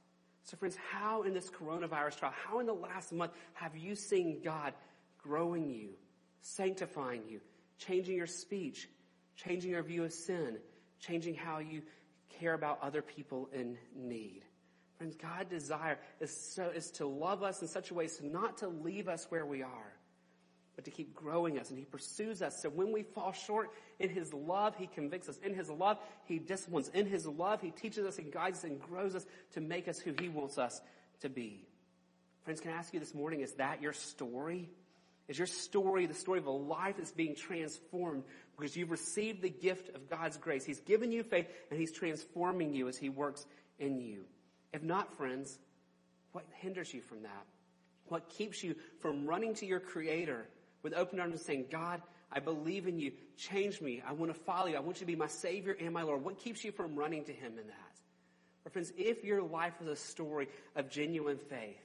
So 0.45 0.57
friends, 0.57 0.77
how 0.93 1.23
in 1.23 1.35
this 1.35 1.51
coronavirus 1.51 2.19
trial, 2.19 2.35
how 2.47 2.61
in 2.61 2.67
the 2.67 2.73
last 2.73 3.13
month 3.13 3.33
have 3.55 3.77
you 3.77 3.95
seen 3.95 4.41
God 4.43 4.73
growing 5.23 5.71
you, 5.71 5.91
sanctifying 6.41 7.23
you, 7.29 7.41
changing 7.79 8.17
your 8.17 8.27
speech, 8.27 8.89
changing 9.37 9.71
your 9.73 9.83
view 9.83 10.05
of 10.05 10.13
sin, 10.13 10.59
changing 11.01 11.35
how 11.35 11.59
you 11.59 11.83
care 12.41 12.55
about 12.55 12.79
other 12.83 13.03
people 13.03 13.49
in 13.53 13.77
need? 13.95 14.43
Friends, 14.97 15.17
God's 15.17 15.51
desire 15.51 15.99
is, 16.19 16.37
so, 16.37 16.71
is 16.71 16.91
to 16.93 17.07
love 17.07 17.43
us 17.43 17.63
in 17.63 17.69
such 17.69 17.91
a 17.91 17.95
way 17.95 18.09
so 18.09 18.25
not 18.25 18.59
to 18.59 18.69
leave 18.69 19.09
us 19.09 19.27
where 19.29 19.47
we 19.47 19.63
are, 19.63 19.93
but 20.79 20.85
to 20.85 20.93
keep 20.93 21.13
growing 21.13 21.59
us. 21.59 21.71
And 21.71 21.79
He 21.79 21.85
pursues 21.85 22.41
us. 22.41 22.63
So 22.63 22.69
when 22.69 22.93
we 22.93 23.03
fall 23.03 23.33
short 23.33 23.71
in 23.99 24.09
His 24.11 24.33
love, 24.33 24.77
He 24.77 24.87
convicts 24.87 25.29
us. 25.29 25.37
In 25.39 25.53
His 25.53 25.69
love, 25.69 25.99
He 26.27 26.39
disciplines. 26.39 26.89
In 26.95 27.05
His 27.05 27.27
love, 27.27 27.61
He 27.61 27.73
teaches 27.73 28.07
us 28.07 28.19
and 28.19 28.33
guides 28.33 28.59
us 28.59 28.65
and 28.65 28.81
grows 28.81 29.17
us 29.17 29.27
to 29.55 29.61
make 29.61 29.89
us 29.89 29.99
who 29.99 30.15
He 30.21 30.29
wants 30.29 30.57
us 30.57 30.81
to 31.23 31.29
be. 31.29 31.67
Friends, 32.45 32.61
can 32.61 32.71
I 32.71 32.77
ask 32.77 32.95
you 32.95 33.01
this 33.01 33.13
morning, 33.13 33.41
is 33.41 33.55
that 33.55 33.83
your 33.83 33.93
story? 33.93 34.71
Is 35.27 35.37
your 35.37 35.49
story 35.49 36.07
the 36.07 36.15
story 36.15 36.39
of 36.39 36.47
a 36.47 36.53
life 36.53 36.95
that's 36.97 37.11
being 37.11 37.35
transformed 37.35 38.23
because 38.57 38.77
you've 38.77 38.93
received 38.93 39.43
the 39.43 39.51
gift 39.51 39.97
of 39.97 40.09
God's 40.09 40.37
grace? 40.37 40.65
He's 40.65 40.79
given 40.79 41.11
you 41.11 41.25
faith 41.25 41.49
and 41.73 41.81
He's 41.81 41.91
transforming 41.91 42.73
you 42.73 42.87
as 42.87 42.97
He 42.97 43.09
works 43.09 43.45
in 43.81 43.99
you. 43.99 44.21
If 44.73 44.85
not, 44.85 45.13
friends, 45.17 45.59
what 46.31 46.45
hinders 46.61 46.95
you 46.95 47.01
from 47.01 47.25
that? 47.25 47.47
What 48.07 48.29
keeps 48.29 48.63
you 48.63 48.77
from 49.01 49.27
running 49.27 49.55
to 49.57 49.67
your 49.67 49.81
Creator 49.81 50.47
with 50.83 50.95
open 50.95 51.21
arms 51.21 51.35
and 51.35 51.41
saying, 51.41 51.67
God, 51.71 52.03
I 52.31 52.41
believe 52.41 52.87
in 52.87 52.99
you. 52.99 53.13
Change 53.37 53.81
me. 53.81 54.03
I 54.07 54.13
want 54.13 54.33
to 54.33 54.39
follow 54.39 54.67
you. 54.67 54.77
I 54.77 54.81
want 54.81 54.97
you 54.97 55.01
to 55.01 55.07
be 55.07 55.17
my 55.17 55.27
Savior 55.27 55.77
and 55.81 55.93
my 55.93 56.03
Lord. 56.03 56.25
What 56.25 56.39
keeps 56.39 56.65
you 56.65 56.73
from 56.73 56.95
running 56.95 57.25
to 57.25 57.33
Him 57.33 57.53
in 57.53 57.67
that? 57.67 58.01
But 58.65 58.73
friends, 58.73 58.93
if 58.99 59.25
your 59.25 59.43
life 59.43 59.75
is 59.81 59.89
a 59.89 59.97
story 59.97 60.49
of 60.77 60.91
genuine 60.91 61.39
faith, 61.39 61.79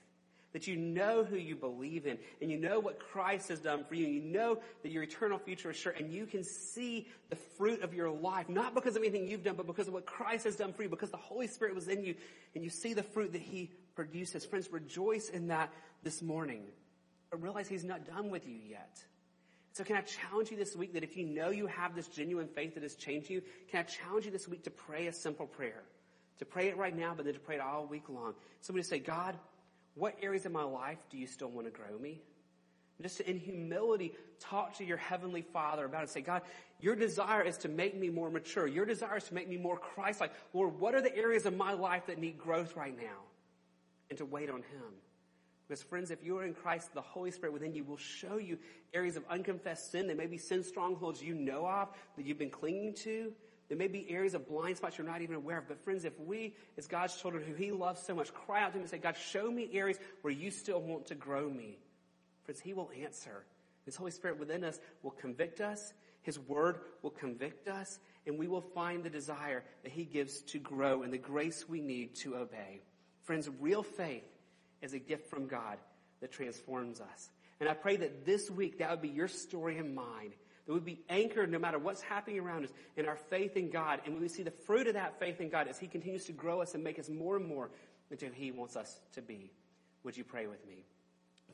that 0.51 0.67
you 0.67 0.75
know 0.75 1.23
who 1.23 1.35
you 1.35 1.55
believe 1.55 2.05
in, 2.05 2.17
and 2.41 2.51
you 2.51 2.57
know 2.57 2.79
what 2.79 2.99
Christ 2.99 3.49
has 3.49 3.59
done 3.59 3.83
for 3.85 3.95
you, 3.95 4.05
and 4.05 4.13
you 4.13 4.21
know 4.21 4.59
that 4.83 4.91
your 4.91 5.01
eternal 5.01 5.39
future 5.39 5.71
is 5.71 5.77
sure, 5.77 5.93
and 5.93 6.11
you 6.11 6.25
can 6.25 6.43
see 6.43 7.07
the 7.29 7.35
fruit 7.57 7.81
of 7.81 7.93
your 7.93 8.11
life, 8.11 8.49
not 8.49 8.75
because 8.75 8.95
of 8.95 9.01
anything 9.01 9.27
you've 9.27 9.43
done, 9.43 9.55
but 9.55 9.65
because 9.65 9.87
of 9.87 9.93
what 9.93 10.05
Christ 10.05 10.45
has 10.45 10.55
done 10.55 10.71
for 10.73 10.83
you, 10.83 10.89
because 10.89 11.09
the 11.09 11.17
Holy 11.17 11.47
Spirit 11.47 11.73
was 11.73 11.87
in 11.87 12.03
you, 12.03 12.13
and 12.53 12.63
you 12.63 12.69
see 12.69 12.93
the 12.93 13.01
fruit 13.01 13.31
that 13.31 13.41
He 13.41 13.71
produces. 13.95 14.45
Friends, 14.45 14.71
rejoice 14.71 15.29
in 15.29 15.47
that 15.47 15.73
this 16.03 16.21
morning. 16.21 16.63
But 17.33 17.41
realize 17.41 17.67
He's 17.67 17.83
not 17.83 18.05
done 18.05 18.29
with 18.29 18.47
you 18.47 18.59
yet. 18.69 19.03
So 19.71 19.83
can 19.83 19.95
I 19.95 20.01
challenge 20.01 20.51
you 20.51 20.57
this 20.57 20.75
week 20.75 20.93
that 20.93 21.03
if 21.03 21.17
you 21.17 21.25
know 21.25 21.49
you 21.49 21.65
have 21.65 21.95
this 21.95 22.07
genuine 22.07 22.47
faith 22.47 22.75
that 22.75 22.83
has 22.83 22.93
changed 22.93 23.27
you, 23.27 23.41
can 23.71 23.79
I 23.79 23.83
challenge 23.83 24.25
you 24.25 24.31
this 24.31 24.47
week 24.47 24.65
to 24.65 24.69
pray 24.69 25.07
a 25.07 25.13
simple 25.13 25.47
prayer? 25.47 25.81
To 26.37 26.45
pray 26.45 26.67
it 26.67 26.77
right 26.77 26.95
now, 26.95 27.15
but 27.17 27.25
then 27.25 27.33
to 27.33 27.39
pray 27.39 27.55
it 27.55 27.61
all 27.61 27.87
week 27.87 28.07
long. 28.07 28.35
Somebody 28.61 28.83
say, 28.83 28.99
God, 28.99 29.35
what 29.95 30.15
areas 30.21 30.45
of 30.45 30.51
my 30.51 30.61
life 30.61 30.99
do 31.09 31.17
you 31.17 31.25
still 31.25 31.49
want 31.49 31.65
to 31.65 31.71
grow 31.71 31.97
me? 31.97 32.21
And 32.99 33.03
Just 33.03 33.19
in 33.21 33.39
humility, 33.39 34.13
talk 34.39 34.77
to 34.77 34.85
your 34.85 34.97
heavenly 34.97 35.41
father 35.41 35.85
about 35.85 36.03
it. 36.03 36.11
Say, 36.11 36.21
God, 36.21 36.43
your 36.79 36.95
desire 36.95 37.41
is 37.41 37.57
to 37.59 37.67
make 37.67 37.99
me 37.99 38.09
more 38.09 38.29
mature. 38.29 38.67
Your 38.67 38.85
desire 38.85 39.17
is 39.17 39.23
to 39.23 39.33
make 39.33 39.49
me 39.49 39.57
more 39.57 39.77
Christ-like. 39.77 40.33
Lord, 40.53 40.79
what 40.79 40.93
are 40.93 41.01
the 41.01 41.15
areas 41.17 41.47
of 41.47 41.57
my 41.57 41.73
life 41.73 42.05
that 42.05 42.19
need 42.19 42.37
growth 42.37 42.75
right 42.75 42.95
now? 42.95 43.21
And 44.11 44.19
to 44.19 44.25
wait 44.25 44.51
on 44.51 44.57
Him. 44.57 44.93
Because 45.73 45.85
friends, 45.85 46.11
if 46.11 46.23
you 46.23 46.37
are 46.37 46.43
in 46.43 46.53
Christ, 46.53 46.93
the 46.93 47.01
Holy 47.01 47.31
Spirit 47.31 47.51
within 47.51 47.73
you 47.73 47.83
will 47.83 47.97
show 47.97 48.37
you 48.37 48.59
areas 48.93 49.17
of 49.17 49.23
unconfessed 49.27 49.91
sin. 49.91 50.05
There 50.05 50.15
may 50.15 50.27
be 50.27 50.37
sin 50.37 50.63
strongholds 50.63 51.19
you 51.19 51.33
know 51.33 51.65
of 51.65 51.89
that 52.15 52.27
you've 52.27 52.37
been 52.37 52.51
clinging 52.51 52.93
to. 53.05 53.33
There 53.69 53.77
may 53.79 53.87
be 53.87 54.07
areas 54.07 54.35
of 54.35 54.47
blind 54.47 54.77
spots 54.77 54.99
you're 54.99 55.07
not 55.07 55.23
even 55.23 55.35
aware 55.35 55.57
of. 55.57 55.67
But 55.67 55.83
friends, 55.83 56.05
if 56.05 56.13
we, 56.19 56.53
as 56.77 56.85
God's 56.85 57.19
children 57.19 57.43
who 57.43 57.55
He 57.55 57.71
loves 57.71 58.03
so 58.03 58.13
much, 58.13 58.31
cry 58.35 58.61
out 58.61 58.73
to 58.73 58.77
Him 58.77 58.81
and 58.81 58.89
say, 58.91 58.99
God, 58.99 59.17
show 59.17 59.49
me 59.49 59.67
areas 59.73 59.97
where 60.21 60.31
you 60.31 60.51
still 60.51 60.79
want 60.79 61.07
to 61.07 61.15
grow 61.15 61.49
me. 61.49 61.79
Friends, 62.43 62.61
He 62.61 62.73
will 62.73 62.91
answer. 63.01 63.43
His 63.85 63.95
Holy 63.95 64.11
Spirit 64.11 64.37
within 64.37 64.63
us 64.63 64.79
will 65.01 65.09
convict 65.09 65.59
us. 65.59 65.91
His 66.21 66.37
Word 66.37 66.81
will 67.01 67.09
convict 67.09 67.67
us. 67.67 67.97
And 68.27 68.37
we 68.37 68.47
will 68.47 68.61
find 68.61 69.03
the 69.03 69.09
desire 69.09 69.63
that 69.81 69.91
He 69.91 70.03
gives 70.03 70.41
to 70.51 70.59
grow 70.59 71.01
and 71.01 71.11
the 71.11 71.17
grace 71.17 71.67
we 71.67 71.81
need 71.81 72.13
to 72.17 72.35
obey. 72.35 72.81
Friends, 73.23 73.49
real 73.59 73.81
faith 73.81 74.23
is 74.83 74.93
a 74.93 74.99
gift 74.99 75.29
from 75.29 75.47
God 75.47 75.79
that 76.21 76.31
transforms 76.31 77.01
us. 77.01 77.29
And 77.59 77.67
I 77.67 77.73
pray 77.73 77.95
that 77.97 78.25
this 78.25 78.51
week 78.51 78.79
that 78.79 78.91
would 78.91 79.01
be 79.01 79.09
your 79.09 79.27
story 79.27 79.77
and 79.77 79.95
mine 79.95 80.33
that 80.65 80.73
we 80.73 80.79
be 80.79 81.01
anchored 81.09 81.51
no 81.51 81.59
matter 81.59 81.77
what's 81.77 82.01
happening 82.01 82.39
around 82.39 82.65
us 82.65 82.71
in 82.95 83.05
our 83.05 83.17
faith 83.29 83.57
in 83.57 83.69
God. 83.69 84.01
And 84.05 84.19
we 84.19 84.27
see 84.27 84.43
the 84.43 84.51
fruit 84.51 84.87
of 84.87 84.93
that 84.93 85.19
faith 85.19 85.41
in 85.41 85.49
God 85.49 85.67
as 85.67 85.77
He 85.77 85.87
continues 85.87 86.25
to 86.25 86.31
grow 86.31 86.61
us 86.61 86.73
and 86.73 86.83
make 86.83 86.99
us 86.99 87.09
more 87.09 87.35
and 87.35 87.45
more 87.45 87.69
into 88.11 88.27
who 88.27 88.33
He 88.33 88.51
wants 88.51 88.75
us 88.75 88.99
to 89.13 89.21
be. 89.21 89.51
Would 90.03 90.17
you 90.17 90.23
pray 90.23 90.47
with 90.47 90.65
me? 90.65 90.85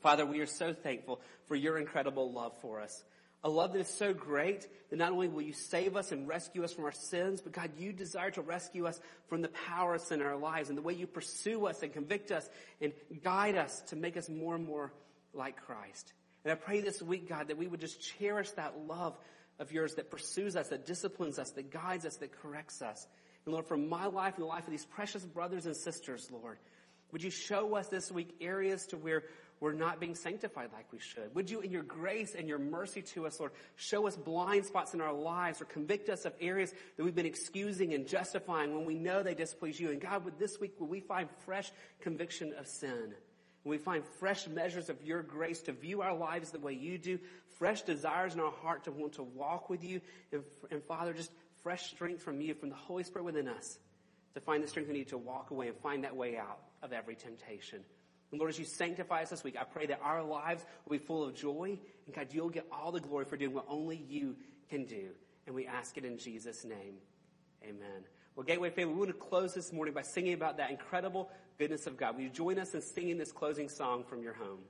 Father, 0.00 0.24
we 0.24 0.40
are 0.40 0.46
so 0.46 0.72
thankful 0.72 1.20
for 1.46 1.56
your 1.56 1.78
incredible 1.78 2.32
love 2.32 2.56
for 2.60 2.80
us. 2.80 3.02
A 3.42 3.48
love 3.48 3.72
that 3.72 3.78
is 3.78 3.88
so 3.88 4.12
great 4.12 4.66
that 4.90 4.96
not 4.96 5.12
only 5.12 5.28
will 5.28 5.40
you 5.40 5.54
save 5.54 5.96
us 5.96 6.12
and 6.12 6.28
rescue 6.28 6.62
us 6.62 6.72
from 6.74 6.84
our 6.84 6.92
sins, 6.92 7.40
but 7.40 7.52
God, 7.52 7.70
you 7.78 7.92
desire 7.92 8.30
to 8.32 8.42
rescue 8.42 8.86
us 8.86 9.00
from 9.28 9.40
the 9.40 9.48
power 9.48 9.94
of 9.94 10.02
sin 10.02 10.20
in 10.20 10.26
our 10.26 10.36
lives 10.36 10.68
and 10.68 10.76
the 10.76 10.82
way 10.82 10.92
you 10.92 11.06
pursue 11.06 11.66
us 11.66 11.82
and 11.82 11.92
convict 11.92 12.30
us 12.32 12.48
and 12.82 12.92
guide 13.22 13.56
us 13.56 13.80
to 13.88 13.96
make 13.96 14.18
us 14.18 14.28
more 14.28 14.54
and 14.54 14.66
more 14.66 14.92
like 15.32 15.56
Christ. 15.64 16.12
And 16.44 16.52
I 16.52 16.54
pray 16.54 16.80
this 16.80 17.00
week, 17.00 17.28
God, 17.28 17.48
that 17.48 17.56
we 17.56 17.66
would 17.66 17.80
just 17.80 18.00
cherish 18.18 18.50
that 18.52 18.74
love 18.86 19.16
of 19.58 19.72
yours 19.72 19.94
that 19.94 20.10
pursues 20.10 20.56
us, 20.56 20.68
that 20.68 20.86
disciplines 20.86 21.38
us, 21.38 21.50
that 21.52 21.70
guides 21.70 22.04
us, 22.04 22.16
that 22.16 22.32
corrects 22.42 22.82
us. 22.82 23.06
And 23.46 23.54
Lord, 23.54 23.66
for 23.66 23.76
my 23.76 24.06
life 24.06 24.34
and 24.34 24.42
the 24.42 24.48
life 24.48 24.64
of 24.64 24.70
these 24.70 24.84
precious 24.84 25.24
brothers 25.24 25.64
and 25.64 25.76
sisters, 25.76 26.30
Lord, 26.30 26.58
would 27.12 27.22
you 27.22 27.30
show 27.30 27.74
us 27.74 27.88
this 27.88 28.10
week 28.10 28.34
areas 28.40 28.86
to 28.88 28.96
where 28.96 29.24
we're 29.60 29.74
not 29.74 30.00
being 30.00 30.14
sanctified 30.14 30.70
like 30.72 30.90
we 30.90 30.98
should? 30.98 31.34
Would 31.34 31.50
you, 31.50 31.60
in 31.60 31.70
your 31.70 31.82
grace 31.82 32.34
and 32.34 32.48
your 32.48 32.58
mercy 32.58 33.02
to 33.02 33.26
us, 33.26 33.38
Lord, 33.38 33.52
show 33.76 34.06
us 34.06 34.16
blind 34.16 34.64
spots 34.64 34.94
in 34.94 35.02
our 35.02 35.12
lives 35.12 35.60
or 35.60 35.66
convict 35.66 36.08
us 36.08 36.24
of 36.24 36.32
areas 36.40 36.72
that 36.96 37.04
we've 37.04 37.14
been 37.14 37.26
excusing 37.26 37.92
and 37.92 38.06
justifying 38.06 38.74
when 38.74 38.86
we 38.86 38.94
know 38.94 39.22
they 39.22 39.34
displease 39.34 39.78
you? 39.78 39.90
And 39.90 40.00
God, 40.00 40.24
would 40.24 40.38
this 40.38 40.58
week, 40.58 40.80
will 40.80 40.86
we 40.86 41.00
find 41.00 41.28
fresh 41.44 41.70
conviction 42.00 42.54
of 42.58 42.66
sin? 42.66 43.12
And 43.64 43.70
we 43.70 43.76
find 43.76 44.02
fresh 44.18 44.48
measures 44.48 44.88
of 44.88 45.02
your 45.04 45.22
grace 45.22 45.60
to 45.62 45.72
view 45.72 46.00
our 46.00 46.14
lives 46.14 46.50
the 46.50 46.58
way 46.58 46.72
you 46.72 46.96
do, 46.96 47.18
fresh 47.58 47.82
desires 47.82 48.32
in 48.32 48.40
our 48.40 48.50
heart 48.50 48.84
to 48.84 48.92
want 48.92 49.12
to 49.14 49.22
walk 49.22 49.68
with 49.68 49.84
you, 49.84 50.00
and, 50.32 50.42
and 50.70 50.82
Father, 50.84 51.12
just 51.12 51.30
fresh 51.62 51.90
strength 51.90 52.22
from 52.22 52.40
you, 52.40 52.54
from 52.54 52.70
the 52.70 52.74
Holy 52.74 53.02
Spirit 53.02 53.24
within 53.24 53.46
us, 53.46 53.78
to 54.32 54.40
find 54.40 54.64
the 54.64 54.68
strength 54.68 54.88
we 54.88 54.94
need 54.94 55.08
to 55.08 55.18
walk 55.18 55.50
away 55.50 55.68
and 55.68 55.76
find 55.76 56.04
that 56.04 56.16
way 56.16 56.38
out 56.38 56.60
of 56.82 56.94
every 56.94 57.14
temptation. 57.14 57.80
And 58.30 58.38
Lord, 58.38 58.50
as 58.50 58.58
you 58.58 58.64
sanctify 58.64 59.22
us 59.22 59.30
this 59.30 59.42
week, 59.42 59.56
I 59.60 59.64
pray 59.64 59.86
that 59.86 60.00
our 60.02 60.22
lives 60.22 60.64
will 60.84 60.98
be 60.98 61.04
full 61.04 61.24
of 61.24 61.34
joy, 61.34 61.78
and 62.06 62.14
God, 62.14 62.28
you'll 62.30 62.48
get 62.48 62.66
all 62.70 62.92
the 62.92 63.00
glory 63.00 63.24
for 63.24 63.36
doing 63.36 63.52
what 63.52 63.66
only 63.68 64.04
you 64.08 64.36
can 64.68 64.84
do. 64.84 65.08
And 65.46 65.54
we 65.54 65.66
ask 65.66 65.96
it 65.98 66.04
in 66.04 66.16
Jesus' 66.16 66.64
name. 66.64 66.94
Amen. 67.64 68.04
Well, 68.36 68.44
Gateway 68.44 68.70
family, 68.70 68.94
we 68.94 69.00
want 69.00 69.10
to 69.10 69.16
close 69.16 69.52
this 69.52 69.72
morning 69.72 69.92
by 69.92 70.02
singing 70.02 70.32
about 70.32 70.58
that 70.58 70.70
incredible 70.70 71.28
goodness 71.58 71.86
of 71.86 71.96
God. 71.96 72.14
Will 72.14 72.22
you 72.22 72.30
join 72.30 72.58
us 72.58 72.74
in 72.74 72.80
singing 72.80 73.18
this 73.18 73.32
closing 73.32 73.68
song 73.68 74.04
from 74.04 74.22
your 74.22 74.32
home? 74.34 74.60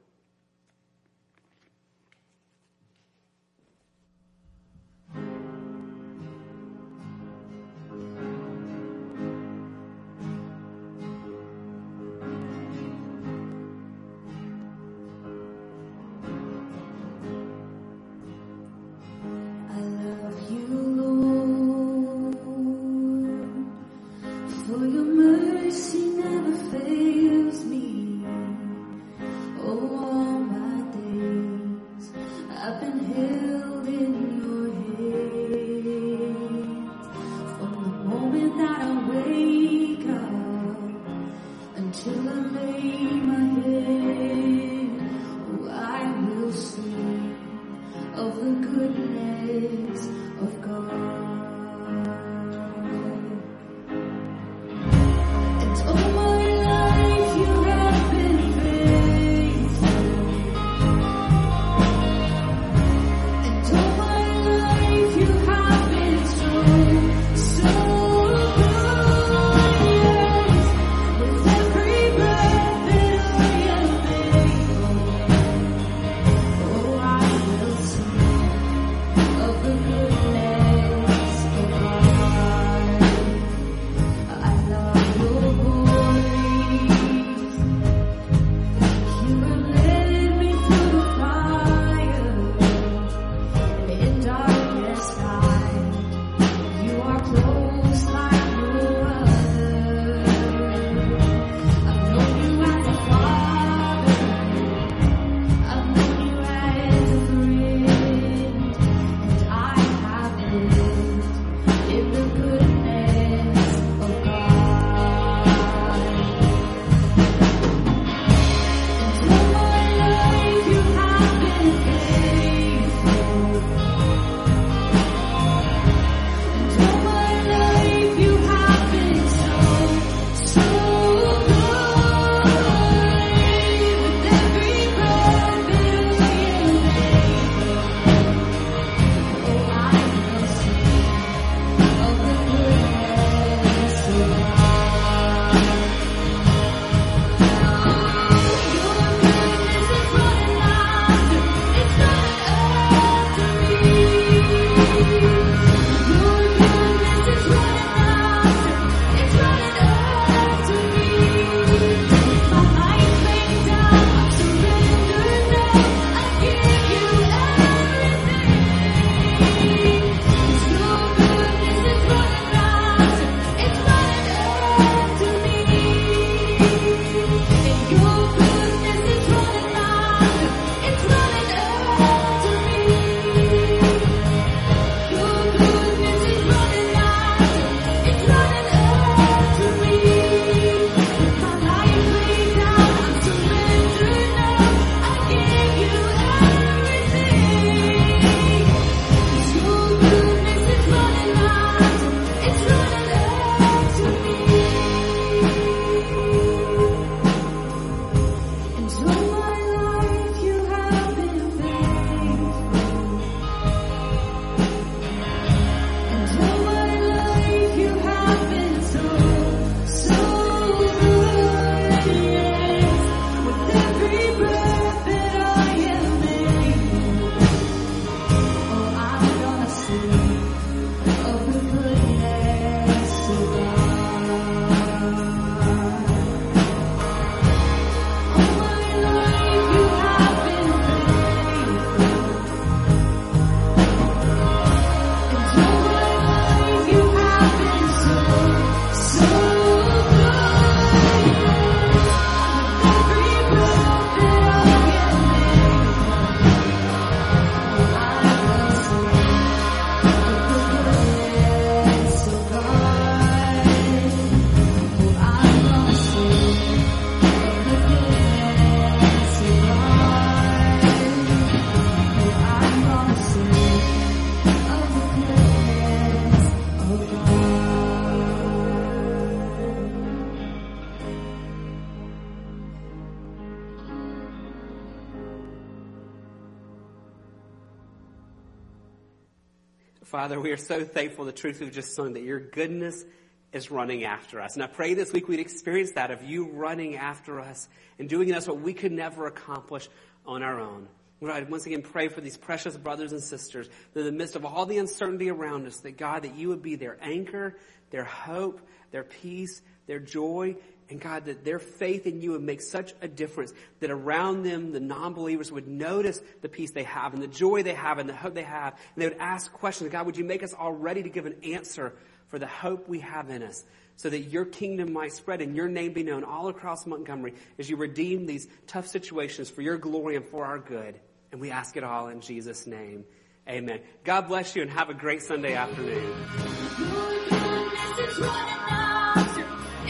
Father, 290.21 290.39
we 290.39 290.51
are 290.51 290.59
so 290.59 290.85
thankful 290.85 291.25
the 291.25 291.33
truth 291.33 291.61
we've 291.61 291.73
just 291.73 291.95
sung 291.95 292.13
that 292.13 292.23
your 292.23 292.41
goodness 292.41 293.07
is 293.55 293.71
running 293.71 294.05
after 294.05 294.39
us. 294.39 294.53
And 294.53 294.63
I 294.63 294.67
pray 294.67 294.93
this 294.93 295.15
week 295.15 295.29
we'd 295.29 295.41
experience 295.41 295.93
that 295.93 296.11
of 296.11 296.23
you 296.23 296.51
running 296.51 296.97
after 296.97 297.41
us 297.41 297.71
and 297.99 298.07
doing 298.07 298.29
in 298.29 298.35
us 298.35 298.47
what 298.47 298.61
we 298.61 298.75
could 298.75 298.93
never 298.93 299.27
accomplish 299.27 299.89
on 300.27 300.43
our 300.43 300.61
own. 300.61 300.89
Lord, 301.23 301.35
I 301.35 301.41
once 301.49 301.65
again 301.65 301.81
pray 301.81 302.09
for 302.09 302.21
these 302.21 302.37
precious 302.37 302.77
brothers 302.77 303.13
and 303.13 303.23
sisters 303.23 303.71
that 303.95 304.01
in 304.01 304.05
the 304.05 304.13
midst 304.13 304.37
of 304.37 304.45
all 304.45 304.67
the 304.67 304.77
uncertainty 304.77 305.31
around 305.31 305.67
us, 305.67 305.79
that 305.79 305.97
God, 305.97 306.25
that 306.25 306.35
you 306.35 306.49
would 306.49 306.61
be 306.61 306.75
their 306.75 306.99
anchor, 307.01 307.57
their 307.89 308.05
hope, 308.05 308.61
their 308.91 309.05
peace, 309.05 309.63
their 309.87 310.01
joy, 310.01 310.55
and 310.91 311.01
God, 311.01 311.27
that 311.27 311.45
their 311.45 311.59
faith 311.59 312.07
in 312.07 312.21
you 312.21 312.33
would 312.33 312.43
make 312.43 312.61
such 312.61 312.93
a 313.01 313.09
difference 313.09 313.53
that 313.79 313.91
around 313.91 314.43
them, 314.43 314.73
the 314.73 314.81
non-believers 314.81 315.53
would 315.53 315.69
notice 315.69 316.21
the 316.43 316.49
peace 316.49 316.73
they 316.73 316.83
have 316.83 317.15
and 317.15 317.23
the 317.23 317.29
joy 317.29 317.63
they 317.63 317.75
have 317.75 317.99
and 317.99 318.09
the 318.09 318.15
hope 318.15 318.35
they 318.35 318.43
have. 318.43 318.75
And 318.95 319.03
they 319.03 319.09
would 319.09 319.19
ask 319.19 319.53
questions. 319.53 319.91
God, 319.91 320.07
would 320.07 320.17
you 320.17 320.25
make 320.25 320.43
us 320.43 320.53
all 320.53 320.73
ready 320.73 321.03
to 321.03 321.09
give 321.09 321.27
an 321.27 321.37
answer 321.45 321.95
for 322.29 322.39
the 322.39 322.47
hope 322.47 322.89
we 322.89 323.01
have 323.01 323.31
in 323.31 323.43
us 323.43 323.65
so 323.97 324.09
that 324.09 324.21
your 324.21 324.45
kingdom 324.45 324.93
might 324.93 325.13
spread 325.13 325.41
and 325.43 325.55
your 325.55 325.69
name 325.69 325.93
be 325.93 326.03
known 326.03 326.25
all 326.25 326.49
across 326.49 326.87
Montgomery 326.87 327.35
as 327.59 327.69
you 327.69 327.77
redeem 327.77 328.27
these 328.27 328.49
tough 328.67 328.87
situations 328.87 329.51
for 329.51 329.63
your 329.63 329.77
glory 329.77 330.17
and 330.17 330.25
for 330.25 330.45
our 330.45 330.59
good. 330.59 330.99
And 331.33 331.41
we 331.41 331.51
ask 331.51 331.77
it 331.77 331.85
all 331.85 332.09
in 332.09 332.21
Jesus' 332.21 332.67
name. 332.67 333.05
Amen. 333.49 333.81
God 334.05 334.29
bless 334.29 334.57
you 334.57 334.63
and 334.63 334.71
have 334.71 334.91
a 334.91 334.95
great 334.95 335.23
Sunday 335.23 335.55
afternoon. 335.55 336.15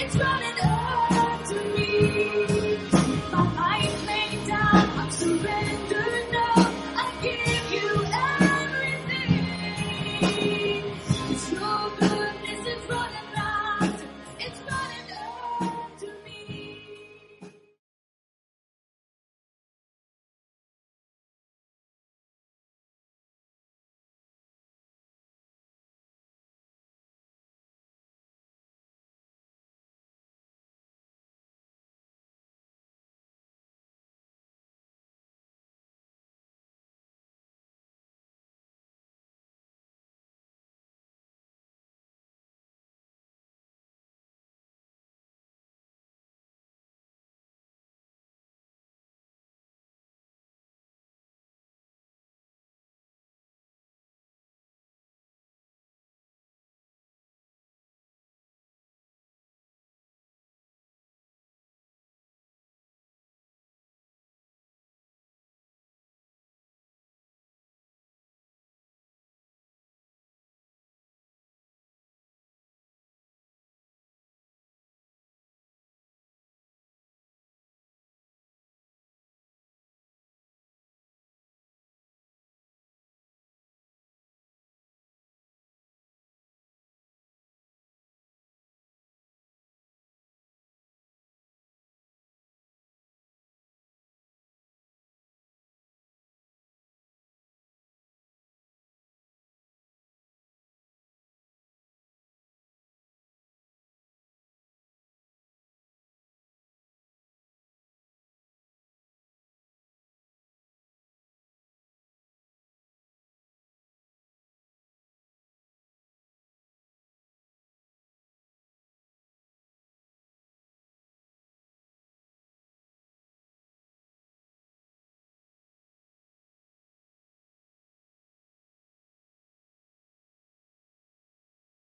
It's 0.02 0.16
running 0.16 0.58
on 0.62 1.44
to 1.44 1.54
me. 1.76 2.59